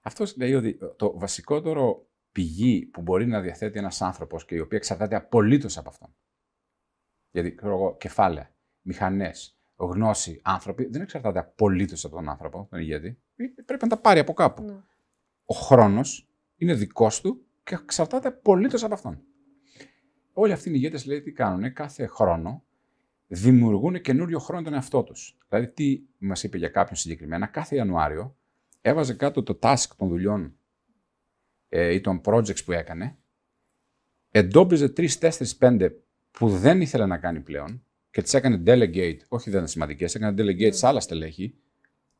Αυτός 0.00 0.36
λέει 0.36 0.54
ότι 0.54 0.78
το 0.96 1.18
βασικότερο 1.18 2.06
πηγή 2.32 2.86
που 2.86 3.02
μπορεί 3.02 3.26
να 3.26 3.40
διαθέτει 3.40 3.78
ένας 3.78 4.02
άνθρωπος 4.02 4.44
και 4.44 4.54
η 4.54 4.58
οποία 4.58 4.78
εξαρτάται 4.78 5.16
απολύτως 5.16 5.78
από 5.78 5.88
αυτόν. 5.88 6.14
Γιατί 7.30 7.54
ξέρω 7.54 7.72
εγώ, 7.72 7.96
κεφάλαια, 7.96 8.54
μηχανές, 8.80 9.58
γνώση, 9.76 10.40
άνθρωποι 10.44 10.84
δεν 10.86 11.02
εξαρτάται 11.02 11.38
απολύτως 11.38 12.04
από 12.04 12.14
τον 12.14 12.28
άνθρωπο, 12.28 12.66
τον 12.70 12.80
ηγέτη. 12.80 13.22
Πρέπει 13.64 13.82
να 13.82 13.88
τα 13.88 13.98
πάρει 13.98 14.18
από 14.18 14.32
κάπου. 14.32 14.62
Ναι. 14.62 14.80
Ο 15.52 15.54
χρόνος 15.54 16.28
είναι 16.56 16.74
δικός 16.74 17.20
του 17.20 17.46
και 17.64 17.74
εξαρτάται 17.74 18.28
απολύτως 18.28 18.84
από 18.84 18.94
αυτόν. 18.94 19.22
Όλοι 20.32 20.52
αυτοί 20.52 20.68
οι 20.68 20.72
ηγέτες 20.74 21.04
λέει 21.04 21.22
τι 21.22 21.32
κάνουν, 21.32 21.72
κάθε 21.72 22.06
χρόνο 22.06 22.64
δημιουργούν 23.26 24.00
καινούριο 24.00 24.38
χρόνο 24.38 24.62
τον 24.62 24.74
εαυτό 24.74 25.02
τους. 25.02 25.38
Δηλαδή, 25.48 25.68
τι 25.68 26.02
μας 26.18 26.42
είπε 26.42 26.58
για 26.58 26.68
κάποιον 26.68 26.96
συγκεκριμένα, 26.96 27.46
κάθε 27.46 27.76
Ιανουάριο 27.76 28.36
έβαζε 28.80 29.14
κάτω 29.14 29.42
το 29.42 29.58
task 29.62 29.86
των 29.96 30.08
δουλειών 30.08 30.56
ε, 31.68 31.94
ή 31.94 32.00
των 32.00 32.20
projects 32.24 32.64
που 32.64 32.72
έκανε, 32.72 33.16
εντόπιζε 34.30 34.88
τρεις, 34.88 35.18
τέσσερις, 35.18 35.56
πέντε 35.56 35.96
που 36.30 36.48
δεν 36.48 36.80
ήθελε 36.80 37.06
να 37.06 37.18
κάνει 37.18 37.40
πλέον 37.40 37.84
και 38.10 38.22
τις 38.22 38.34
έκανε 38.34 38.62
delegate, 38.66 39.18
όχι 39.28 39.50
δεν 39.50 39.58
είναι 39.58 39.68
σημαντικές, 39.68 40.14
έκανε 40.14 40.42
delegate 40.42 40.74
σε 40.74 40.86
άλλα 40.86 41.00
στελέχη 41.00 41.54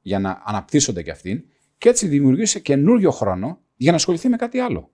για 0.01 0.18
να 0.18 0.43
αναπτύσσονται 0.45 1.03
και 1.03 1.11
αυτήν 1.11 1.45
και 1.83 1.89
έτσι 1.89 2.09
δημιουργήσε 2.09 2.61
καινούριο 2.61 3.11
χρόνο 3.11 3.61
για 3.76 3.91
να 3.91 3.97
ασχοληθεί 3.97 4.28
με 4.28 4.37
κάτι 4.37 4.59
άλλο. 4.59 4.91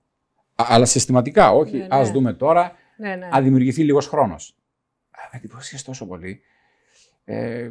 αλλά 0.55 0.85
συστηματικά, 0.85 1.53
όχι, 1.53 1.77
ναι, 1.77 1.83
ναι. 1.83 1.89
ας 1.91 2.11
δούμε 2.11 2.33
τώρα, 2.33 2.77
ναι, 2.97 3.17
ναι. 3.17 3.29
αν 3.33 3.43
δημιουργηθεί 3.45 3.85
λίγος 3.85 4.07
χρόνος. 4.07 4.57
εντυπωσίασε 5.31 5.85
τόσο 5.85 6.07
πολύ, 6.07 6.41
ε, 7.25 7.71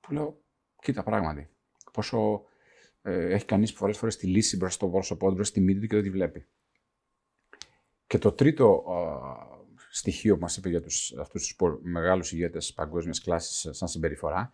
που 0.00 0.12
λέω, 0.12 0.40
κοίτα 0.82 1.02
πράγματι, 1.02 1.48
πόσο 1.92 2.42
ε, 3.02 3.34
έχει 3.34 3.44
κανείς 3.44 3.72
πολλέ 3.72 3.92
φορές 3.92 4.16
τη 4.16 4.26
λύση 4.26 4.56
μπροστά 4.56 4.76
στο 4.76 4.88
πρόσωπό 4.88 5.28
του, 5.28 5.34
μπροστά 5.34 5.54
στη 5.54 5.60
μύτη 5.64 5.80
του 5.80 5.86
και 5.86 5.94
δεν 5.94 6.04
τη 6.04 6.10
βλέπει. 6.10 6.46
Και 8.06 8.18
το 8.18 8.32
τρίτο 8.32 8.84
στοιχείο 9.90 10.34
που 10.34 10.40
μας 10.40 10.56
είπε 10.56 10.68
για 10.68 10.82
αυτούς 11.20 11.46
τους 11.46 11.56
μεγάλους 11.82 12.32
ηγέτες 12.32 12.72
παγκόσμιας 12.72 13.20
κλάσης 13.20 13.76
σαν 13.76 13.88
συμπεριφορά 13.88 14.52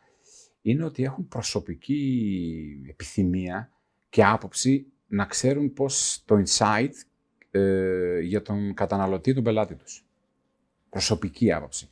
είναι 0.61 0.85
ότι 0.85 1.03
έχουν 1.03 1.29
προσωπική 1.29 2.87
επιθυμία 2.89 3.69
και 4.15 4.25
άποψη 4.25 4.87
να 5.07 5.25
ξέρουν 5.25 5.73
πώς 5.73 6.23
το 6.25 6.43
insight 6.47 6.91
ε, 7.51 8.19
για 8.21 8.43
τον 8.43 8.75
καταναλωτή, 8.75 9.35
τον 9.35 9.45
πελάτη 9.45 9.75
τους. 9.75 10.05
προσωπική 10.91 11.53
άποψη. 11.53 11.91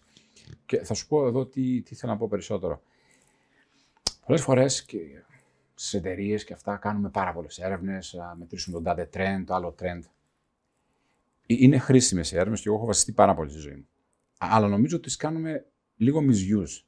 Και 0.67 0.79
θα 0.79 0.95
σου 0.95 1.07
πω 1.07 1.27
εδώ 1.27 1.47
τι, 1.47 1.83
τι 1.83 1.95
θέλω 1.95 2.13
να 2.13 2.19
πω 2.19 2.29
περισσότερο. 2.29 2.83
Πολλές 4.27 4.43
φορές 4.43 4.85
και 4.85 4.99
στις 5.75 5.95
εταιρείες 5.95 6.45
και 6.45 6.53
αυτά 6.53 6.77
κάνουμε 6.77 7.09
πάρα 7.09 7.33
πολλές 7.33 7.59
έρευνες, 7.59 8.17
μετρήσουμε 8.39 8.75
τον 8.75 8.85
τάδε 8.85 9.09
trend, 9.13 9.43
το 9.47 9.55
άλλο 9.55 9.75
trend. 9.79 10.01
Ε, 11.47 11.55
είναι 11.59 11.79
χρήσιμες 11.79 12.33
οι 12.33 12.37
έρευνες 12.37 12.61
και 12.61 12.69
εγώ 12.69 12.77
έχω 12.77 12.87
βασιστεί 12.87 13.13
πάρα 13.13 13.35
πολύ 13.35 13.51
στη 13.51 13.59
ζωή 13.59 13.75
μου. 13.75 13.89
Αλλά 14.39 14.69
νομίζω 14.69 14.97
ότι 14.97 15.05
τις 15.05 15.17
κάνουμε 15.17 15.67
λίγο 15.97 16.21
misuse. 16.21 16.85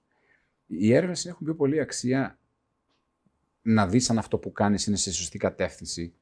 Οι 0.66 0.94
έρευνες 0.94 1.26
έχουν 1.26 1.46
πιο 1.46 1.54
πολύ 1.54 1.80
αξία 1.80 2.38
να 3.66 3.86
δεις 3.86 4.10
αν 4.10 4.18
αυτό 4.18 4.38
που 4.38 4.52
κάνεις 4.52 4.86
είναι 4.86 4.96
σε 4.96 5.12
σωστή 5.12 5.38
κατεύθυνση. 5.38 6.14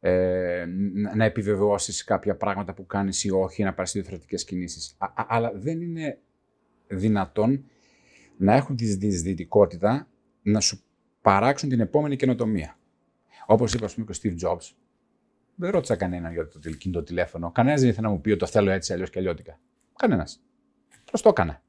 Ε, 0.00 0.66
να 1.14 1.24
επιβεβαιώσεις 1.24 2.04
κάποια 2.04 2.36
πράγματα 2.36 2.74
που 2.74 2.86
κάνεις 2.86 3.24
ή 3.24 3.30
όχι, 3.30 3.62
να 3.62 3.74
πάρεις 3.74 3.92
διαφορετικές 3.92 4.44
κινήσεις. 4.44 4.96
Αλλά 5.14 5.52
δεν 5.54 5.80
είναι 5.80 6.18
δυνατόν 6.86 7.64
να 8.36 8.54
έχουν 8.54 8.76
τη 8.76 8.84
δυσδυτικότητα 8.84 10.08
να 10.42 10.60
σου 10.60 10.82
παράξουν 11.22 11.68
την 11.68 11.80
επόμενη 11.80 12.16
καινοτομία. 12.16 12.78
Όπως 13.46 13.74
είπα, 13.74 13.84
ας 13.84 13.94
πούμε, 13.94 14.06
και 14.06 14.12
ο 14.12 14.20
Steve 14.22 14.48
Jobs, 14.48 14.72
δεν 15.54 15.70
ρώτησα 15.70 15.96
κανέναν 15.96 16.32
για 16.32 16.48
το 16.48 16.70
κινητό 16.70 17.02
τηλέφωνο. 17.02 17.50
Κανένας 17.50 17.80
δεν 17.80 17.88
ήθελε 17.88 18.06
να 18.06 18.12
μου 18.12 18.20
πει 18.20 18.30
ότι 18.30 18.38
το 18.38 18.46
θέλω 18.46 18.70
έτσι, 18.70 18.92
αλλιώς 18.92 19.10
και 19.10 19.18
αλλιώτικα. 19.18 19.60
Κανένας. 19.96 20.42
Πώ 21.12 21.20
το 21.20 21.28
έκανα. 21.28 21.62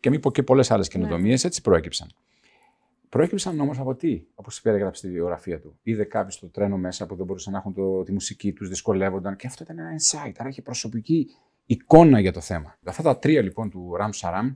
Και 0.00 0.10
μη 0.10 0.18
πω 0.18 0.32
και 0.32 0.42
πολλές 0.42 0.70
άλλες 0.70 0.88
καινοτομίες 0.88 1.42
ναι. 1.42 1.48
έτσι 1.48 1.60
προέκυψαν. 1.62 2.08
Προέκυψαν 3.14 3.60
όμως 3.60 3.78
από 3.78 3.94
τι, 3.94 4.26
όπως 4.34 4.60
περιγράψει 4.60 4.98
στη 5.00 5.10
βιογραφία 5.10 5.60
του. 5.60 5.78
Είδε 5.82 6.04
κάποιος 6.04 6.34
στο 6.34 6.48
τρένο 6.48 6.76
μέσα 6.76 7.06
που 7.06 7.14
δεν 7.16 7.26
μπορούσαν 7.26 7.52
να 7.52 7.58
έχουν 7.58 7.74
το, 7.74 8.02
τη 8.02 8.12
μουσική 8.12 8.52
τους, 8.52 8.68
δυσκολεύονταν 8.68 9.36
και 9.36 9.46
αυτό 9.46 9.64
ήταν 9.64 9.78
ένα 9.78 9.90
insight. 9.90 10.32
Άρα 10.36 10.48
είχε 10.48 10.62
προσωπική 10.62 11.30
εικόνα 11.66 12.20
για 12.20 12.32
το 12.32 12.40
θέμα. 12.40 12.78
Αυτά 12.84 13.02
τα 13.02 13.18
τρία 13.18 13.42
λοιπόν 13.42 13.70
του 13.70 13.94
Ραμ 13.96 14.10
Σαράμ, 14.10 14.54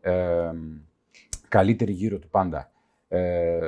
ε, 0.00 0.50
καλύτερη 1.48 1.92
γύρω 1.92 2.18
του 2.18 2.28
πάντα, 2.28 2.72
ε, 3.08 3.60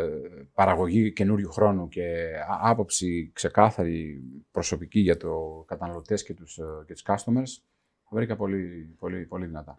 παραγωγή 0.54 1.12
καινούριου 1.12 1.50
χρόνου 1.50 1.88
και 1.88 2.32
άποψη 2.60 3.30
ξεκάθαρη 3.34 4.22
προσωπική 4.50 5.00
για 5.00 5.16
το 5.16 5.64
καταναλωτές 5.66 6.22
και 6.22 6.34
τους, 6.34 6.58
ε, 6.58 6.64
και 6.86 6.92
τους 6.92 7.04
customers, 7.06 7.62
θα 8.02 8.10
βρήκα 8.10 8.36
πολύ, 8.36 8.94
πολύ, 8.98 9.26
πολύ 9.26 9.46
δυνατά. 9.46 9.78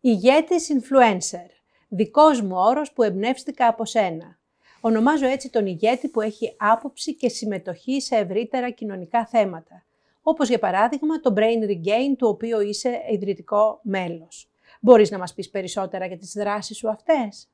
Ηγέτης 0.00 0.68
influencer. 0.72 1.59
Δικός 1.92 2.40
μου 2.40 2.56
όρος 2.56 2.92
που 2.92 3.02
εμπνεύστηκα 3.02 3.68
από 3.68 3.84
σένα. 3.84 4.38
Ονομάζω 4.80 5.26
έτσι 5.26 5.50
τον 5.50 5.66
ηγέτη 5.66 6.08
που 6.08 6.20
έχει 6.20 6.56
άποψη 6.58 7.14
και 7.14 7.28
συμμετοχή 7.28 8.00
σε 8.00 8.16
ευρύτερα 8.16 8.70
κοινωνικά 8.70 9.26
θέματα. 9.26 9.84
Όπως 10.22 10.48
για 10.48 10.58
παράδειγμα 10.58 11.20
το 11.20 11.34
Brain 11.36 11.64
Regain, 11.68 12.16
του 12.18 12.28
οποίου 12.28 12.60
είσαι 12.60 13.00
ιδρυτικό 13.10 13.80
μέλος. 13.82 14.50
Μπορείς 14.80 15.10
να 15.10 15.18
μας 15.18 15.34
πεις 15.34 15.50
περισσότερα 15.50 16.06
για 16.06 16.16
τις 16.16 16.32
δράσεις 16.32 16.76
σου 16.76 16.88
αυτές; 16.88 17.48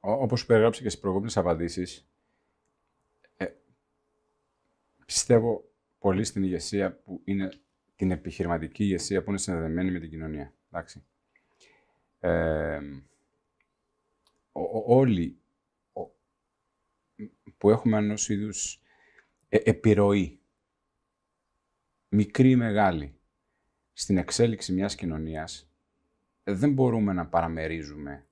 όπως 0.00 0.46
περιγράψα 0.46 0.82
και 0.82 0.88
στις 0.88 1.00
προηγούμενες 1.00 1.36
απαντήσεις, 1.36 2.08
ε, 3.36 3.46
πιστεύω 5.06 5.64
πολύ 5.98 6.24
στην 6.24 6.42
ηγεσία 6.42 6.96
που 7.04 7.20
είναι 7.24 7.48
την 7.96 8.10
επιχειρηματική 8.10 8.84
ηγεσία 8.84 9.22
που 9.22 9.30
είναι 9.30 9.38
συνδεδεμένη 9.38 9.90
με 9.90 9.98
την 9.98 10.10
κοινωνία. 10.10 10.52
Εντάξει. 10.70 11.04
Ε, 12.20 12.80
όλοι 14.86 15.38
που 17.58 17.70
έχουμε 17.70 17.96
ενός 17.96 18.28
είδους 18.28 18.82
ε, 19.48 19.58
επιρροή, 19.64 20.40
μικρή 22.08 22.50
ή 22.50 22.56
μεγάλη, 22.56 23.18
στην 23.92 24.16
εξέλιξη 24.16 24.72
μιας 24.72 24.94
κοινωνίας, 24.94 25.70
δεν 26.44 26.72
μπορούμε 26.72 27.12
να 27.12 27.26
παραμερίζουμε 27.26 28.26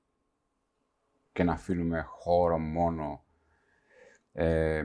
και 1.33 1.43
να 1.43 1.53
αφήνουμε 1.53 2.01
χώρο 2.01 2.59
μόνο 2.59 3.25
ε, 4.33 4.83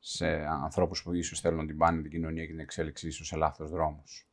σε 0.00 0.26
ανθρώπους 0.46 1.02
που 1.02 1.12
ίσως 1.12 1.40
θέλουν 1.40 1.58
να 1.58 1.66
την 1.66 1.76
πάνε 1.76 2.02
την 2.02 2.10
κοινωνία 2.10 2.44
και 2.44 2.50
την 2.50 2.60
εξέλιξη 2.60 3.06
ίσως 3.06 3.26
σε 3.26 3.36
λάθος 3.36 3.70
δρόμους. 3.70 4.27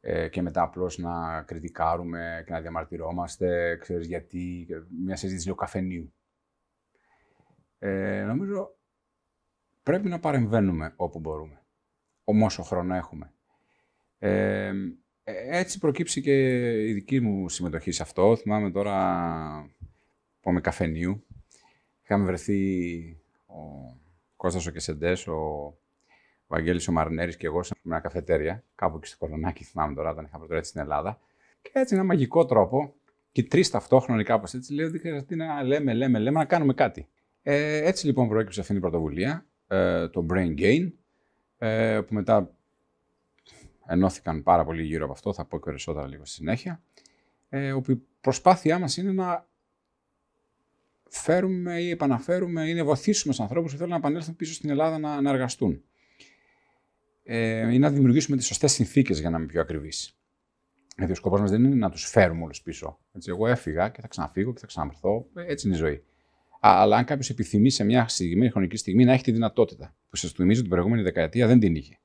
Ε, 0.00 0.28
και 0.28 0.42
μετά 0.42 0.62
απλώς 0.62 0.98
να 0.98 1.42
κριτικάρουμε 1.42 2.42
και 2.46 2.52
να 2.52 2.60
διαμαρτυρόμαστε, 2.60 3.76
ξέρεις 3.76 4.06
γιατί, 4.06 4.66
μια 5.04 5.16
συζήτηση 5.16 5.44
λίγο 5.46 5.56
καφενείου. 5.58 6.12
Ε, 7.78 8.22
νομίζω 8.22 8.76
πρέπει 9.82 10.08
να 10.08 10.20
παρεμβαίνουμε 10.20 10.92
όπου 10.96 11.18
μπορούμε, 11.18 11.62
όσο 12.24 12.62
χρόνο 12.62 12.94
έχουμε. 12.94 13.32
Ε, 14.18 14.72
έτσι 15.24 15.78
προκύψει 15.78 16.20
και 16.20 16.70
η 16.88 16.92
δική 16.92 17.20
μου 17.20 17.48
συμμετοχή 17.48 17.90
σε 17.90 18.02
αυτό. 18.02 18.36
Θυμάμαι 18.36 18.70
τώρα 18.70 19.76
πούμε 20.40 20.60
καφενείου. 20.60 21.26
Είχαμε 22.02 22.24
βρεθεί 22.24 23.02
ο 23.46 23.54
Κώστας 24.36 24.66
ο 24.66 24.70
Κεσεντές, 24.70 25.26
ο 25.26 25.79
Βαγγέλης 26.50 26.88
ο 26.88 26.92
Μαρνέρης 26.92 27.36
και 27.36 27.46
εγώ 27.46 27.62
σε 27.62 27.74
μια 27.82 27.98
καφετέρια, 27.98 28.64
κάπου 28.74 28.96
εκεί 28.96 29.06
στο 29.06 29.16
Κολονάκι, 29.16 29.64
θυμάμαι 29.64 29.94
τώρα, 29.94 30.10
όταν 30.10 30.24
είχα 30.24 30.38
πρωτοέρθει 30.38 30.66
στην 30.66 30.80
Ελλάδα. 30.80 31.20
Και 31.62 31.70
έτσι 31.72 31.94
ένα 31.94 32.04
μαγικό 32.04 32.44
τρόπο, 32.44 32.94
και 33.32 33.42
τρεις 33.42 33.70
ταυτόχρονα 33.70 34.22
κάπως 34.22 34.54
έτσι, 34.54 34.74
λέω 34.74 34.90
ότι 35.18 35.36
να 35.36 35.62
λέμε, 35.62 35.94
λέμε, 35.94 36.18
λέμε, 36.18 36.38
να 36.38 36.44
κάνουμε 36.44 36.74
κάτι. 36.74 37.08
Ε, 37.42 37.88
έτσι 37.88 38.06
λοιπόν 38.06 38.28
προέκυψε 38.28 38.60
αυτή 38.60 38.74
η 38.74 38.80
πρωτοβουλία, 38.80 39.46
ε, 39.66 40.08
το 40.08 40.26
Brain 40.30 40.58
Gain, 40.58 40.92
ε, 41.58 42.00
που 42.00 42.14
μετά 42.14 42.50
ενώθηκαν 43.86 44.42
πάρα 44.42 44.64
πολύ 44.64 44.82
γύρω 44.82 45.04
από 45.04 45.12
αυτό, 45.12 45.32
θα 45.32 45.44
πω 45.44 45.58
και 45.58 45.64
περισσότερα 45.64 46.06
λίγο 46.06 46.24
στη 46.24 46.34
συνέχεια, 46.34 46.82
ε, 47.48 47.72
όπου 47.72 47.90
η 47.90 48.02
προσπάθειά 48.20 48.78
μας 48.78 48.96
είναι 48.96 49.12
να 49.12 49.46
φέρουμε 51.08 51.80
ή 51.80 51.90
επαναφέρουμε 51.90 52.68
ή 52.68 52.74
να 52.74 52.84
βοηθήσουμε 52.84 53.32
τους 53.32 53.42
ανθρώπους 53.42 53.70
που 53.70 53.76
θέλουν 53.76 53.92
να 53.92 53.98
επανέλθουν 53.98 54.36
πίσω 54.36 54.52
στην 54.54 54.70
Ελλάδα 54.70 54.98
να, 54.98 55.20
να 55.20 55.30
εργαστούν. 55.30 55.82
Ε, 57.32 57.74
ή 57.74 57.78
να 57.78 57.90
δημιουργήσουμε 57.90 58.36
τις 58.36 58.46
σωστές 58.46 58.72
συνθήκες 58.72 59.20
για 59.20 59.30
να 59.30 59.36
είμαι 59.36 59.46
πιο 59.46 59.60
ακριβής. 59.60 60.18
Γιατί 60.96 61.12
ο 61.12 61.14
σκοπός 61.14 61.40
μας 61.40 61.50
δεν 61.50 61.64
είναι 61.64 61.74
να 61.74 61.90
τους 61.90 62.04
φέρουμε 62.04 62.42
όλους 62.42 62.62
πίσω. 62.62 62.98
Έτσι, 63.12 63.30
εγώ 63.30 63.46
έφυγα 63.46 63.88
και 63.88 64.00
θα 64.00 64.08
ξαναφύγω 64.08 64.52
και 64.52 64.58
θα 64.58 64.66
ξαναβρεθώ. 64.66 65.26
Έτσι 65.34 65.66
είναι 65.66 65.76
η 65.76 65.78
ζωή. 65.78 66.04
Αλλά 66.60 66.96
αν 66.96 67.04
κάποιος 67.04 67.30
επιθυμεί 67.30 67.70
σε 67.70 67.84
μια 67.84 68.08
συγκεκριμένη 68.08 68.50
χρονική 68.50 68.76
στιγμή 68.76 69.04
να 69.04 69.12
έχει 69.12 69.22
τη 69.22 69.32
δυνατότητα, 69.32 69.94
που 70.10 70.16
σας 70.16 70.32
θυμίζω 70.32 70.60
την 70.60 70.70
προηγούμενη 70.70 71.02
δεκαετία 71.02 71.46
δεν 71.46 71.58
την 71.58 71.74
είχε. 71.74 71.98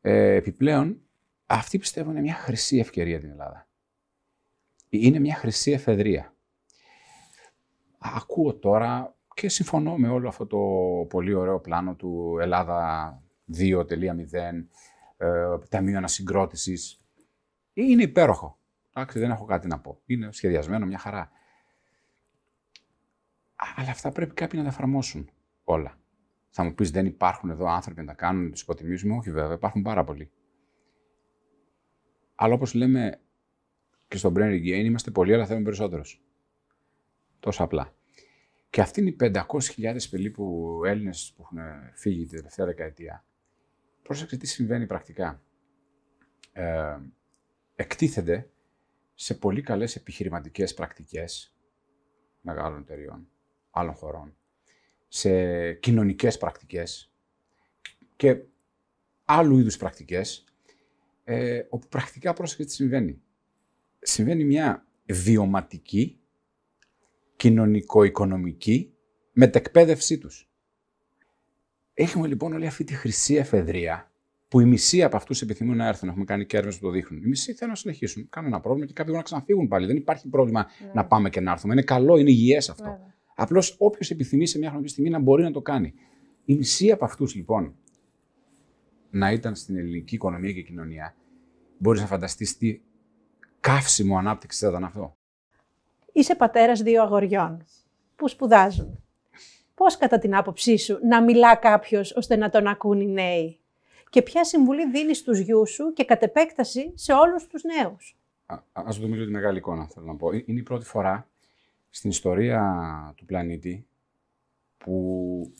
Ε, 0.00 0.34
επιπλέον, 0.34 1.00
αυτή 1.46 1.78
πιστεύω 1.78 2.10
είναι 2.10 2.20
μια 2.20 2.34
χρυσή 2.34 2.78
ευκαιρία 2.78 3.20
την 3.20 3.30
Ελλάδα. 3.30 3.68
Είναι 4.88 5.18
μια 5.18 5.34
χρυσή 5.34 5.70
εφεδρεία 5.70 6.32
ακούω 7.98 8.54
τώρα 8.54 9.14
και 9.34 9.48
συμφωνώ 9.48 9.96
με 9.96 10.08
όλο 10.08 10.28
αυτό 10.28 10.46
το 10.46 10.58
πολύ 11.08 11.34
ωραίο 11.34 11.60
πλάνο 11.60 11.94
του 11.94 12.36
Ελλάδα 12.40 13.22
2.0, 13.56 14.68
ε, 15.16 15.58
Ταμείο 15.68 15.96
Ανασυγκρότησης. 15.96 17.00
Είναι 17.72 18.02
υπέροχο. 18.02 18.58
Εντάξει, 18.94 19.18
δεν 19.18 19.30
έχω 19.30 19.44
κάτι 19.44 19.66
να 19.66 19.80
πω. 19.80 20.00
Είναι 20.06 20.32
σχεδιασμένο 20.32 20.86
μια 20.86 20.98
χαρά. 20.98 21.30
Αλλά 23.76 23.90
αυτά 23.90 24.12
πρέπει 24.12 24.34
κάποιοι 24.34 24.60
να 24.62 24.68
τα 24.68 24.72
εφαρμόσουν 24.74 25.30
όλα. 25.64 25.98
Θα 26.50 26.64
μου 26.64 26.74
πεις 26.74 26.90
δεν 26.90 27.06
υπάρχουν 27.06 27.50
εδώ 27.50 27.66
άνθρωποι 27.66 28.00
να 28.00 28.06
τα 28.06 28.14
κάνουν, 28.14 28.44
να 28.44 28.50
τους 28.50 28.62
υποτιμήσουμε; 28.62 29.16
Όχι 29.16 29.30
βέβαια, 29.30 29.54
υπάρχουν 29.54 29.82
πάρα 29.82 30.04
πολλοί. 30.04 30.30
Αλλά 32.34 32.54
όπως 32.54 32.74
λέμε 32.74 33.20
και 34.08 34.16
στο 34.16 34.32
Brain 34.36 34.50
Regain, 34.50 34.84
είμαστε 34.84 35.10
πολλοί, 35.10 35.34
αλλά 35.34 35.46
θέλουμε 35.46 35.64
περισσότερους. 35.64 36.22
Τόσο 37.40 37.64
απλά. 37.64 37.94
Και 38.70 38.80
αυτοί 38.80 39.00
είναι 39.00 39.10
οι 39.10 39.16
500.000 39.20 40.08
περίπου 40.10 40.72
Έλληνες 40.84 41.32
που 41.36 41.42
έχουν 41.42 41.58
φύγει 41.94 42.26
τη 42.26 42.36
τελευταία 42.36 42.66
δεκαετία. 42.66 43.24
Πρόσεξε 44.08 44.36
τι 44.36 44.46
συμβαίνει 44.46 44.86
πρακτικά. 44.86 45.42
Ε, 46.52 46.98
εκτίθενται 47.74 48.50
σε 49.14 49.34
πολύ 49.34 49.62
καλές 49.62 49.96
επιχειρηματικές 49.96 50.74
πρακτικές 50.74 51.54
μεγάλων 52.40 52.80
εταιριών, 52.80 53.28
άλλων 53.70 53.94
χωρών, 53.94 54.36
σε 55.08 55.72
κοινωνικές 55.72 56.38
πρακτικές 56.38 57.12
και 58.16 58.42
άλλου 59.24 59.58
είδους 59.58 59.76
πρακτικές, 59.76 60.44
ε, 61.24 61.62
όπου 61.68 61.88
πρακτικά 61.88 62.32
πρόσεξε 62.32 62.64
τι 62.64 62.72
συμβαίνει. 62.72 63.22
Συμβαίνει 63.98 64.44
μια 64.44 64.86
βιωματική 65.06 66.20
κοινωνικο-οικονομική 67.36 68.94
μετεκπαίδευσή 69.32 70.18
τους. 70.18 70.47
Έχουμε 72.00 72.26
λοιπόν 72.26 72.52
όλη 72.52 72.66
αυτή 72.66 72.84
τη 72.84 72.94
χρυσή 72.94 73.34
εφεδρεία 73.34 74.10
που 74.48 74.60
οι 74.60 74.64
μισοί 74.64 75.02
από 75.02 75.16
αυτούς 75.16 75.42
επιθυμούν 75.42 75.76
να 75.76 75.86
έρθουν. 75.86 76.08
Έχουμε 76.08 76.24
κάνει 76.24 76.46
και 76.46 76.56
έρευνε 76.56 76.74
που 76.74 76.86
το 76.86 76.90
δείχνουν. 76.90 77.22
Οι 77.22 77.26
μισοί 77.26 77.52
θέλουν 77.52 77.72
να 77.72 77.78
συνεχίσουν. 77.78 78.28
Κάνουν 78.30 78.50
ένα 78.50 78.60
πρόβλημα 78.60 78.86
και 78.86 78.92
κάποιοι 78.92 79.12
να 79.16 79.22
ξαναφύγουν 79.22 79.68
πάλι. 79.68 79.86
Δεν 79.86 79.96
υπάρχει 79.96 80.28
πρόβλημα 80.28 80.66
ναι. 80.84 80.90
να 80.94 81.06
πάμε 81.06 81.30
και 81.30 81.40
να 81.40 81.52
έρθουμε. 81.52 81.72
Είναι 81.72 81.82
καλό, 81.82 82.16
είναι 82.16 82.30
υγιές 82.30 82.70
αυτό. 82.70 82.88
Ναι. 82.88 82.98
Απλώς 83.34 83.76
όποιος 83.78 84.10
επιθυμεί 84.10 84.46
σε 84.46 84.58
μια 84.58 84.68
χρονική 84.68 84.90
στιγμή 84.90 85.10
να 85.10 85.18
μπορεί 85.18 85.42
να 85.42 85.50
το 85.50 85.60
κάνει. 85.60 85.94
Οι 86.44 86.54
μισοί 86.54 86.90
από 86.90 87.04
αυτούς 87.04 87.34
λοιπόν 87.34 87.74
να 89.10 89.32
ήταν 89.32 89.54
στην 89.54 89.76
ελληνική 89.76 90.14
οικονομία 90.14 90.52
και 90.52 90.62
κοινωνία 90.62 91.14
Μπορείς 91.78 92.00
να 92.00 92.06
φανταστείς 92.06 92.56
τι 92.56 92.80
καύσιμο 93.60 94.18
ανάπτυξη 94.18 94.64
θα 94.64 94.68
ήταν 94.70 94.84
αυτό. 94.84 95.16
Είσαι 96.12 96.34
πατέρας 96.34 96.82
δύο 96.82 97.02
αγοριών 97.02 97.64
που 98.16 98.28
σπουδάζουν. 98.28 99.02
Πώς 99.78 99.96
κατά 99.96 100.18
την 100.18 100.36
άποψή 100.36 100.76
σου 100.76 100.98
να 101.02 101.22
μιλά 101.22 101.56
κάποιος 101.56 102.12
ώστε 102.16 102.36
να 102.36 102.50
τον 102.50 102.66
ακούν 102.66 103.00
οι 103.00 103.06
νέοι; 103.06 103.58
Και 104.10 104.22
ποια 104.22 104.44
συμβουλή 104.44 104.90
δίνεις 104.90 105.18
στους 105.18 105.38
γιους 105.38 105.70
σου 105.70 105.92
και 105.92 106.04
κατ' 106.04 106.22
επέκταση 106.22 106.92
σε 106.94 107.12
όλους 107.12 107.46
τους 107.46 107.62
νέους; 107.62 108.16
Α 108.46 108.62
ας 108.72 108.98
δούμε 108.98 109.14
λίγο 109.14 109.26
τη 109.26 109.32
μεγάλη 109.32 109.58
εικόνα, 109.58 109.86
θέλω 109.86 110.06
να 110.06 110.16
πω. 110.16 110.32
Είναι 110.32 110.60
η 110.60 110.62
πρώτη 110.62 110.84
φορά 110.84 111.28
στην 111.90 112.10
ιστορία 112.10 113.12
του 113.16 113.24
πλανήτη 113.24 113.86
που 114.78 115.52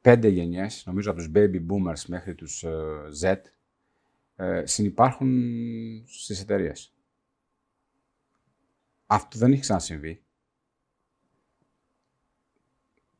πέντε 0.00 0.28
γενιές, 0.28 0.82
νομίζω 0.86 1.10
από 1.10 1.18
τους 1.20 1.30
baby 1.34 1.56
boomers 1.56 2.04
μέχρι 2.06 2.34
τους 2.34 2.62
ε, 2.62 2.76
Z, 3.22 3.36
ε, 4.36 4.66
συνυπάρχουν 4.66 5.42
στις 6.06 6.40
εταιρείες. 6.40 6.92
Αυτό 9.06 9.38
δεν 9.38 9.52
έχει 9.52 9.60
ξανασυμβεί. 9.60 10.22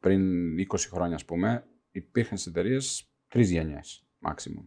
Πριν 0.03 0.57
20 0.59 0.64
χρόνια, 0.90 1.14
ας 1.14 1.24
πούμε, 1.24 1.66
υπήρχαν 1.90 2.38
στις 2.38 2.50
εταιρείες 2.50 3.11
τρεις 3.28 3.50
γενιές, 3.50 4.05
maximum. 4.26 4.64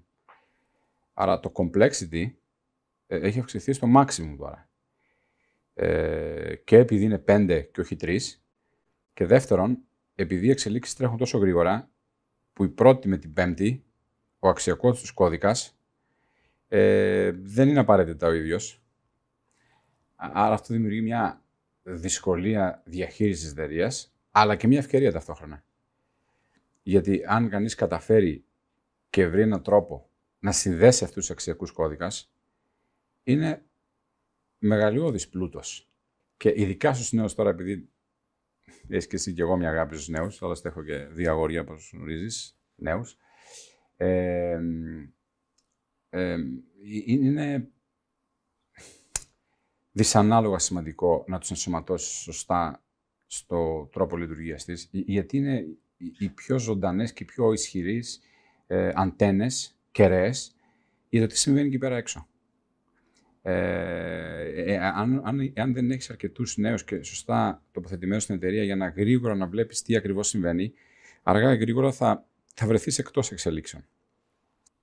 Άρα 1.14 1.40
το 1.40 1.52
complexity 1.56 2.32
ε, 3.08 3.18
έχει 3.18 3.40
αυξηθεί 3.40 3.74
στο 3.74 3.88
maximum 3.96 4.36
τώρα. 4.38 4.70
Ε, 5.74 6.56
και 6.56 6.78
επειδή 6.78 7.04
είναι 7.04 7.20
πέντε 7.20 7.62
και 7.62 7.82
όχι 7.82 7.96
τρεις, 7.96 8.46
και 9.14 9.26
δεύτερον, 9.26 9.78
επειδή 10.16 10.48
οι 10.48 10.50
εξελίξεις 10.50 10.96
τρέχουν 10.96 11.18
τόσο 11.18 11.38
γρήγορα, 11.38 11.92
που 12.54 12.64
η 12.64 12.70
πρώτη 12.70 13.08
με 13.08 13.18
την 13.18 13.34
πέμπτη, 13.34 13.86
ο 14.40 14.48
αξιακός 14.48 15.02
του 15.02 15.14
κώδικας, 15.14 15.80
ε, 16.68 17.32
δεν 17.32 17.70
είναι 17.70 17.80
απαραίτητα 17.80 18.28
ο 18.28 18.34
ίδιος. 18.34 18.84
Άρα 20.16 20.54
αυτό 20.54 20.74
δημιουργεί 20.74 21.02
μια 21.02 21.44
δυσκολία 21.84 22.82
διαχείρισης 22.86 23.52
εταιρείας, 23.52 24.15
αλλά 24.38 24.56
και 24.56 24.68
μια 24.68 24.80
ευκαιρία 24.80 25.12
ταυτόχρονα. 25.12 25.64
Γιατί 26.84 27.24
αν 27.28 27.50
κανείς 27.50 27.76
καταφέρει 27.76 28.46
και 29.10 29.28
βρει 29.28 29.42
έναν 29.42 29.64
τρόπο 29.64 30.10
να 30.40 30.52
συνδέσει 30.52 31.04
αυτούς 31.04 31.20
τους 31.20 31.30
αξιακούς 31.30 31.72
κώδικας, 31.72 32.34
είναι 33.24 33.66
μεγαλειώδης 34.58 35.30
πλούτος. 35.30 35.90
Και 36.38 36.54
ειδικά 36.56 36.94
στους 36.94 37.12
νέους 37.12 37.34
τώρα, 37.34 37.50
επειδή 37.50 37.90
έχεις 38.88 39.08
και 39.08 39.16
εσύ 39.16 39.34
και 39.34 39.42
εγώ 39.42 39.58
μια 39.58 39.70
αγάπη 39.70 39.96
στους 39.96 40.08
νέους, 40.08 40.42
άλλωστε 40.42 40.70
έχω 40.70 40.84
και 40.84 40.98
δύο 40.98 41.32
αγόρια, 41.32 41.62
όπως 41.62 41.92
γνωρίζεις, 41.94 42.60
νέους. 42.76 43.18
Ε, 43.98 44.60
ε, 46.10 46.38
είναι 47.06 47.70
δυσανάλογα 49.92 50.60
σημαντικό 50.60 51.26
να 51.28 51.40
τους 51.40 51.50
ενσωματώσεις 51.50 52.14
σωστά 52.14 52.85
στο 53.36 53.90
τρόπο 53.92 54.18
λειτουργίας 54.18 54.66
της, 54.66 54.90
γιατί 54.92 55.38
είναι 55.38 55.66
οι 55.98 56.30
πιο 56.30 56.60
ζωντανές 56.60 57.14
και 57.14 57.24
οι 57.24 57.26
πιο 57.26 57.54
ισχυρείς 57.54 58.22
ε, 58.68 58.92
αντένες, 58.96 59.78
κεραίες, 59.92 60.56
για 61.10 61.22
το 61.22 61.28
τι 61.28 61.38
συμβαίνει 61.38 61.68
εκεί 61.68 61.78
πέρα 61.78 61.98
έξω. 61.98 62.28
Ε, 63.42 64.74
ε, 64.74 64.78
αν, 64.78 65.22
αν, 65.24 65.54
αν 65.56 65.74
δεν 65.74 65.92
έχεις 65.92 66.10
αρκετούς 66.10 66.58
νέους 66.58 66.84
και 66.84 67.04
σωστά 67.04 67.64
τοποθετημένους 67.72 68.24
στην 68.24 68.36
εταιρεία 68.36 68.64
για 68.64 68.76
να 68.76 68.88
γρήγορα 68.88 69.36
να 69.36 69.48
βλέπεις 69.48 69.82
τι 69.82 69.96
ακριβώς 69.96 70.28
συμβαίνει, 70.28 70.74
αργά 71.24 71.54
ή 71.54 71.58
γρήγορα 71.58 71.92
θα, 71.92 72.26
θα 72.54 72.68
βρεθείς 72.68 73.00
εκτός 73.00 73.32
εξελίξεων. 73.32 73.86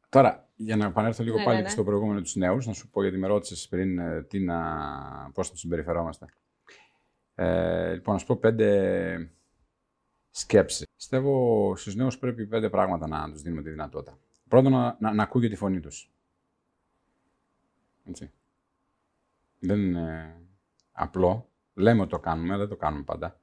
Τώρα, 0.09 0.49
για 0.57 0.77
να 0.77 0.87
επανέλθω 0.87 1.25
λίγο 1.25 1.37
Ναι, 1.37 1.45
πάλι 1.45 1.57
ναι, 1.57 1.63
και 1.63 1.69
ναι. 1.69 1.75
στο 1.75 1.85
προηγούμενο 1.85 2.21
τους 2.21 2.35
νέους, 2.35 2.67
να 2.67 2.73
σου 2.73 2.89
πω 2.89 3.03
γιατί 3.03 3.19
με 3.19 3.27
ρώτησες 3.27 3.69
πριν 3.69 3.99
ε, 3.99 4.23
τι 4.23 4.41
να, 4.41 4.57
πώς 5.35 5.47
θα 5.47 5.53
τους 5.53 5.61
συμπεριφερόμαστε. 5.61 6.27
Ε, 7.43 7.93
λοιπόν, 7.93 8.15
να 8.15 8.21
σου 8.21 8.27
πω 8.27 8.37
πέντε 8.37 9.31
σκέψεις. 10.31 10.87
Πιστεύω 10.97 11.77
στους 11.77 11.95
νέους 11.95 12.19
πρέπει 12.19 12.47
πέντε 12.47 12.71
πράγματα 12.71 13.09
να 13.09 13.31
τους 13.31 13.43
δίνουμε 13.43 13.63
τη 13.63 13.71
δυνατότητα. 13.71 14.19
Πρώτον, 14.49 14.73
να, 14.73 14.97
να, 15.01 15.13
να 15.13 15.23
ακούγεται 15.23 15.53
τη 15.53 15.59
φωνή 15.59 15.81
τους. 15.81 16.13
Έτσι. 18.05 18.31
Δεν 19.59 19.79
είναι 19.79 20.37
απλό. 20.93 21.49
Λέμε 21.75 22.01
ότι 22.01 22.11
το 22.11 22.19
κάνουμε, 22.19 22.49
αλλά 22.49 22.59
δεν 22.59 22.69
το 22.69 22.77
κάνουμε 22.77 23.03
πάντα. 23.03 23.41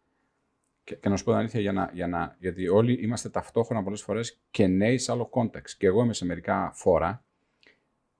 Και, 0.83 0.95
και 0.95 1.09
να 1.09 1.17
σου 1.17 1.23
πω 1.23 1.29
την 1.29 1.39
αλήθεια, 1.39 1.59
για 1.59 1.71
να, 1.71 1.89
για 1.93 2.07
να, 2.07 2.35
γιατί 2.39 2.67
όλοι 2.67 2.93
είμαστε 2.93 3.29
ταυτόχρονα 3.29 3.83
πολλές 3.83 4.01
φορές 4.01 4.41
και 4.51 4.67
νέοι 4.67 4.97
σε 4.97 5.11
άλλο 5.11 5.29
context. 5.33 5.69
Και 5.77 5.87
εγώ 5.87 6.03
είμαι 6.03 6.13
σε 6.13 6.25
μερικά 6.25 6.71
φόρα 6.73 7.23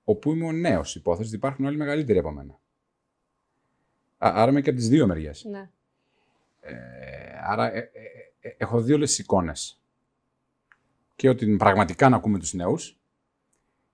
όπου 0.04 0.32
είμαι 0.32 0.46
ο 0.46 0.52
νέος 0.52 0.94
υπόθεση, 0.94 1.28
ότι 1.28 1.36
υπάρχουν 1.36 1.64
όλοι 1.64 1.76
μεγαλύτεροι 1.76 2.18
από 2.18 2.30
μένα. 2.30 2.60
Α- 4.22 4.32
Άρα 4.34 4.50
είμαι 4.50 4.60
και 4.60 4.70
από 4.70 4.78
τις 4.78 4.88
δύο 4.88 5.06
μεριές. 5.06 5.44
Ναι. 5.44 5.70
Ε, 6.60 6.74
άρα 7.42 7.72
ε, 7.74 7.78
ε, 7.78 8.48
ε, 8.48 8.54
έχω 8.58 8.80
δύο 8.80 8.94
όλες 8.94 9.18
εικόνες. 9.18 9.80
Και 11.16 11.28
ότι 11.28 11.56
πραγματικά 11.56 12.08
να 12.08 12.16
ακούμε 12.16 12.38
τους 12.38 12.52
νέους 12.52 12.98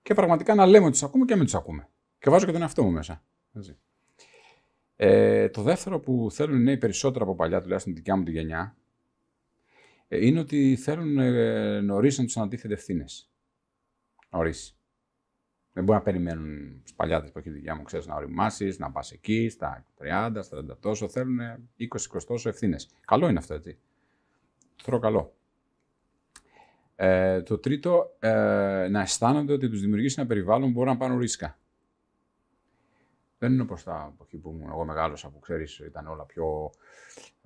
και 0.01 0.13
πραγματικά 0.13 0.55
να 0.55 0.65
λέμε 0.65 0.83
ότι 0.83 0.91
τους 0.93 1.03
ακούμε 1.03 1.25
και 1.25 1.35
μην 1.35 1.43
τους 1.43 1.55
ακούμε. 1.55 1.89
Και 2.19 2.29
βάζω 2.29 2.45
και 2.45 2.51
τον 2.51 2.61
εαυτό 2.61 2.83
μου 2.83 2.91
μέσα. 2.91 3.23
Έτσι. 3.53 3.77
Ε, 4.95 5.49
το 5.49 5.61
δεύτερο 5.61 5.99
που 5.99 6.27
θέλουν 6.31 6.59
οι 6.59 6.63
νέοι 6.63 6.77
περισσότερο 6.77 7.23
από 7.25 7.35
παλιά, 7.35 7.61
τουλάχιστον 7.61 7.93
τη 7.93 7.99
δικιά 7.99 8.15
μου 8.15 8.23
τη 8.23 8.31
γενιά, 8.31 8.75
ε, 10.07 10.25
είναι 10.25 10.39
ότι 10.39 10.75
θέλουν 10.75 11.17
ε, 11.17 11.79
νωρίς 11.81 12.17
να 12.17 12.23
τους 12.23 12.37
ανατίθεται 12.37 12.73
ευθύνες. 12.73 13.29
Νωρίς. 14.29 14.76
Δεν 15.77 15.85
μπορεί 15.85 15.97
να 15.97 16.03
περιμένουν 16.03 16.81
τους 16.83 16.93
παλιάτες 16.93 17.31
που 17.31 17.39
έχει 17.39 17.49
τη 17.49 17.55
δικιά 17.55 17.75
μου, 17.75 17.83
ξέρεις, 17.83 18.07
να 18.07 18.15
οριμάσεις, 18.15 18.79
να 18.79 18.91
πας 18.91 19.11
εκεί, 19.11 19.49
στα 19.49 19.85
30, 19.97 20.39
στα 20.41 20.57
30 20.57 20.77
τόσο. 20.79 21.09
Θέλουν 21.09 21.39
20-20 21.77 22.23
τόσο 22.27 22.49
ευθύνες. 22.49 22.89
Καλό 23.05 23.27
είναι 23.29 23.39
αυτό, 23.39 23.53
έτσι. 23.53 23.77
Το 24.75 24.83
θεωρώ 24.83 24.99
καλό. 24.99 25.33
Ε, 26.95 27.41
το 27.41 27.57
τρίτο, 27.57 28.15
ε, 28.19 28.87
να 28.89 29.01
αισθάνονται 29.01 29.53
ότι 29.53 29.69
τους 29.69 29.81
δημιουργήσει 29.81 30.15
ένα 30.19 30.27
περιβάλλον 30.27 30.67
που 30.67 30.73
μπορούν 30.73 30.91
να 30.91 30.97
πάρουν 30.97 31.19
ρίσκα. 31.19 31.57
Δεν 33.37 33.53
είναι 33.53 33.61
όπως 33.61 33.83
τα 33.83 34.11
εποχή 34.13 34.37
που 34.37 34.49
ήμουν 34.49 34.69
εγώ 34.69 34.85
μεγάλωσα, 34.85 35.29
που 35.29 35.39
ξέρεις, 35.39 35.79
ήταν 35.79 36.07
όλα 36.07 36.23
πιο 36.23 36.71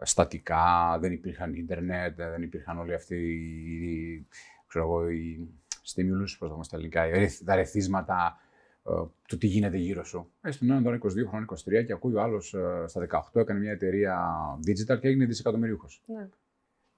στατικά, 0.02 0.98
δεν 1.00 1.12
υπήρχαν 1.12 1.54
ίντερνετ, 1.54 2.16
δεν 2.16 2.42
υπήρχαν 2.42 2.80
όλοι 2.80 2.94
αυτοί 2.94 3.16
οι, 3.16 4.28
ξέρω 4.68 4.86
εγώ, 4.86 5.10
οι 5.10 5.50
stimulus, 5.86 6.36
πώς 6.40 6.48
το 6.48 6.50
πούμε 6.50 6.64
στα 6.64 6.76
ελληνικά, 6.76 7.08
οι 7.08 7.12
ρεθ- 7.12 7.44
τα 7.46 7.56
ρεθίσματα 7.56 8.40
ε, 8.88 8.92
του 9.28 9.38
τι 9.38 9.48
γίνεται 9.48 9.78
γύρω 9.78 10.04
σου. 10.04 10.32
Ε, 10.42 10.52
στον 10.52 10.70
έναν 10.70 10.84
τώρα 10.84 10.98
22 10.98 11.00
χρόνια, 11.28 11.48
23 11.82 11.86
και 11.86 11.94
ακούει 11.94 12.14
ο 12.14 12.22
άλλος 12.22 12.54
ε, 12.54 12.84
στα 12.88 13.08
18 13.34 13.42
έκανε 13.42 13.60
μια 13.60 13.72
εταιρεία 13.72 14.28
digital 14.68 15.00
και 15.00 15.08
έγινε 15.08 15.26
δισεκατομμυρίουχος. 15.26 16.02
ναι. 16.06 16.30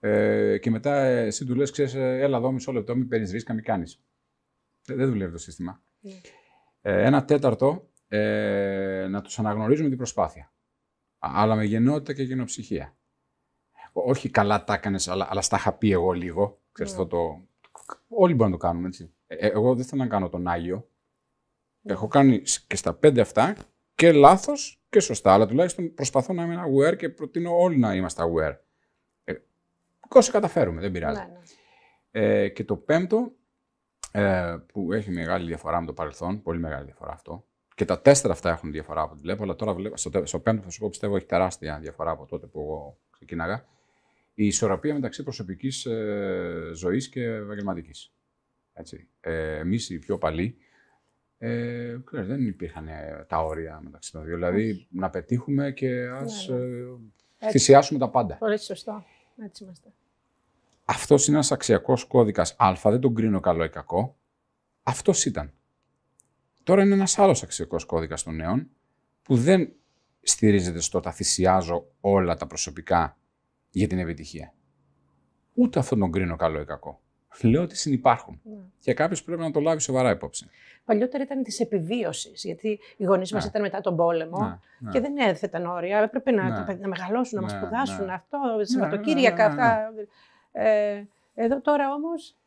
Ε, 0.06 0.58
και 0.58 0.70
μετά 0.70 0.96
ε, 1.04 1.26
εσύ 1.26 1.46
του 1.46 1.56
λες, 1.56 1.72
ξέρεις, 1.72 1.94
ε, 1.94 2.20
έλα 2.20 2.38
εδώ 2.38 2.52
μισό 2.52 2.72
λεπτό, 2.72 2.96
μην 2.96 3.08
παίρνεις 3.08 3.32
ρίσκα, 3.32 3.54
μην 3.54 3.64
κάνεις. 3.64 4.02
Δεν, 4.86 4.98
δεν 4.98 5.10
δουλεύει 5.10 5.32
το 5.32 5.38
σύστημα. 5.38 5.82
Ναι. 6.00 6.12
Ε, 6.82 7.04
ένα 7.06 7.26
τέταρτο, 7.26 7.90
ε, 8.08 9.08
να 9.10 9.22
τους 9.22 9.40
αναγνωρίζουμε 9.40 9.88
την 9.90 9.98
προσπάθεια. 9.98 10.44
Α- 11.20 11.32
Αλλά 11.34 11.56
με 11.56 11.64
γενναιότητα 11.64 12.14
και 12.14 12.24
γενοψυχία. 12.24 12.96
Ό- 13.94 14.10
Όχι 14.10 14.30
καλά 14.30 14.64
τα 14.64 14.74
έκανες, 14.74 15.08
αλλά, 15.08 15.28
αλλά 15.30 15.42
στα 15.42 15.58
είχα 15.58 15.74
πει 15.74 15.92
εγώ 15.92 16.12
λίγο. 16.12 16.60
Ξέρεις, 16.72 16.92
Ναι. 16.96 17.02
αυτό 17.02 17.18
το... 17.18 17.42
Όλοι 18.18 18.34
μπορούμε 18.34 18.56
να 18.56 18.62
το 18.62 18.68
κάνουμε, 18.68 18.88
έτσι. 18.88 19.14
Ε, 19.28 19.36
ε, 19.36 19.48
εγώ 19.48 19.76
δεν 19.76 19.86
θέλω 19.86 20.04
να 20.04 20.10
κάνω 20.10 20.30
τον 20.30 20.48
Άγιο. 20.48 20.88
Έχω 21.84 22.08
κάνει 22.08 22.46
σ- 22.46 22.68
και 22.68 22.76
στα 22.76 22.94
πέντε 22.94 23.22
αυτά 23.22 23.56
και 23.96 24.12
λάθος 24.12 24.84
και 24.90 25.00
σωστά. 25.00 25.34
Αλλά 25.34 25.48
τουλάχιστον 25.48 25.94
προσπαθώ 25.94 26.34
να 26.34 26.44
είμαι 26.44 26.64
aware 26.68 26.98
και 26.98 27.10
προτείνω 27.10 27.58
όλοι 27.60 27.78
να 27.78 27.96
είμαστε 27.96 28.24
aware. 28.24 28.56
Ε, 29.24 29.34
Όσο 30.10 30.32
καταφέρουμε, 30.32 30.82
δεν 30.82 30.92
πειράζει. 30.92 31.20
ναι, 31.20 31.26
ναι. 31.26 31.40
Ε, 32.12 32.50
και 32.50 32.64
το 32.64 32.76
πέμπτο, 32.76 33.32
ε, 34.12 34.56
που 34.74 34.94
έχει 34.94 35.12
μεγάλη 35.12 35.46
διαφορά 35.48 35.80
με 35.80 35.86
το 35.86 35.94
παρελθόν, 35.94 36.42
πολύ 36.42 36.60
μεγάλη 36.60 36.86
διαφορά 36.86 37.12
αυτό. 37.12 37.46
Και 37.76 37.86
τα 37.86 38.02
τέσσερα 38.02 38.34
αυτά 38.34 38.50
έχουν 38.50 38.72
διαφορά 38.72 39.02
από 39.02 39.12
ό,τι 39.14 39.22
βλέπω, 39.22 39.44
αλλά 39.44 39.56
τώρα 39.56 39.74
βλέπω, 39.74 39.98
στο, 39.98 40.10
τε- 40.10 40.28
στο 40.28 40.40
πέμπτο 40.40 40.64
θα 40.64 40.70
σου 40.70 40.80
πω 40.80 40.90
πιστεύω 40.90 41.16
έχει 41.16 41.26
τεράστια 41.26 41.80
διαφορά 41.80 42.12
από 42.12 42.26
τότε 42.26 42.48
που 42.48 42.60
εγώ 42.60 42.98
ξεκίναγα. 43.12 43.66
Η 44.34 44.46
ισορροπία 44.46 44.94
μεταξύ 44.94 45.24
προσωπικής 45.24 45.86
ε, 45.86 46.72
ζωής 46.74 47.10
και 47.10 47.24
επαγγελματικής. 47.24 48.14
Έτσι. 48.74 49.10
Ε, 49.20 49.58
εμείς 49.58 49.90
οι 49.90 50.00
πιο 50.00 50.18
παλιοί, 50.18 50.58
ε, 51.38 51.98
ξέρεις, 52.04 52.28
δεν 52.28 52.48
υπήρχαν 52.48 52.88
ε, 52.88 53.26
τα 53.28 53.38
όρια 53.44 53.80
μεταξύ 53.84 54.12
των 54.12 54.24
δύο. 54.24 54.36
Δηλαδή 54.36 54.88
να 54.90 55.10
πετύχουμε 55.10 55.72
και 55.72 56.08
ας 56.08 56.48
Ναι, 56.48 56.58
ναι. 56.58 56.64
ε, 56.66 56.86
Έτσι. 57.38 57.58
θυσιάσουμε 57.58 58.00
τα 58.00 58.10
πάντα. 58.10 58.36
Πολύ 58.36 58.60
σωστό. 58.60 59.06
Έτσι 59.44 59.64
είμαστε. 59.64 59.94
Αυτός 60.86 61.28
είναι 61.28 61.36
ένας 61.36 61.52
αξιακός 61.52 62.06
κώδικας 62.06 62.56
Α, 62.58 62.74
δεν 62.84 63.00
τον 63.00 63.16
κρίνω 63.16 63.40
καλό 63.40 63.64
ή 63.64 63.70
κακό. 63.70 64.18
Αυτός 64.84 65.26
ήταν. 65.26 65.54
Τώρα 66.64 66.82
είναι 66.84 66.94
ένας 66.94 67.20
άλλος 67.20 67.44
αξιακός 67.44 67.86
κώδικας 67.86 68.24
των 68.24 68.36
νέων 68.36 68.70
που 69.22 69.36
δεν 69.36 69.74
στηρίζεται 70.22 70.80
στο 70.80 71.00
τα 71.00 71.12
θυσιάζω 71.12 71.88
όλα 72.02 72.36
τα 72.36 72.48
προσωπικά 72.48 73.18
για 73.74 73.88
την 73.88 74.00
επιτυχία. 74.00 74.54
Ούτε 75.54 75.80
αυτόν 75.80 76.00
τον 76.00 76.12
κρίνω 76.12 76.36
καλό 76.36 76.60
ή 76.60 76.66
κακό. 76.66 77.02
Λέω 77.42 77.62
ότι 77.62 77.76
συνεπάρχουν. 77.78 78.40
Ναι. 78.44 78.56
Και 78.80 78.94
κάποιος 78.94 79.24
πρέπει 79.24 79.42
να 79.42 79.52
το 79.52 79.60
λάβει 79.60 79.82
σοβαρά 79.82 80.10
υπόψη. 80.10 80.50
Παλιότερα 80.86 81.24
ήταν 81.24 81.44
της 81.44 81.60
επιβίωσης, 81.60 82.44
γιατί 82.44 82.80
οι 82.98 83.04
γονείς 83.04 83.32
μας 83.34 83.44
Ναι. 83.44 83.50
ήταν 83.50 83.62
μετά 83.62 83.82
τον 83.82 83.96
πόλεμο 83.96 84.40
Ναι, 84.40 84.58
ναι. 84.80 84.92
και 84.92 85.00
δεν 85.00 85.18
έθεταν 85.18 85.66
όρια. 85.66 86.00
Έπρεπε 86.00 86.32
να, 86.32 86.44
Ναι. 86.50 86.56
τα 86.56 86.64
παιδιά 86.64 86.82
να 86.82 86.88
μεγαλώσουν, 86.88 87.40
να 87.42 87.46
Ναι, 87.52 87.58
σπουδάσουν 87.60 88.06
ναι. 88.06 88.14
αυτό, 88.14 88.38
ναι, 88.58 88.64
Σαββατοκύριακα 88.66 89.48
ναι, 89.50 89.54
ναι, 89.56 89.62
αυτά. 89.64 89.92
Ε, 90.52 91.04
εδώ 91.34 91.62
τώρα 91.62 91.94
όμως. 91.94 92.38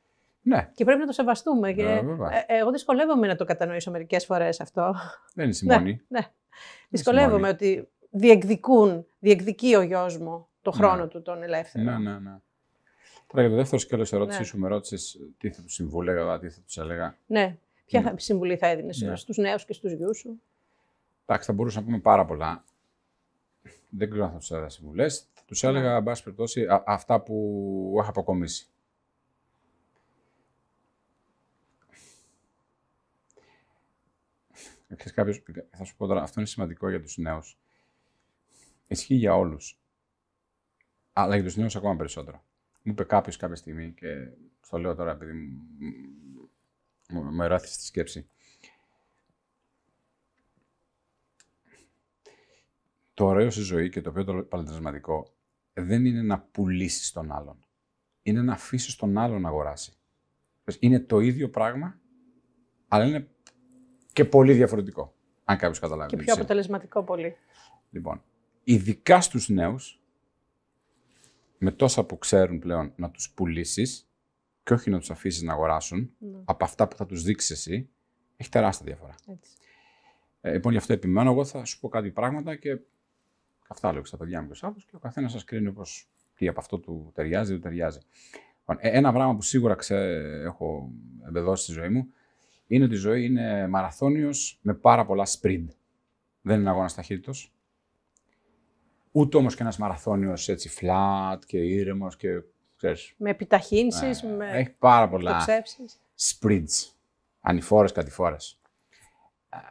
ναι, 0.43 0.70
Και 0.74 0.85
πρέπει 0.85 1.01
να 1.01 1.07
το 1.07 1.12
σεβαστούμε. 1.12 1.72
Και, 1.72 1.83
Ναι, 1.83 2.01
βέβαια. 2.01 2.31
ε, 2.37 2.45
εγώ 2.47 2.70
δυσκολεύομαι 2.70 3.27
να 3.27 3.37
το 3.37 3.45
κατανοήσω 3.45 3.91
μερικές 3.91 4.24
φορές 4.24 4.61
αυτό. 4.61 4.95
δεν 5.35 5.45
είναι 5.45 5.55
συμμονή. 5.55 6.01
Ναι. 6.09 6.20
Δυσκολεύομαι 6.89 7.49
ότι 7.49 7.89
διεκδικούν, 8.11 9.07
διεκδικεί 9.18 9.74
ο 9.74 9.83
γιος 9.83 10.18
μου 10.18 10.49
το 10.71 10.77
χρόνο 10.79 11.03
Ναι. 11.03 11.09
του 11.09 11.23
τον 11.23 11.43
ελεύθερο. 11.43 11.85
Ναι, 11.85 11.99
ναι, 11.99 12.19
ναι. 12.19 12.39
Τώρα 13.27 13.41
για 13.43 13.51
το 13.51 13.57
δεύτερο 13.57 13.81
σκέλος 13.81 14.12
ερώτησή 14.12 14.39
Ναι. 14.39 14.45
σου, 14.45 14.59
με 14.59 14.69
ρώτησες 14.69 15.19
τι 15.39 15.51
θα 15.51 15.62
του 15.62 15.69
συμβούλεγα, 15.69 16.39
τι 16.39 16.49
θα 16.51 16.61
τους 16.61 16.77
έλεγα. 16.79 17.17
Ναι. 17.27 17.59
Ποια 17.87 18.01
Ναι. 18.01 18.11
θα, 18.11 18.19
συμβουλή 18.19 18.57
θα 18.57 18.67
έδινε 18.67 18.93
Ναι. 18.97 19.17
στους 19.17 19.37
νέους 19.37 19.64
και 19.64 19.73
στους 19.73 19.93
γιους 19.93 20.19
σου; 20.19 20.41
Εντάξει, 21.27 21.47
θα 21.47 21.53
μπορούσαμε 21.53 21.85
να 21.85 21.91
πούμε 21.91 22.03
πάρα 22.03 22.25
πολλά. 22.25 22.64
Δεν 23.89 24.11
ξέρω 24.11 24.25
αν 24.25 24.31
θα 24.33 24.39
τους 24.39 24.51
έδωσα 24.51 24.69
συμβουλές. 24.69 25.29
Θα 25.35 25.43
τους 25.47 25.62
έλεγα, 25.64 25.97
εν 25.97 26.03
πάση 26.03 26.23
περιπτώσει, 26.23 26.64
α- 26.67 26.83
αυτά 26.87 27.21
που 27.21 27.97
έχω 28.01 28.11
αποκομίσει. 28.11 28.69
Ξέρεις, 34.97 35.12
κάποιος, 35.14 35.43
θα 35.71 35.85
σου 35.85 35.97
πω 35.97 36.07
τώρα, 36.07 36.23
αυτό 36.23 36.41
είναι 36.41 36.49
σημαντικό 36.49 36.89
για 36.89 37.01
τους 37.01 37.17
νέους. 37.17 37.59
Ισχύει 38.87 39.14
για 39.14 39.35
όλους. 39.37 39.79
Αλλά 41.19 41.35
για 41.35 41.45
τους 41.45 41.57
νέους 41.57 41.77
ακόμα 41.77 41.97
περισσότερο. 41.97 42.45
Μου 42.83 42.93
είπε 42.93 43.05
κάποιος 43.05 43.37
κάποια 43.37 43.57
στιγμή 43.57 43.93
και 43.93 44.29
το 44.71 44.79
λέω 44.79 44.95
τώρα 44.95 45.11
επειδή 45.11 45.33
μου, 45.33 45.61
μου, 47.11 47.23
μου 47.23 47.43
εράθησε 47.43 47.77
τη 47.77 47.85
σκέψη. 47.85 48.29
Το 53.14 53.25
ωραίο 53.27 53.51
στη 53.51 53.61
ζωή 53.61 53.89
και 53.89 54.01
το 54.01 54.12
πιο 54.12 54.25
το 54.25 54.43
παλαιτερισματικό 54.43 55.35
δεν 55.73 56.05
είναι 56.07 56.23
να 56.23 56.41
πουλήσεις 56.41 57.12
τον 57.12 57.33
άλλον. 57.33 57.67
Είναι 58.23 58.43
να 58.43 58.53
αφήσεις 58.53 58.97
τον 58.97 59.19
άλλον 59.19 59.41
να 59.41 59.49
αγοράσει. 59.49 59.93
Είναι 60.79 61.01
το 61.01 61.21
ίδιο 61.21 61.51
πράγμα, 61.51 62.01
αλλά 62.89 63.05
είναι 63.05 63.29
και 64.12 64.25
πολύ 64.25 64.53
διαφορετικό. 64.53 65.14
Αν 65.45 65.57
κάποιος 65.57 65.79
καταλάβει. 65.79 66.11
Και 66.11 66.17
τι 66.17 66.23
πιο 66.23 66.33
εννοώ. 66.33 66.45
αποτελεσματικό 66.45 67.03
πολύ. 67.03 67.37
Λοιπόν, 67.91 68.23
ειδικά 68.64 69.21
στους 69.21 69.49
νέους, 69.49 70.01
με 71.59 71.71
τόσα 71.71 72.05
που 72.05 72.19
ξέρουν 72.19 72.59
πλέον 72.59 72.93
να 72.97 73.11
τους 73.11 73.31
πουλήσεις 73.31 74.09
και 74.63 74.73
όχι 74.73 74.91
να 74.91 74.99
τους 74.99 75.11
αφήσεις 75.11 75.43
να 75.43 75.53
αγοράσουν, 75.53 76.11
Ναι. 76.19 76.39
από 76.45 76.65
αυτά 76.65 76.89
που 76.89 76.97
θα 76.97 77.07
τους 77.07 77.23
δείξεις 77.23 77.51
εσύ, 77.51 77.89
έχει 78.37 78.51
τεράστια 78.51 78.87
διαφορά. 78.87 79.15
Έτσι. 79.33 79.51
Ε, 80.41 80.53
λοιπόν, 80.53 80.73
γι' 80.73 80.79
αυτό 80.79 80.93
επιμένω. 80.93 81.31
Εγώ 81.31 81.45
θα 81.45 81.65
σου 81.65 81.81
πω 81.81 81.89
κάτι 81.89 82.11
πράγματα 82.11 82.57
και 82.57 82.79
αυτά 83.69 83.93
λέω 83.93 84.01
και 84.01 84.07
στα 84.07 84.17
παιδιά 84.17 84.41
μου 84.43 84.49
και 84.49 84.55
στους 84.55 84.69
άλλους 84.69 84.85
και 84.85 84.97
ο 84.97 84.99
καθένας 84.99 85.33
σας 85.33 85.45
κρίνει 85.45 85.67
όπως 85.67 86.09
τι 86.35 86.49
από 86.49 86.61
αυτό 86.61 86.79
του 86.79 87.11
ταιριάζει 87.15 87.53
ή 87.53 87.57
του 87.57 87.63
ταιριάζει. 87.63 87.99
Λοιπόν, 88.59 88.77
ε, 88.81 88.97
ένα 88.97 89.13
πράγμα 89.13 89.35
που 89.35 89.43
σίγουρα 89.43 89.75
ξέ, 89.75 89.97
έχω 90.45 90.91
εμπεδώσει 91.27 91.63
στη 91.63 91.73
ζωή 91.73 91.89
μου 91.89 92.09
είναι 92.67 92.85
ότι 92.85 92.95
η 92.95 92.99
ζωή 92.99 93.25
είναι 93.25 93.69
μαραθώνιος 93.69 94.59
με 94.63 94.75
πάρα 94.75 95.07
πολλά 95.07 95.27
sprint. 95.27 95.67
Δεν 96.43 96.61
είναι 96.61 96.71
αγώνας 96.71 96.95
ταχύτητος. 96.95 97.53
Ούτε 99.17 99.37
όμως 99.37 99.55
και 99.57 99.62
ένας 99.62 99.79
μαραθώνιος 99.79 100.49
έτσι 100.49 100.71
flat 100.81 101.39
και 101.47 101.59
ήρεμος 101.59 102.17
και 102.17 102.29
ξέρεις, 102.77 103.14
Με 103.17 103.31
επιταχύνσεις, 103.31 104.23
ε, 104.23 104.27
με 104.27 104.51
έχει 104.51 104.71
πάρα 104.71 105.09
πολλά 105.09 105.31
εκτοξεύσεις. 105.31 106.01
sprints, 106.19 106.93
ανηφόρες, 107.41 107.93
κατηφόρες. 107.93 108.61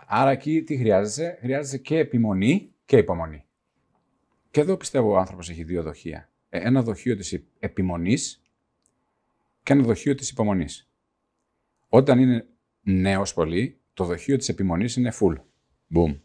Άρα 0.07 0.29
εκεί 0.31 0.63
τι 0.63 0.77
χρειάζεσαι, 0.77 1.37
χρειάζεσαι 1.41 1.77
και 1.77 1.97
επιμονή 1.97 2.73
και 2.85 2.97
υπομονή. 2.97 3.45
Και 4.51 4.59
εδώ 4.61 4.77
πιστεύω 4.77 5.11
ο 5.11 5.17
άνθρωπος 5.17 5.49
έχει 5.49 5.63
δύο 5.63 5.83
δοχεία. 5.83 6.29
Ε, 6.49 6.59
Ένα 6.59 6.81
δοχείο 6.81 7.15
της 7.15 7.39
επιμονής 7.59 8.41
και 9.63 9.73
ένα 9.73 9.83
δοχείο 9.83 10.15
της 10.15 10.29
υπομονής. 10.29 10.89
Όταν 11.89 12.19
είναι 12.19 12.47
νέος 12.81 13.33
πολύ, 13.33 13.79
το 13.93 14.03
δοχείο 14.03 14.37
της 14.37 14.49
επιμονής 14.49 14.95
είναι 14.95 15.13
full. 15.19 15.35
Boom. 15.95 16.19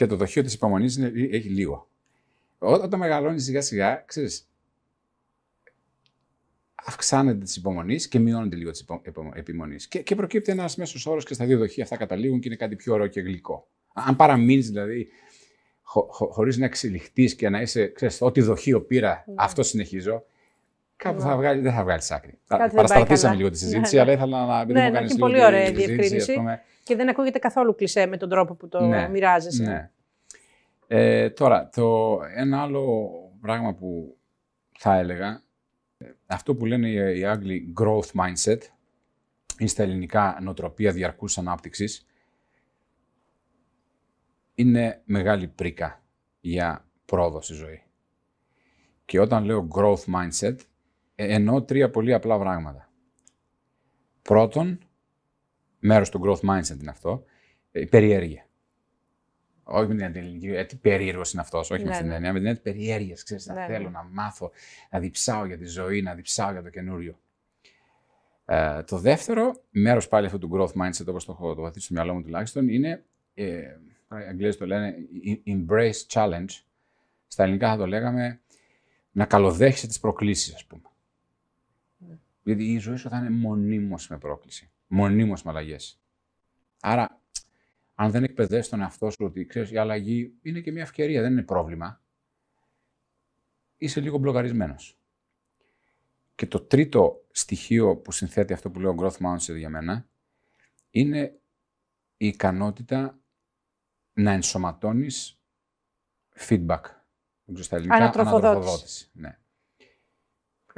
Και 0.00 0.06
το 0.06 0.16
δοχείο 0.16 0.42
της 0.42 0.54
υπομονής 0.54 0.96
είναι, 0.96 1.12
έχει 1.30 1.48
λίγο. 1.48 1.88
Ό- 2.58 2.72
Όταν 2.72 2.98
μεγαλώνεις 2.98 3.44
σιγά 3.44 3.60
σιγά, 3.60 3.94
ξέρεις, 4.06 4.48
αυξάνεται 6.74 7.44
της 7.44 7.56
υπομονής 7.56 8.08
και 8.08 8.18
μειώνεται 8.18 8.56
λίγο 8.56 8.70
της 8.70 8.84
επιμονής. 9.34 9.88
Και, 9.88 10.02
και 10.02 10.14
προκύπτει 10.14 10.52
ένας 10.52 10.76
μέσος 10.76 11.06
όρος 11.06 11.24
και 11.24 11.34
στα 11.34 11.44
δύο 11.44 11.58
δοχεία 11.58 11.82
αυτά 11.84 11.96
καταλήγουν 11.96 12.40
και 12.40 12.48
είναι 12.48 12.56
κάτι 12.56 12.76
πιο 12.76 12.92
ωραίο 12.94 13.06
και 13.06 13.20
γλυκό. 13.20 13.68
Αν 13.92 14.16
παραμείνεις 14.16 14.68
δηλαδή 14.68 15.08
χω, 15.82 16.08
χω, 16.10 16.26
χωρίς 16.26 16.56
να 16.56 16.64
εξελιχθεί 16.64 17.34
και 17.36 17.48
να 17.48 17.60
είσαι, 17.60 17.86
ξέρεις, 17.88 18.20
ό,τι 18.22 18.40
δοχείο 18.40 18.80
πήρα, 18.80 19.24
Ναι. 19.26 19.34
αυτό 19.38 19.62
συνεχίζω, 19.62 20.24
κάπου 21.02 21.16
Ναι. 21.18 21.22
θα 21.28 21.36
βγάλει, 21.36 21.60
δεν 21.60 21.72
θα 21.72 21.82
βγάλει 21.82 22.02
άκρη. 22.08 22.38
δεν 22.46 22.58
πάει 22.58 22.70
Παραστρατήσαμε 22.70 23.20
καλά. 23.22 23.34
λίγο 23.34 23.50
τη 23.50 23.58
συζήτηση, 23.58 23.96
Ναι, 23.96 24.02
ναι. 24.02 24.10
αλλά 24.10 24.18
ήθελα 24.18 24.46
να 24.46 24.60
επειδή 24.60 24.72
Ναι, 24.72 24.84
μου 24.84 24.90
ναι, 24.90 24.94
κάνεις 24.94 25.10
και 25.10 25.14
λίγο 25.16 25.26
πολύ 25.26 25.38
τη 25.40 25.46
ωραία 25.46 25.62
η 25.62 25.66
συζήτηση, 25.66 25.86
διευκρίνηση. 25.94 26.30
ας 26.30 26.36
πούμε. 26.38 26.62
Και 26.82 26.96
δεν 26.96 27.08
ακούγεται 27.08 27.38
καθόλου 27.38 27.74
κλισέ 27.74 28.06
με 28.06 28.16
τον 28.16 28.28
τρόπο 28.28 28.54
που 28.54 28.68
το 28.68 28.80
Ναι, 28.86 29.08
μοιράζεσαι. 29.08 29.62
Ναι. 29.62 29.90
Ε, 30.86 31.30
τώρα, 31.30 31.68
το, 31.68 32.18
ένα 32.36 32.62
άλλο 32.62 33.10
πράγμα 33.40 33.74
που 33.74 34.16
θα 34.78 34.94
έλεγα, 34.98 35.42
ε, 35.98 36.06
αυτό 36.26 36.54
που 36.54 36.66
λένε 36.66 36.88
οι, 36.88 37.18
οι 37.18 37.24
Άγγλοι 37.24 37.72
growth 37.80 38.00
mindset, 38.22 38.58
είναι 39.58 39.68
στα 39.68 39.82
ελληνικά 39.82 40.38
νοοτροπία 40.42 40.92
διαρκούς 40.92 41.38
ανάπτυξης, 41.38 42.06
είναι 44.54 45.00
μεγάλη 45.04 45.46
πρίκα 45.48 46.02
για 46.40 46.84
πρόοδο 47.04 47.40
στη 47.40 47.54
ζωή. 47.54 47.82
Και 49.04 49.20
όταν 49.20 49.44
λέω 49.44 49.68
growth 49.74 50.04
mindset, 50.14 50.54
ε, 50.56 50.69
εννοώ 51.24 51.62
τρία 51.62 51.90
πολύ 51.90 52.12
απλά 52.14 52.38
πράγματα. 52.38 52.90
Πρώτον, 54.22 54.78
μέρος 55.78 56.10
του 56.10 56.20
growth 56.24 56.50
mindset 56.50 56.80
είναι 56.80 56.90
αυτό, 56.90 57.24
ε, 57.72 57.80
η 57.80 57.86
περιέργεια. 57.86 58.44
Όχι 59.62 59.86
με 59.86 59.94
την 59.94 60.04
έννοια 60.04 60.20
ελληνική, 60.20 60.46
ε, 60.46 60.64
τι 60.64 60.76
περίεργος 60.76 61.32
είναι 61.32 61.42
αυτός, 61.42 61.70
όχι 61.70 61.80
με 61.82 61.88
Ναι, 61.88 61.90
αυτή 61.90 62.02
την 62.02 62.10
ναι. 62.10 62.16
έννοια, 62.16 62.32
με 62.32 62.38
την 62.38 62.46
έννοια 62.48 62.62
τη 62.62 62.70
περιέργειας. 62.70 63.22
Ξέρεις, 63.22 63.46
να 63.46 63.54
Ναι, 63.54 63.66
θέλω 63.66 63.84
ναι. 63.84 63.90
να 63.90 64.02
μάθω, 64.02 64.50
να 64.90 64.98
διψάω 64.98 65.44
για 65.44 65.58
τη 65.58 65.66
ζωή, 65.66 66.02
να 66.02 66.14
διψάω 66.14 66.52
για 66.52 66.62
το 66.62 66.70
καινούριο. 66.70 67.18
Ε, 68.44 68.82
το 68.82 68.98
δεύτερο, 68.98 69.62
μέρος 69.70 70.08
πάλι 70.08 70.26
αυτού 70.26 70.38
του 70.38 70.50
growth 70.52 70.82
mindset, 70.82 71.06
όπως 71.06 71.24
το 71.24 71.32
έχω 71.32 71.54
το 71.54 71.60
βαθίσει 71.60 71.84
στο 71.84 71.94
μυαλό 71.94 72.14
μου 72.14 72.22
τουλάχιστον, 72.22 72.68
είναι. 72.68 73.04
Ε, 73.34 73.44
οι 73.44 74.28
Αγγλίες 74.28 74.56
το 74.56 74.66
λένε 74.66 74.94
embrace 75.46 76.06
challenge. 76.12 76.62
Στα 77.26 77.42
ελληνικά 77.42 77.70
θα 77.70 77.76
το 77.76 77.86
λέγαμε 77.86 78.40
να 79.12 79.24
καλοδέχεσαι 79.24 79.86
τις 79.86 80.00
προκλήσεις, 80.00 80.54
ας 80.54 80.64
πούμε. 80.64 80.82
Ναι. 82.42 82.52
Γιατί 82.52 82.72
η 82.72 82.78
ζωή 82.78 82.96
σου 82.96 83.08
θα 83.08 83.18
είναι 83.18 83.30
μονίμως 83.30 84.08
με 84.08 84.18
πρόκληση. 84.18 84.70
Μονίμως 84.86 85.42
με 85.42 85.50
αλλαγές. 85.50 86.00
Άρα, 86.80 87.20
αν 87.94 88.10
δεν 88.10 88.24
εκπαιδεύσει 88.24 88.70
τον 88.70 88.80
εαυτό 88.80 89.10
σου 89.10 89.24
ότι 89.24 89.46
ξέρεις, 89.46 89.70
η 89.70 89.76
αλλαγή 89.76 90.34
είναι 90.42 90.60
και 90.60 90.72
μια 90.72 90.82
ευκαιρία, 90.82 91.22
δεν 91.22 91.32
είναι 91.32 91.42
πρόβλημα, 91.42 92.02
είσαι 93.76 94.00
λίγο 94.00 94.18
μπλοκαρισμένος. 94.18 94.98
Και 96.34 96.46
το 96.46 96.60
τρίτο 96.60 97.26
στοιχείο 97.30 97.96
που 97.96 98.12
συνθέτει 98.12 98.52
αυτό 98.52 98.70
που 98.70 98.80
λέω 98.80 98.94
growth 98.98 99.16
mindset 99.26 99.56
για 99.56 99.68
μένα 99.68 100.08
είναι 100.90 101.40
η 102.16 102.26
ικανότητα 102.26 103.18
να 104.12 104.32
ενσωματώνεις 104.32 105.40
feedback. 106.36 106.82
Δεν 107.44 107.54
ξέρω 107.54 107.62
στα 107.62 107.76
ελληνικά, 107.76 107.96
Ανατροφοδότηση. 107.96 109.10
Ναι. 109.12 109.38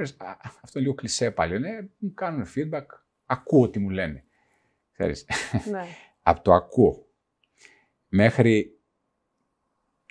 Ξέρεις, 0.03 0.21
α, 0.21 0.37
αυτό 0.41 0.79
είναι 0.79 0.87
λίγο 0.87 0.93
κλισέ 0.93 1.31
πάλι. 1.31 1.59
Ναι, 1.59 1.87
μου 1.97 2.13
κάνουν 2.13 2.45
feedback, 2.55 2.85
ακούω 3.25 3.69
τι 3.69 3.79
μου 3.79 3.89
λένε. 3.89 4.23
Ξέρεις, 4.91 5.25
Ναι. 5.71 5.85
από 6.21 6.41
το 6.41 6.53
ακούω 6.53 7.07
μέχρι 8.07 8.77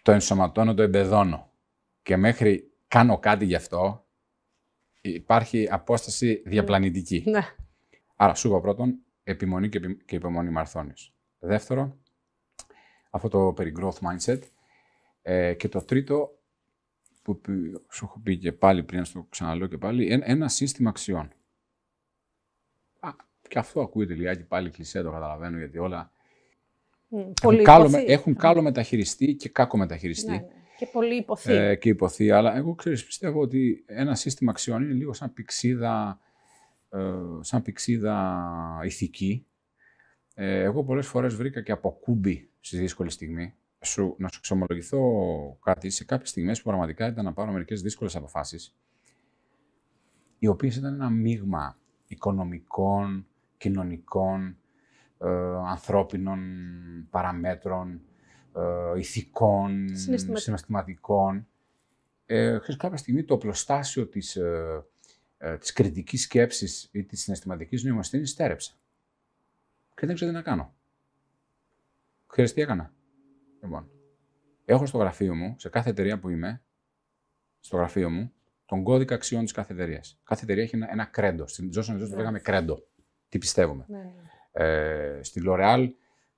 το 0.03 0.12
ενσωματώνω, 0.12 0.74
το 0.74 0.82
εμπεδώνω 0.82 1.53
και 2.03 2.16
μέχρι 2.16 2.72
κάνω 2.88 3.18
κάτι 3.18 3.45
γι' 3.45 3.55
αυτό, 3.55 4.07
υπάρχει 5.01 5.68
απόσταση 5.70 6.43
διαπλανητική. 6.47 7.24
ναι. 7.26 7.40
Άρα, 8.16 8.34
σου 8.34 8.49
είπα 8.49 8.61
πρώτον, 8.61 8.99
επιμονή 9.24 9.68
και, 9.68 9.78
επι- 9.78 10.05
και 10.05 10.16
υπομονή 10.16 10.51
μαρθώνιος. 10.51 11.14
Δεύτερο, 11.38 11.99
αυτό 13.11 13.28
το 13.28 13.53
περί 13.53 13.72
growth 13.80 13.99
mindset. 13.99 14.40
Ε, 15.22 15.55
και 15.55 15.68
το 15.68 15.84
τρίτο, 15.84 16.38
που 17.22 17.40
πει- 17.40 17.80
σου 17.90 18.04
έχω 18.04 18.20
πει 18.22 18.38
και 18.38 18.52
πάλι 18.52 18.82
πριν, 18.82 18.98
να 18.98 19.04
στο 19.04 19.26
ξαναλέω 19.30 19.66
και 19.66 19.78
πάλι, 19.78 20.06
ένα, 20.12 20.24
ένα 20.28 20.48
σύστημα 20.48 20.90
αξιών. 20.90 21.32
Α, 23.00 23.10
και 23.48 23.58
αυτό 23.58 23.80
ακούγεται 23.80 24.14
λιγάκι 24.14 24.42
πάλι 24.42 24.70
κλεισέ, 24.70 25.02
το 25.02 25.10
καταλαβαίνω, 25.10 25.58
γιατί 25.58 25.78
όλα 25.78 26.12
Μμ, 27.08 27.18
έχουν 27.18 27.34
Πολύ 27.42 27.62
κάλο, 27.62 27.86
υποθεί. 27.88 28.04
έχουν 28.04 28.36
κάλο 28.36 28.62
μεταχειριστεί 28.62 29.34
και 29.34 29.48
κάκο 29.48 29.76
μεταχειριστεί. 29.76 30.30
Ναι, 30.30 30.36
ναι. 30.36 30.46
Και 30.78 30.86
πολύ 30.92 31.16
υποθεί. 31.16 31.52
ε, 31.52 31.74
και 31.76 31.88
υποθεί. 31.88 32.30
Αλλά 32.30 32.56
εγώ 32.56 32.74
ξέρεις, 32.74 33.04
πιστεύω 33.04 33.40
ότι 33.40 33.84
ένα 33.86 34.14
σύστημα 34.14 34.50
αξιών 34.50 34.82
είναι 34.82 34.92
λίγο 34.92 35.12
σαν 35.12 35.32
πηξίδα 35.32 36.20
ε, 36.90 37.12
σαν 37.40 37.62
πηξίδα 37.62 38.80
ηθική. 38.84 39.46
Ε, 40.34 40.62
εγώ 40.62 40.84
πολλές 40.84 41.06
φορές 41.06 41.34
βρήκα 41.34 41.62
και 41.62 41.72
αποκούμπη 41.72 42.50
στη 42.60 42.76
δύσκολη 42.76 43.10
στιγμή. 43.10 43.54
Σου, 43.85 44.14
να 44.18 44.28
σου 44.28 44.41
ξομολογηθώ 44.41 45.03
κάτι, 45.62 45.91
σε 45.91 46.05
κάποιες 46.05 46.28
στιγμές 46.28 46.59
που 46.59 46.64
πραγματικά 46.64 47.07
ήταν 47.07 47.24
να 47.24 47.33
πάρω 47.33 47.53
μερικές 47.53 47.83
δύσκολες 47.83 48.16
αποφάσεις, 48.16 48.76
οι 50.39 50.47
οποίες 50.47 50.76
ήταν 50.76 50.95
ένα 50.95 51.11
μείγμα 51.11 51.78
οικονομικών, 52.07 53.26
κοινωνικών, 53.57 54.57
ε, 55.18 55.28
ανθρώπινων 55.66 56.41
παραμέτρων, 57.11 58.01
ε, 58.57 58.99
ηθικών, 58.99 59.97
συναισθηματικών. 59.97 61.47
Ε, 62.26 62.59
κάποια 62.76 62.97
στιγμή 62.97 63.24
το 63.24 63.35
οπλοστάσιο 63.35 64.07
της, 64.07 64.37
ε, 64.37 64.85
ε, 65.39 65.59
της 65.59 65.72
κριτικής 65.72 66.22
σκέψης 66.22 66.89
ή 66.93 67.05
της 67.05 67.22
συναισθηματικής 67.22 67.85
νοημοσύνης 67.85 68.30
στέρεψα. 68.30 68.72
Και 69.95 70.07
δεν 70.07 70.14
ξέρω 70.14 70.30
τι 70.30 70.37
να 70.37 70.43
κάνω. 70.43 70.74
Ξέρεις 72.26 72.53
τι 72.53 72.61
έκανα; 72.61 72.93
Λοιπόν, 73.62 73.90
έχω 74.64 74.86
στο 74.86 74.98
γραφείο 74.98 75.34
μου, 75.34 75.54
σε 75.58 75.68
κάθε 75.68 75.90
εταιρεία 75.90 76.18
που 76.18 76.28
είμαι, 76.28 76.62
στο 77.60 77.76
γραφείο 77.76 78.10
μου, 78.10 78.32
τον 78.64 78.82
κώδικα 78.82 79.14
αξιών 79.14 79.42
της 79.42 79.52
κάθε 79.52 79.72
εταιρείας. 79.72 80.20
Κάθε 80.24 80.44
εταιρεία 80.44 80.62
έχει 80.62 80.76
ένα, 80.76 80.90
ένα 80.90 81.04
κρέντο. 81.04 81.46
Στην 81.46 81.70
Johnson 81.74 82.02
Johnson 82.02 82.08
το 82.10 82.16
λέγαμε 82.16 82.40
κρέντο. 82.40 82.86
Τι 83.28 83.38
πιστεύουμε. 83.38 83.84
Ναι, 83.88 83.98
ναι. 83.98 84.12
Ε, 84.52 85.22
στη 85.22 85.42
L'Oreal, 85.46 85.88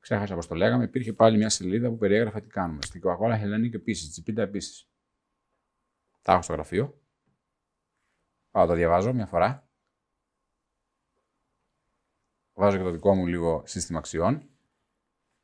ξέχασα 0.00 0.34
πώς 0.34 0.46
το 0.46 0.54
λέγαμε, 0.54 0.84
υπήρχε 0.84 1.12
πάλι 1.12 1.36
μια 1.36 1.48
σελίδα 1.48 1.88
που 1.88 1.96
περιέγραφε 1.96 2.40
τι 2.40 2.48
κάνουμε. 2.48 2.82
Στην 2.82 3.00
Coca-Cola 3.04 3.42
Hellenic 3.42 3.74
επίσης, 3.74 4.10
Τσιπίτα 4.10 4.42
επίσης. 4.42 4.88
Τα 6.22 6.32
έχω 6.32 6.42
στο 6.42 6.52
γραφείο. 6.52 7.00
Πάω, 8.50 8.66
το 8.66 8.74
διαβάζω 8.74 9.12
μια 9.12 9.26
φορά. 9.26 9.68
Βάζω 12.52 12.76
και 12.76 12.82
το 12.82 12.90
δικό 12.90 13.14
μου 13.14 13.26
λίγο 13.26 13.62
σύστημα 13.66 13.98
αξιών 13.98 14.50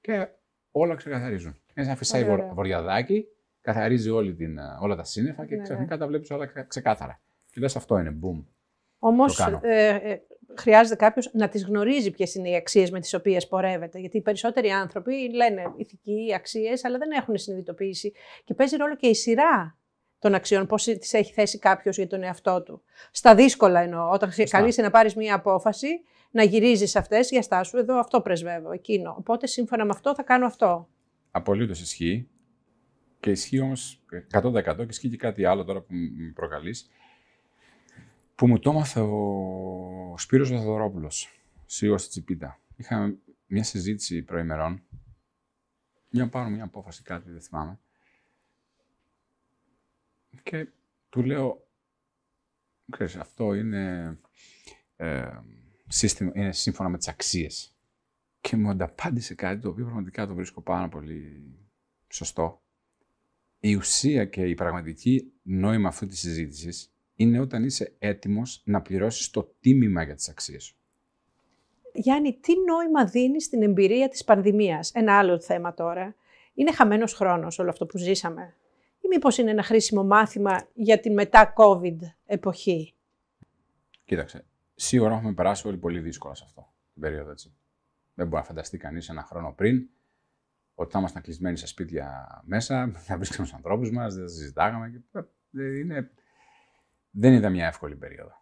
και 0.01 0.28
όλα 0.70 0.95
ξεκαθαρίζουν. 0.95 1.61
Είναι 1.81 1.89
σαν 1.89 1.99
φυσάει 1.99 2.24
βοριαδάκι, 2.55 3.26
καθαρίζει 3.61 4.11
όλη 4.11 4.35
την, 4.35 4.59
όλα 4.81 4.97
τα 4.97 5.05
σύννεφα 5.05 5.47
και 5.47 5.57
ναι, 5.57 5.62
ξαφνικά 5.62 5.95
ναι. 5.95 6.01
τα 6.01 6.07
βλέπεις 6.07 6.31
όλα 6.31 6.47
ξεκάθαρα. 6.68 7.20
Και 7.51 7.61
λες 7.61 7.76
αυτό 7.76 7.99
είναι, 7.99 8.18
boom. 8.22 8.45
Όμως 8.99 9.39
ε, 9.61 10.01
ε, 10.03 10.20
χρειάζεται 10.55 10.97
κάποιος 10.97 11.31
να 11.33 11.49
τις 11.49 11.64
γνωρίζει 11.64 12.11
ποιες 12.11 12.35
είναι 12.35 12.51
οι 12.51 12.55
αξίες 12.55 12.91
με 12.91 13.01
τις 13.01 13.14
οποίες 13.14 13.49
πορεύεται. 13.49 13.99
Γιατί 13.99 14.16
οι 14.16 14.20
περισσότεροι 14.20 14.68
άνθρωποι 14.68 15.31
λένε 15.35 15.62
ηθικοί 15.76 16.33
αξίες, 16.35 16.85
αλλά 16.85 16.99
δεν 16.99 17.11
έχουν 17.11 17.37
συνειδητοποιήσει. 17.37 18.12
Και 18.45 18.55
παίζει 18.55 18.76
ρόλο 18.76 18.97
και 18.97 19.07
η 19.07 19.14
σειρά 19.14 19.78
των 20.18 20.35
αξιών, 20.35 20.66
πώς 20.66 20.85
τις 20.85 21.12
έχει 21.12 21.33
θέσει 21.33 21.59
κάποιος 21.59 21.97
για 21.97 22.07
τον 22.07 22.22
εαυτό 22.22 22.62
του. 22.62 22.83
Στα 23.11 23.35
δύσκολα 23.35 23.81
εννοώ. 23.81 24.11
Όταν 24.11 24.31
καλείσαι 24.49 24.83
να 24.83 24.91
πάρεις 24.91 25.14
μία 25.14 25.35
απόφαση, 25.35 25.89
να 26.31 26.43
γυρίζεις 26.43 26.97
αυτές 26.97 27.31
για 27.31 27.43
στάσου. 27.43 27.76
Εδώ 27.76 27.99
αυτό 27.99 28.20
πρεσβεύω, 28.20 28.72
εκείνο. 28.72 29.14
Οπότε 29.18 29.47
σύμφωνα 29.47 29.85
με 29.85 29.91
αυτό 29.95 30.14
θα 30.14 30.22
κάνω 30.22 30.47
αυτό. 30.47 30.89
Απολύτως 31.31 31.81
ισχύει. 31.81 32.28
Και 33.20 33.31
ισχύει 33.31 33.61
όμως 33.61 34.03
100% 34.33 34.74
και 34.76 34.87
ισχύει 34.89 35.09
και 35.09 35.16
κάτι 35.16 35.45
άλλο 35.45 35.64
τώρα 35.64 35.81
που 35.81 35.95
με 35.95 36.33
προκαλείς 36.35 36.91
που 38.41 38.47
μου 38.47 38.59
το 38.59 38.70
έμαθε 38.70 39.01
ο 39.01 40.14
Σπύρος 40.18 40.51
Βαθοδωρόπουλος, 40.51 41.41
CEO 41.70 41.95
στη 41.97 42.09
Τσιπίτα. 42.09 42.61
Είχαμε 42.76 43.18
μια 43.47 43.64
συζήτηση 43.64 44.22
προημερών, 44.22 44.83
για 46.09 46.24
να 46.24 46.31
πάρουμε 46.31 46.55
μια 46.55 46.64
απόφαση 46.64 47.03
κάτι, 47.03 47.31
δεν 47.31 47.41
θυμάμαι. 47.41 47.78
Και 50.43 50.68
του 51.09 51.22
λέω, 51.22 51.68
ξέρεις, 52.91 53.16
αυτό 53.16 53.55
είναι, 53.55 54.16
ε, 54.97 55.41
σύστημα, 55.87 56.31
είναι 56.35 56.53
σύμφωνα 56.53 56.89
με 56.89 56.99
τις 56.99 57.09
αξίες. 57.09 57.74
Και 58.41 58.57
μου 58.57 58.70
ανταπάντησε 58.70 59.34
κάτι 59.34 59.61
το 59.61 59.68
οποίο 59.68 59.84
πραγματικά 59.84 60.26
το 60.26 60.34
βρίσκω 60.34 60.61
πάρα 60.61 60.88
πολύ 60.88 61.55
σωστό. 62.09 62.62
Η 63.61 63.74
ουσία 63.74 64.24
και 64.24 64.49
η 64.49 64.55
πραγματική 64.55 65.32
νόημα 65.43 65.88
αυτή 65.88 66.07
της 66.07 66.18
συζήτησης 66.18 66.95
είναι 67.14 67.41
όταν 67.41 67.64
είσαι 67.64 67.95
έτοιμος 67.99 68.62
να 68.64 68.82
πληρώσεις 68.82 69.30
το 69.30 69.55
τίμημα 69.61 70.03
για 70.03 70.14
τις 70.14 70.28
αξίες 70.28 70.64
σου. 70.64 70.76
Γιάννη, 71.93 72.38
τι 72.41 72.53
νόημα 72.66 73.05
δίνει 73.05 73.43
στην 73.43 73.62
εμπειρία 73.62 74.09
της 74.09 74.24
πανδημίας; 74.24 74.93
Ένα 74.93 75.18
άλλο 75.18 75.41
θέμα 75.41 75.74
τώρα. 75.74 76.14
Είναι 76.55 76.72
χαμένος 76.72 77.14
χρόνος 77.14 77.59
όλο 77.59 77.70
αυτό 77.70 77.86
που 77.86 77.99
ζήσαμε. 77.99 78.55
Ή 79.01 79.09
μήπως 79.09 79.38
είναι 79.38 79.51
ένα 79.51 79.62
χρήσιμο 79.62 80.05
μάθημα 80.05 80.68
για 80.74 81.01
την 81.01 81.12
μετά-COVID 81.12 81.97
εποχή; 82.26 82.95
Κοίταξε, 84.05 84.47
σίγουρα 84.74 85.14
έχουμε 85.14 85.32
περάσει 85.32 85.68
όλοι 85.68 85.76
πολύ 85.76 86.01
δύσκολα 86.01 86.34
σε 86.34 86.45
αυτό 86.47 86.72
την 86.93 87.03
περίοδο 87.03 87.30
έτσι. 87.30 87.55
Δεν 88.21 88.29
μπορεί 88.29 88.41
να 88.41 88.49
φανταστεί 88.49 88.79
κανείς 88.79 89.09
ένα 89.09 89.23
χρόνο 89.23 89.53
πριν 89.53 89.89
ότι 90.75 90.93
θα 90.93 90.99
ήμασταν 90.99 91.23
κλεισμένοι 91.23 91.57
σε 91.57 91.66
σπίτια 91.66 92.27
μέσα, 92.45 92.93
θα 93.07 93.16
βρίσκαμε 93.16 93.47
τους 93.47 93.55
ανθρώπους 93.55 93.91
μας, 93.91 94.14
δεν 94.14 94.29
συζητάγαμε. 94.29 95.05
Ε, 95.53 95.79
είναι 95.79 96.11
δεν 97.11 97.33
ήταν 97.33 97.53
μια 97.53 97.66
εύκολη 97.66 97.97
περίοδο. 97.97 98.33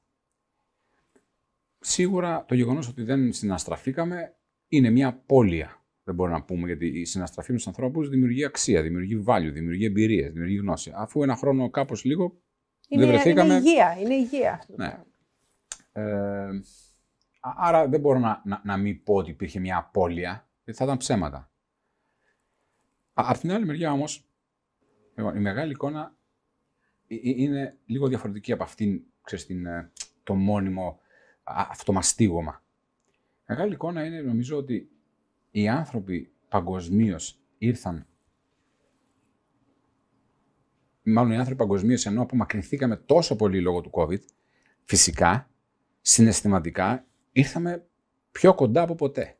Σίγουρα 1.79 2.45
το 2.45 2.55
γεγονός 2.55 2.89
ότι 2.89 3.03
δεν 3.03 3.33
συναστραφήκαμε 3.33 4.37
είναι 4.69 4.91
μια 4.91 5.09
απώλεια. 5.09 5.83
Δεν 6.03 6.15
μπορούμε 6.15 6.37
να 6.37 6.45
πούμε 6.45 6.67
γιατί 6.67 6.87
η 6.87 7.05
συναστραφή 7.05 7.51
με 7.51 7.57
τους 7.57 7.67
ανθρώπους 7.67 8.09
δημιουργεί 8.09 8.45
αξία, 8.45 8.83
δημιουργεί 8.83 9.25
value, 9.27 9.51
δημιουργεί 9.53 9.85
εμπειρίες, 9.85 10.33
δημιουργεί 10.33 10.57
γνώση. 10.57 10.93
Αφού 10.95 11.23
ένα 11.23 11.37
χρόνο 11.37 11.71
κάπως 11.71 12.05
λίγο 12.05 12.43
είναι, 12.89 13.05
δεν 13.05 13.13
βρεθήκαμε. 13.13 13.55
Είναι 13.55 13.69
υγεία, 13.69 13.97
είναι 14.01 14.15
υγεία 14.15 14.53
αυτό. 14.53 14.75
Ναι. 14.77 15.03
Ε, 15.93 16.49
άρα 17.41 17.89
δεν 17.89 18.01
μπορώ 18.01 18.19
να, 18.19 18.43
να, 18.45 18.61
να 18.65 18.77
μην 18.77 19.03
πω 19.03 19.15
ότι 19.15 19.31
υπήρχε 19.31 19.61
μια 19.61 19.77
απώλεια, 19.77 20.49
γιατί 20.65 20.79
θα 20.79 20.85
ήταν 20.85 20.97
ψέματα. 20.97 21.51
Από 23.13 23.39
την 23.39 23.53
άλλη 23.53 23.65
μεριά 23.65 23.93
όμως, 23.93 24.29
λοιπόν, 25.15 25.37
η 25.37 25.41
μεγάλη 25.41 25.73
εικόνα 25.73 26.17
ε, 27.07 27.15
ε, 27.15 27.19
είναι 27.23 27.79
λίγο 27.85 28.09
διαφορετική 28.09 28.53
από 28.53 28.63
αυτήν, 28.63 29.03
ξέρεις, 29.23 29.47
την, 29.47 29.67
ε, 29.67 29.91
το 30.23 30.35
μόνιμο 30.35 31.01
αυτομαστίγωμα. 31.43 32.63
Μεγάλη 33.47 33.73
εικόνα 33.73 34.05
είναι, 34.05 34.21
νομίζω, 34.21 34.57
ότι 34.57 34.91
οι 35.51 35.69
άνθρωποι 35.69 36.33
παγκοσμίως 36.49 37.41
ήρθαν 37.59 38.07
μάλλον 41.13 41.33
οι 41.33 41.37
άνθρωποι 41.37 41.59
παγκοσμίως, 41.59 42.07
ενώ 42.07 42.23
απομακρυνθήκαμε 42.23 42.97
τόσο 42.97 43.37
πολύ 43.37 43.61
λόγω 43.61 43.81
του 43.81 43.91
COVID, 43.93 44.21
φυσικά, 44.85 45.51
συναισθηματικά, 46.01 47.07
ήρθαμε 47.39 47.87
πιο 48.31 48.55
κοντά 48.55 48.83
από 48.83 48.95
ποτέ. 48.95 49.39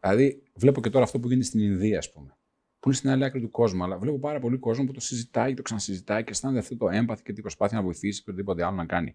Δηλαδή, 0.00 0.42
βλέπω 0.54 0.80
και 0.80 0.90
τώρα 0.90 1.04
αυτό 1.04 1.20
που 1.20 1.28
γίνεται 1.28 1.46
στην 1.46 1.60
Ινδία, 1.60 1.98
ας 1.98 2.12
πούμε 2.12 2.34
που 2.80 2.88
είναι 2.88 2.96
στην 2.96 3.10
άλλη 3.10 3.24
άκρη 3.24 3.40
του 3.40 3.50
κόσμου. 3.50 3.84
Αλλά 3.84 3.98
βλέπω 3.98 4.18
πάρα 4.18 4.38
πολύ 4.38 4.58
κόσμο 4.58 4.84
που 4.84 4.92
το 4.92 5.00
συζητάει, 5.00 5.54
το 5.54 5.62
ξανασυζητάει 5.62 6.24
και 6.24 6.30
αισθάνεται 6.30 6.58
αυτό 6.58 6.76
το 6.76 6.88
έμπαθη 6.88 7.22
και 7.22 7.32
την 7.32 7.42
προσπάθεια 7.42 7.76
να 7.76 7.82
βοηθήσει 7.82 8.22
και 8.22 8.30
οτιδήποτε 8.30 8.64
άλλο 8.64 8.76
να 8.76 8.86
κάνει. 8.86 9.14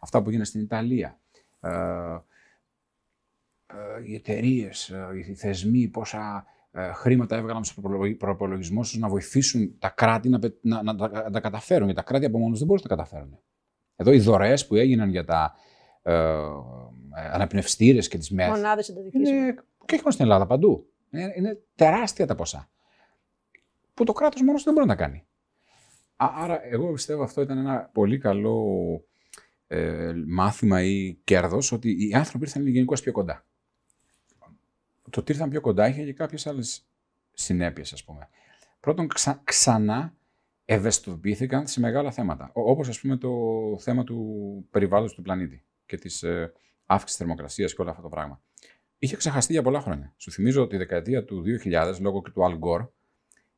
Αυτά 0.00 0.22
που 0.22 0.28
γίνανε 0.28 0.44
στην 0.44 0.60
Ιταλία. 0.60 1.20
Ε, 1.60 1.70
ε, 3.66 4.02
οι 4.04 4.14
εταιρείες, 4.14 4.88
ε, 4.88 5.08
οι 5.28 5.34
θεσμοί, 5.34 5.88
πόσα 5.88 6.44
ε, 6.70 6.92
χρήματα 6.92 7.36
έβγαλαν 7.36 7.64
στους 7.64 7.84
προπολογισμό 8.18 8.80
τους 8.80 8.96
να 8.96 9.08
βοηθήσουν 9.08 9.78
τα 9.78 9.88
κράτη 9.88 10.28
να, 10.28 10.38
να, 10.60 10.82
να, 10.82 10.92
να, 10.92 11.30
τα 11.30 11.40
καταφέρουν. 11.40 11.84
Γιατί 11.84 12.00
τα 12.00 12.06
κράτη 12.06 12.24
από 12.24 12.38
μόνος 12.38 12.58
δεν 12.58 12.66
μπορούν 12.66 12.82
να 12.88 12.88
τα 12.88 12.96
καταφέρουν. 12.96 13.38
Εδώ 13.96 14.12
οι 14.12 14.18
δωρεές 14.18 14.66
που 14.66 14.74
έγιναν 14.74 15.10
για 15.10 15.24
τα 15.24 15.54
ε, 15.54 15.54
ε 15.54 15.75
αναπνευστήρες 17.32 18.08
και 18.08 18.18
τις 18.18 18.30
ΜΕΘ. 18.30 18.48
Μονάδες 18.48 18.86
Και 18.86 19.94
όχι 19.94 20.02
μόνο 20.02 20.10
στην 20.10 20.24
Ελλάδα, 20.24 20.46
παντού. 20.46 20.90
Είναι, 21.10 21.32
είναι 21.36 21.58
τεράστια 21.74 22.26
τα 22.26 22.34
ποσά 22.34 22.68
που 23.96 24.04
το 24.04 24.12
κράτος 24.12 24.42
μόνος 24.42 24.62
δεν 24.62 24.74
μπορεί 24.74 24.86
να 24.86 24.94
κάνει. 24.94 25.26
Άρα 26.16 26.66
εγώ 26.66 26.92
πιστεύω 26.92 27.22
αυτό 27.22 27.40
ήταν 27.40 27.58
ένα 27.58 27.90
πολύ 27.92 28.18
καλό 28.18 28.64
ε, 29.66 30.12
μάθημα 30.26 30.82
ή 30.82 31.18
κέρδος 31.24 31.72
ότι 31.72 32.08
οι 32.08 32.14
άνθρωποι 32.14 32.44
ήρθαν 32.44 32.66
γενικώς 32.66 33.00
πιο 33.00 33.12
κοντά. 33.12 33.44
Το 35.10 35.20
ότι 35.20 35.32
ήρθαν 35.32 35.50
πιο 35.50 35.60
κοντά 35.60 35.88
είχε 35.88 36.04
και 36.04 36.12
κάποιες 36.12 36.46
άλλες 36.46 36.86
συνέπειες 37.32 37.92
ας 37.92 38.04
πούμε. 38.04 38.28
Πρώτον 38.80 39.08
ξανά 39.44 40.14
ευαισθητοποιήθηκαν 40.64 41.66
σε 41.66 41.80
μεγάλα 41.80 42.10
θέματα. 42.10 42.50
Όπως 42.52 42.88
ας 42.88 43.00
πούμε 43.00 43.16
το 43.16 43.30
θέμα 43.78 44.04
του 44.04 44.66
περιβάλλοντος 44.70 45.14
του 45.14 45.22
πλανήτη 45.22 45.64
και 45.86 45.96
της 45.96 46.22
ε, 46.22 46.52
αύξησης 46.86 47.16
θερμοκρασίας 47.16 47.74
και 47.74 47.80
όλα 47.80 47.90
αυτά 47.90 48.02
τα 48.02 48.08
πράγματα. 48.08 48.42
Είχε 48.98 49.16
ξεχαστεί 49.16 49.52
για 49.52 49.62
πολλά 49.62 49.80
χρόνια. 49.80 50.14
Σου 50.16 50.30
θυμίζω 50.30 50.62
ότι 50.62 50.74
η 50.74 50.78
δεκαετία 50.78 51.24
του 51.24 51.42
2000 51.64 51.96
λόγω 52.00 52.22
και 52.22 52.30
του 52.30 52.42
Al 52.42 52.58
Gore 52.58 52.88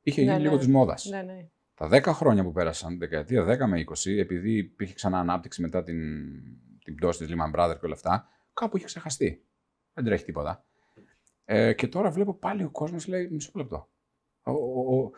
είχε 0.03 0.21
γίνει 0.21 0.33
ναι, 0.33 0.39
λίγο 0.39 0.53
ναι. 0.53 0.59
της 0.59 0.69
μόδας. 0.69 1.05
Ναι, 1.05 1.23
ναι. 1.23 1.49
Τα 1.75 1.89
10 1.91 2.03
χρόνια 2.05 2.43
που 2.43 2.53
πέρασαν, 2.53 2.89
την 2.89 2.99
δεκαετία 2.99 3.45
10 3.45 3.69
με 3.69 3.85
20, 4.05 4.19
επειδή 4.19 4.57
υπήρχε 4.57 4.95
ξανά 4.95 5.19
ανάπτυξη 5.19 5.61
μετά 5.61 5.83
την, 5.83 5.99
την 6.85 6.95
πτώση 6.95 7.25
της 7.25 7.35
Lehman 7.35 7.59
Brothers 7.59 7.77
και 7.81 7.87
όλα 7.87 7.95
αυτά, 7.95 8.29
κάπου 8.55 8.77
είχε 8.77 8.87
ξεχαστεί. 8.87 9.45
Δεν 9.93 10.05
τρέχει 10.05 10.25
τίποτα. 10.25 10.65
Ε, 11.45 11.73
και 11.73 11.89
τώρα 11.89 12.11
βλέπω 12.11 12.35
πάλι 12.35 12.63
ο 12.65 12.71
κόσμος 12.71 13.07
λέει 13.07 13.29
μισό 13.31 13.51
λεπτό. 13.55 13.89
Ο, 14.43 14.53
ο, 14.97 15.11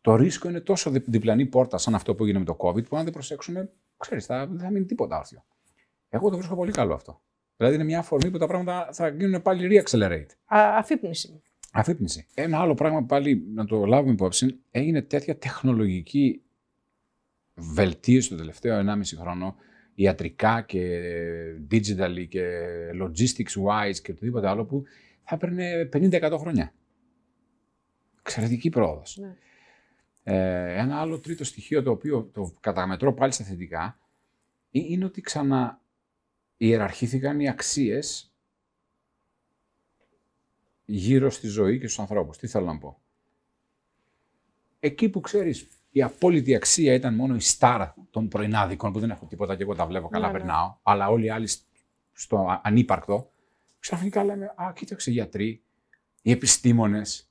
το 0.00 0.16
ρίσκο 0.16 0.48
είναι 0.48 0.60
τόσο 0.60 0.90
διπλανή 0.90 1.46
πόρτα 1.46 1.78
σαν 1.78 1.94
αυτό 1.94 2.14
που 2.14 2.22
έγινε 2.22 2.38
με 2.38 2.44
το 2.44 2.56
COVID, 2.58 2.88
που 2.88 2.96
αν 2.96 3.04
δεν 3.04 3.12
προσέξουμε, 3.12 3.72
ξέρεις, 3.96 4.26
θα, 4.26 4.46
δεν 4.46 4.58
θα 4.58 4.70
μείνει 4.70 4.84
τίποτα 4.84 5.18
όρθιο. 5.18 5.44
Εγώ 6.08 6.30
το 6.30 6.36
βρίσκω 6.36 6.54
πολύ 6.54 6.72
καλό 6.72 6.94
αυτό. 6.94 7.20
Δηλαδή 7.56 7.74
είναι 7.74 7.84
μια 7.84 7.98
αφορμή 7.98 8.30
που 8.30 8.38
τα 8.38 8.46
πράγματα 8.46 8.88
θα 8.92 9.08
γίνουν 9.08 9.42
πάλι 9.42 9.82
re-accelerate. 9.82 10.30
Α, 10.44 10.76
αφύπνιση. 10.78 11.42
Αφύπνιση. 11.72 12.26
Ένα 12.34 12.58
άλλο 12.60 12.74
πράγμα 12.74 13.04
πάλι 13.04 13.44
να 13.54 13.64
το 13.64 13.84
λάβουμε 13.84 14.12
υπόψη, 14.12 14.60
έγινε 14.70 15.02
τέτοια 15.02 15.38
τεχνολογική 15.38 16.42
βελτίωση 17.54 18.28
το 18.28 18.36
τελευταίο 18.36 18.84
1,5 18.86 19.00
χρόνο, 19.18 19.56
ιατρικά 19.94 20.62
και 20.62 21.00
digital 21.70 22.28
και 22.28 22.68
logistics 23.02 23.62
wise 23.66 23.96
και 24.02 24.10
οτιδήποτε 24.10 24.48
άλλο 24.48 24.64
που 24.64 24.84
θα 25.22 25.34
έπαιρνε 25.34 25.88
50-100 25.92 26.36
χρόνια. 26.38 26.72
Εξαιρετική 28.18 28.68
πρόοδος. 28.68 29.16
Ναι. 29.16 29.36
Ε, 30.22 30.78
ένα 30.78 31.00
άλλο 31.00 31.18
τρίτο 31.18 31.44
στοιχείο 31.44 31.82
το 31.82 31.90
οποίο 31.90 32.30
το 32.32 32.52
καταμετρώ 32.60 33.14
πάλι 33.14 33.32
στα 33.32 33.44
θετικά 33.44 33.98
είναι 34.70 35.04
ότι 35.04 35.20
ξανά 35.20 35.80
ιεραρχήθηκαν 36.58 37.40
οι 37.40 37.48
αξίες 37.48 38.32
γύρω 40.84 41.30
στη 41.30 41.46
ζωή 41.46 41.78
και 41.78 41.86
στους 41.86 41.98
ανθρώπους. 41.98 42.38
Τι 42.38 42.46
θέλω 42.46 42.66
να 42.66 42.78
πω. 42.78 43.00
Εκεί 44.80 45.08
που 45.08 45.20
ξέρεις 45.20 45.68
η 45.90 46.02
απόλυτη 46.02 46.54
αξία 46.54 46.94
ήταν 46.94 47.14
μόνο 47.14 47.34
η 47.34 47.40
στάρα 47.40 47.94
των 48.10 48.28
πρωινάδικων 48.28 48.92
που 48.92 48.98
δεν 49.00 49.10
έχω 49.10 49.26
τίποτα 49.26 49.56
και 49.56 49.62
εγώ 49.62 49.74
τα 49.74 49.86
βλέπω 49.86 50.08
καλά, 50.08 50.26
Ναι, 50.26 50.32
ναι. 50.32 50.38
περνάω. 50.38 50.76
Αλλά 50.82 51.08
όλοι 51.08 51.24
οι 51.24 51.30
άλλοι 51.30 51.48
στο 52.12 52.60
ανύπαρκτο, 52.62 53.30
ξαφνικά 53.78 54.24
λέμε 54.24 54.54
Α, 54.56 54.72
κοίταξε 54.74 55.10
οι 55.10 55.12
γιατροί, 55.12 55.62
οι 56.22 56.30
επιστήμονες, 56.30 57.30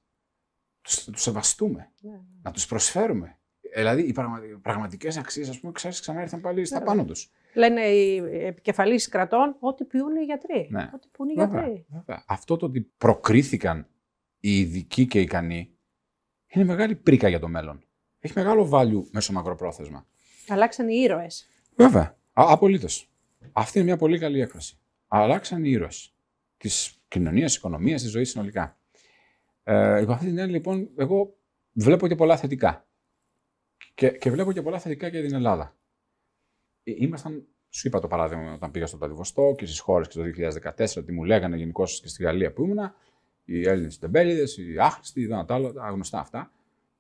τους 0.82 1.04
τους 1.04 1.22
σεβαστούμε, 1.22 1.92
Ναι, 2.02 2.12
ναι. 2.12 2.20
να 2.42 2.52
τους 2.52 2.66
προσφέρουμε. 2.66 3.38
Δηλαδή 3.76 4.02
οι 4.02 4.12
πραγμα... 4.12 4.40
πραγματικές 4.62 5.18
αξίες, 5.18 5.50
ας 5.50 5.60
πούμε, 5.60 5.72
ξέρεις, 5.72 6.00
ξανά 6.00 6.22
ήρθαν 6.22 6.42
πάλι 6.42 6.66
στα 6.66 6.80
Ναι, 6.80 6.86
πάνω 6.86 7.06
τους. 7.06 7.32
Λένε 7.58 7.82
οι 7.82 8.16
επικεφαλείς 8.46 9.08
κρατών 9.08 9.56
ό,τι 9.60 9.86
πιούν 9.86 10.16
οι 10.16 10.24
γιατροί. 10.24 10.68
Ναι. 10.72 10.90
Ό,τι 10.94 11.08
πούν 11.12 11.30
οι 11.30 11.34
Βέβαια, 11.34 11.62
γιατροί. 11.62 11.86
βέβαια. 11.90 12.24
Αυτό 12.28 12.58
το 12.58 12.66
ότι 12.66 12.82
προκρίθηκαν 12.98 13.88
οι 14.40 14.60
ειδικοί 14.60 15.08
και 15.08 15.20
οι 15.20 15.22
ικανοί 15.22 15.72
είναι 16.48 16.64
μεγάλη 16.66 16.96
πρίκα 16.96 17.28
για 17.28 17.40
το 17.40 17.48
μέλλον. 17.48 17.84
Έχει 18.20 18.34
μεγάλο 18.36 18.70
value 18.74 19.10
μέσω 19.12 19.34
μακροπρόθεσμα. 19.34 20.08
Αλλάξαν 20.48 20.90
οι 20.90 20.96
ήρωες. 20.96 21.48
Βέβαια. 21.76 22.18
Απολύτως. 22.34 23.12
Αυτή 23.52 23.78
είναι 23.78 23.88
μια 23.88 23.98
πολύ 23.98 24.20
καλή 24.20 24.42
έκφραση. 24.42 24.80
Αλλάξαν 25.08 25.64
οι 25.64 25.70
ήρωες 25.70 26.16
της 26.58 27.02
κοινωνίας, 27.08 27.46
της 27.52 27.56
οικονομίας, 27.56 28.02
της 28.02 28.12
ζωής 28.12 28.30
συνολικά. 28.30 28.80
Ε, 29.64 30.02
υπό 30.02 30.12
αυτή 30.12 30.26
την 30.26 30.38
έννοια, 30.38 30.56
λοιπόν, 30.56 30.90
εγώ 30.98 31.38
βλέπω 31.74 32.08
και 32.08 32.16
πολλά 32.16 32.38
θετικά. 32.38 32.88
Και, 33.94 34.10
και 34.10 34.32
βλέπω 34.32 34.52
και 34.52 34.62
πολλά 34.62 34.80
θετικά 34.80 35.08
για 35.08 35.22
την 35.22 35.34
Ελλάδα. 35.34 35.77
Ε, 36.88 36.94
Ήμασταν, 36.96 37.46
σου 37.70 37.88
είπα 37.88 38.00
το 38.00 38.08
παράδειγμα 38.08 38.54
όταν 38.54 38.72
πήγα 38.72 38.86
στο 38.86 38.98
Πλατιβοστό 38.98 39.54
και 39.58 39.66
στις 39.66 39.80
χώρες 39.80 40.08
και 40.08 40.18
το 40.18 40.24
2014, 40.78 41.06
τι 41.06 41.12
μου 41.12 41.24
λέγανε 41.24 41.58
γενικώς 41.58 42.02
και 42.02 42.08
στη 42.08 42.24
Γαλλία 42.24 42.54
που 42.54 42.64
ήμουνα, 42.64 42.96
οι 43.44 43.68
Έλληνες 43.68 43.98
τεμπέληδες, 44.00 44.58
οι 44.58 44.76
άχρηστοι, 44.80 45.22
οι 45.22 45.28
τα 45.28 45.46
άλλα, 45.48 45.74
τα 45.74 45.90
γνωστά 45.90 46.20
αυτά. 46.20 46.52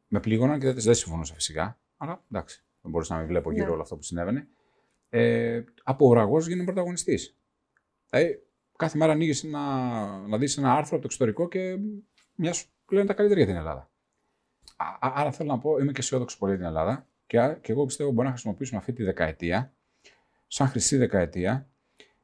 Με 0.08 0.20
πλήγωναν 0.20 0.60
και 0.60 0.66
δεν, 0.66 0.76
δεν 0.84 0.94
συμφωνούσα 0.94 1.34
φυσικά. 1.34 1.80
Αλλά 1.98 2.24
εντάξει, 2.32 2.64
δεν 2.82 2.92
μπορούσα 2.92 3.14
να 3.14 3.20
μην 3.20 3.28
βλέπω 3.30 3.52
γύρω 3.52 3.66
Ναι. 3.66 3.72
όλο 3.72 3.82
αυτό 3.82 3.96
που 3.96 4.04
συνέβαινε. 4.04 4.48
Ε, 5.10 5.64
από 5.84 6.06
ουραγό 6.08 6.40
γίνω 6.40 6.64
πρωταγωνιστής. 6.64 7.38
Δηλαδή, 8.10 8.44
κάθε 8.78 8.98
μέρα 8.98 9.12
ανοίγεις 9.12 9.44
να, 9.44 9.62
να 10.28 10.38
δεις 10.38 10.58
ένα 10.58 10.72
άρθρο 10.72 10.90
από 10.98 11.02
το 11.02 11.06
εξωτερικό 11.06 11.48
και 11.48 11.78
μια 12.36 12.54
σου 12.54 12.68
λένε 12.92 13.06
τα 13.06 13.14
καλύτερα 13.14 13.40
για 13.40 13.50
την 13.50 13.58
Ελλάδα. 13.60 13.90
Α, 14.76 15.08
α- 15.08 15.14
άρα 15.16 15.32
θέλω 15.32 15.50
να 15.50 15.60
πω, 15.60 15.78
είμαι 15.78 15.92
και 15.92 16.00
αισιόδοξο 16.00 16.38
πολύ 16.38 16.52
για 16.52 16.60
την 16.62 16.70
Ελλάδα 16.70 17.08
και, 17.28 17.40
α- 17.40 17.54
και 17.62 17.72
εγώ 17.72 17.86
πιστεύω 17.86 18.10
μπορούμε 18.10 18.26
να 18.28 18.32
χρησιμοποιήσουμε 18.32 18.80
αυτή 18.80 18.94
τη 18.94 19.04
δεκαετία 19.04 19.74
σαν 20.48 20.68
χρυσή 20.68 20.98
δεκαετία 20.98 21.70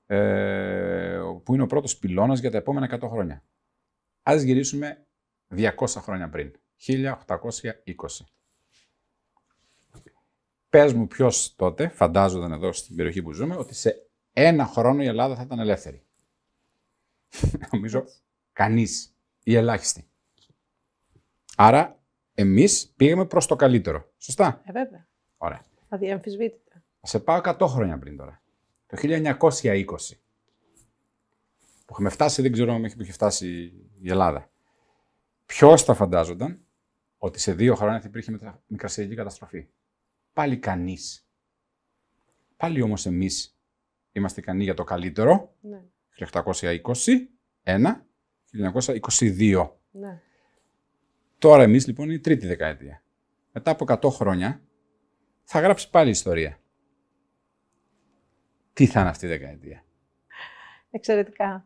ε, 0.06 1.22
που 1.44 1.54
είναι 1.54 1.64
ο 1.64 1.68
πρώτος 1.68 1.98
πυλώνας 1.98 2.40
για 2.40 2.52
τα 2.52 2.58
επόμενα 2.58 3.00
100 3.02 3.10
χρόνια. 3.10 3.44
Ας 4.24 4.42
γυρίσουμε 4.42 5.06
200 5.56 5.72
χρόνια 5.88 6.30
πριν, 6.30 6.52
1820. 6.88 7.16
Πες 10.70 10.94
μου 10.94 11.08
ποιος 11.08 11.56
τότε 11.56 11.88
φαντάζονταν 11.88 12.52
εδώ 12.52 12.72
στην 12.72 12.96
περιοχή 12.96 13.22
που 13.22 13.32
ζούμε 13.32 13.56
ότι 13.56 13.74
σε 13.74 14.08
ένα 14.34 14.66
χρόνο 14.66 15.04
η 15.04 15.06
Ελλάδα 15.06 15.36
θα 15.36 15.42
ήταν 15.42 15.60
ελεύθερη. 15.60 16.06
Νομίζω 17.72 18.04
κανείς 18.54 19.16
ή 19.44 19.56
ελάχιστοι. 19.56 20.08
Άρα 21.56 22.04
εμείς 22.34 22.94
πήγαμε 22.96 23.26
προς 23.26 23.46
το 23.46 23.56
καλύτερο. 23.56 24.12
Σωστά; 24.18 24.62
Ε, 24.66 24.72
βέβαια. 24.72 25.08
Ωραία. 25.38 25.66
Αδιαμφισβήτητα. 25.90 26.63
Θα 27.06 27.10
σε 27.10 27.20
πάω 27.20 27.42
100 27.44 27.68
χρόνια 27.68 27.98
πριν 27.98 28.18
τώρα. 28.18 28.42
Το 28.88 28.98
1920. 29.02 29.86
Που 31.86 31.92
είχαμε 31.92 32.10
φτάσει, 32.10 32.42
δεν 32.42 32.52
ξέρω 32.52 32.78
μέχρι 32.80 32.96
που 32.98 33.04
είχε 33.04 33.12
φτάσει 33.12 33.48
η 34.02 34.10
Ελλάδα. 34.10 34.52
Ποιος 35.46 35.84
θα 35.84 35.94
φαντάζονταν 35.94 36.60
ότι 37.18 37.40
σε 37.40 37.54
δύο 37.54 37.76
χρόνια 37.76 38.02
θα 38.02 38.08
υπήρχε 38.08 38.32
μετα- 38.32 38.64
μικρασιατική 38.68 39.16
καταστροφή; 39.16 39.68
Πάλι 40.34 40.58
κανείς. 40.58 41.28
Πάλι 42.58 42.82
όμως 42.82 43.06
εμείς 43.06 43.58
είμαστε 44.12 44.40
ικανοί 44.42 44.64
για 44.64 44.74
το 44.74 44.84
καλύτερο. 44.84 45.56
Ναι. 45.62 45.82
1821, 47.64 48.06
1922. 48.52 49.70
ναι. 49.92 50.22
Τώρα 51.38 51.64
εμείς 51.64 51.88
λοιπόν 51.88 52.06
είναι 52.06 52.14
η 52.14 52.20
τρίτη 52.20 52.48
δεκαετία. 52.48 53.04
Μετά 53.52 53.72
από 53.72 53.86
100 53.88 54.10
χρόνια 54.10 54.62
θα 55.44 55.60
γράψει 55.60 55.90
πάλι 55.90 56.10
ιστορία. 56.10 56.58
Τι 58.74 58.86
θα 58.86 59.00
είναι 59.00 59.10
αυτή 59.10 59.26
η 59.26 59.30
δεκαετία; 59.30 59.84
Εξαιρετικά. 60.92 61.66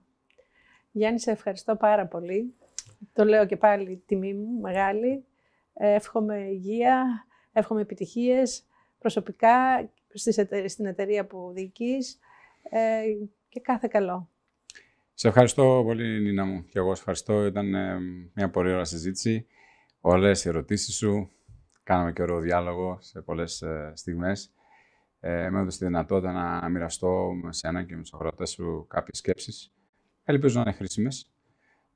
Γιάννη, 0.91 1.19
σε 1.19 1.31
ευχαριστώ 1.31 1.75
πάρα 1.75 2.05
πολύ. 2.07 2.55
Το 3.13 3.25
λέω 3.25 3.45
και 3.45 3.57
πάλι 3.57 4.03
τιμή 4.05 4.33
μου, 4.33 4.59
μεγάλη. 4.59 5.25
Ε, 5.73 5.93
Εύχομαι 5.93 6.37
υγεία, 6.37 7.25
εύχομαι 7.51 7.81
επιτυχίες 7.81 8.65
προσωπικά 8.99 9.53
στις 10.13 10.37
εται- 10.37 10.69
στην 10.69 10.85
εταιρεία 10.85 11.25
που 11.25 11.51
διοικείς 11.53 12.19
ε, 12.69 13.01
και 13.49 13.59
κάθε 13.59 13.87
καλό. 13.91 14.29
Σε 15.13 15.27
ευχαριστώ 15.27 15.81
πολύ 15.85 16.21
Νίνα 16.21 16.45
μου 16.45 16.65
και 16.65 16.79
εγώ 16.79 16.93
σε 16.95 16.99
ευχαριστώ. 16.99 17.45
Ήταν 17.45 17.73
ε, 17.73 17.97
μια 18.33 18.49
πολύ 18.49 18.71
ωραία 18.71 18.83
συζήτηση. 18.83 19.47
Ωραίες 20.01 20.45
οι 20.45 20.47
ερωτήσεις 20.49 20.95
σου. 20.95 21.31
Κάναμε 21.83 22.13
και 22.13 22.21
ωραίο 22.21 22.39
διάλογο 22.39 22.97
σε 23.01 23.21
πολλές 23.21 23.61
ε, 23.61 23.91
στιγμές. 23.95 24.53
Ε, 25.19 25.49
με 25.49 25.59
έδωσε 25.59 25.77
τη 25.77 25.85
δυνατότητα 25.85 26.31
να 26.31 26.69
μοιραστώ 26.69 27.31
με 27.43 27.53
σένα 27.53 27.83
και 27.83 27.95
με 27.95 28.01
τους 28.01 28.13
αγροτές 28.13 28.49
σου 28.49 28.85
κάποιες 28.89 29.17
σκέψεις. 29.17 29.73
Ελπίζω 30.23 30.55
να 30.55 30.61
είναι 30.61 30.71
χρήσιμες. 30.71 31.31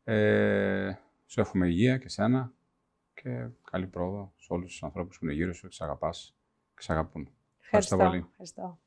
Ε, 0.03 0.91
σου 1.25 1.39
εύχομαι 1.39 1.67
υγεία 1.67 1.97
και 1.97 2.09
σένα 2.09 2.53
και 3.13 3.47
καλή 3.71 3.87
πρόοδο 3.87 4.33
σε 4.37 4.53
όλους 4.53 4.71
τους 4.71 4.83
ανθρώπους 4.83 5.19
που 5.19 5.25
είναι 5.25 5.33
γύρω 5.33 5.53
σου 5.53 5.67
και 5.67 5.73
σε 5.73 5.83
αγαπάς 5.83 6.35
και 6.75 6.81
σε 6.81 6.91
αγαπούν. 6.91 7.29
Ευχαριστώ 7.61 7.97
πολύ. 7.97 8.25
Ευχαριστώ. 8.29 8.79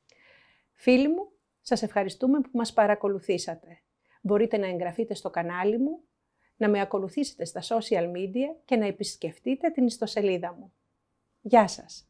Φίλοι 0.72 1.09
μου, 1.09 1.32
σας 1.61 1.82
ευχαριστούμε 1.82 2.41
που 2.41 2.51
μας 2.53 2.72
παρακολουθήσατε. 2.72 3.78
Μπορείτε 4.22 4.57
να 4.57 4.66
εγγραφείτε 4.66 5.14
στο 5.14 5.30
κανάλι 5.30 5.78
μου, 5.78 6.01
να 6.57 6.68
με 6.68 6.80
ακολουθήσετε 6.80 7.45
στα 7.45 7.61
social 7.62 8.11
media 8.11 8.61
και 8.64 8.76
να 8.76 8.87
επισκεφτείτε 8.87 9.70
την 9.70 9.87
ιστοσελίδα 9.87 10.55
μου. 10.55 10.72
Γεια 11.41 11.68
σας! 11.68 12.09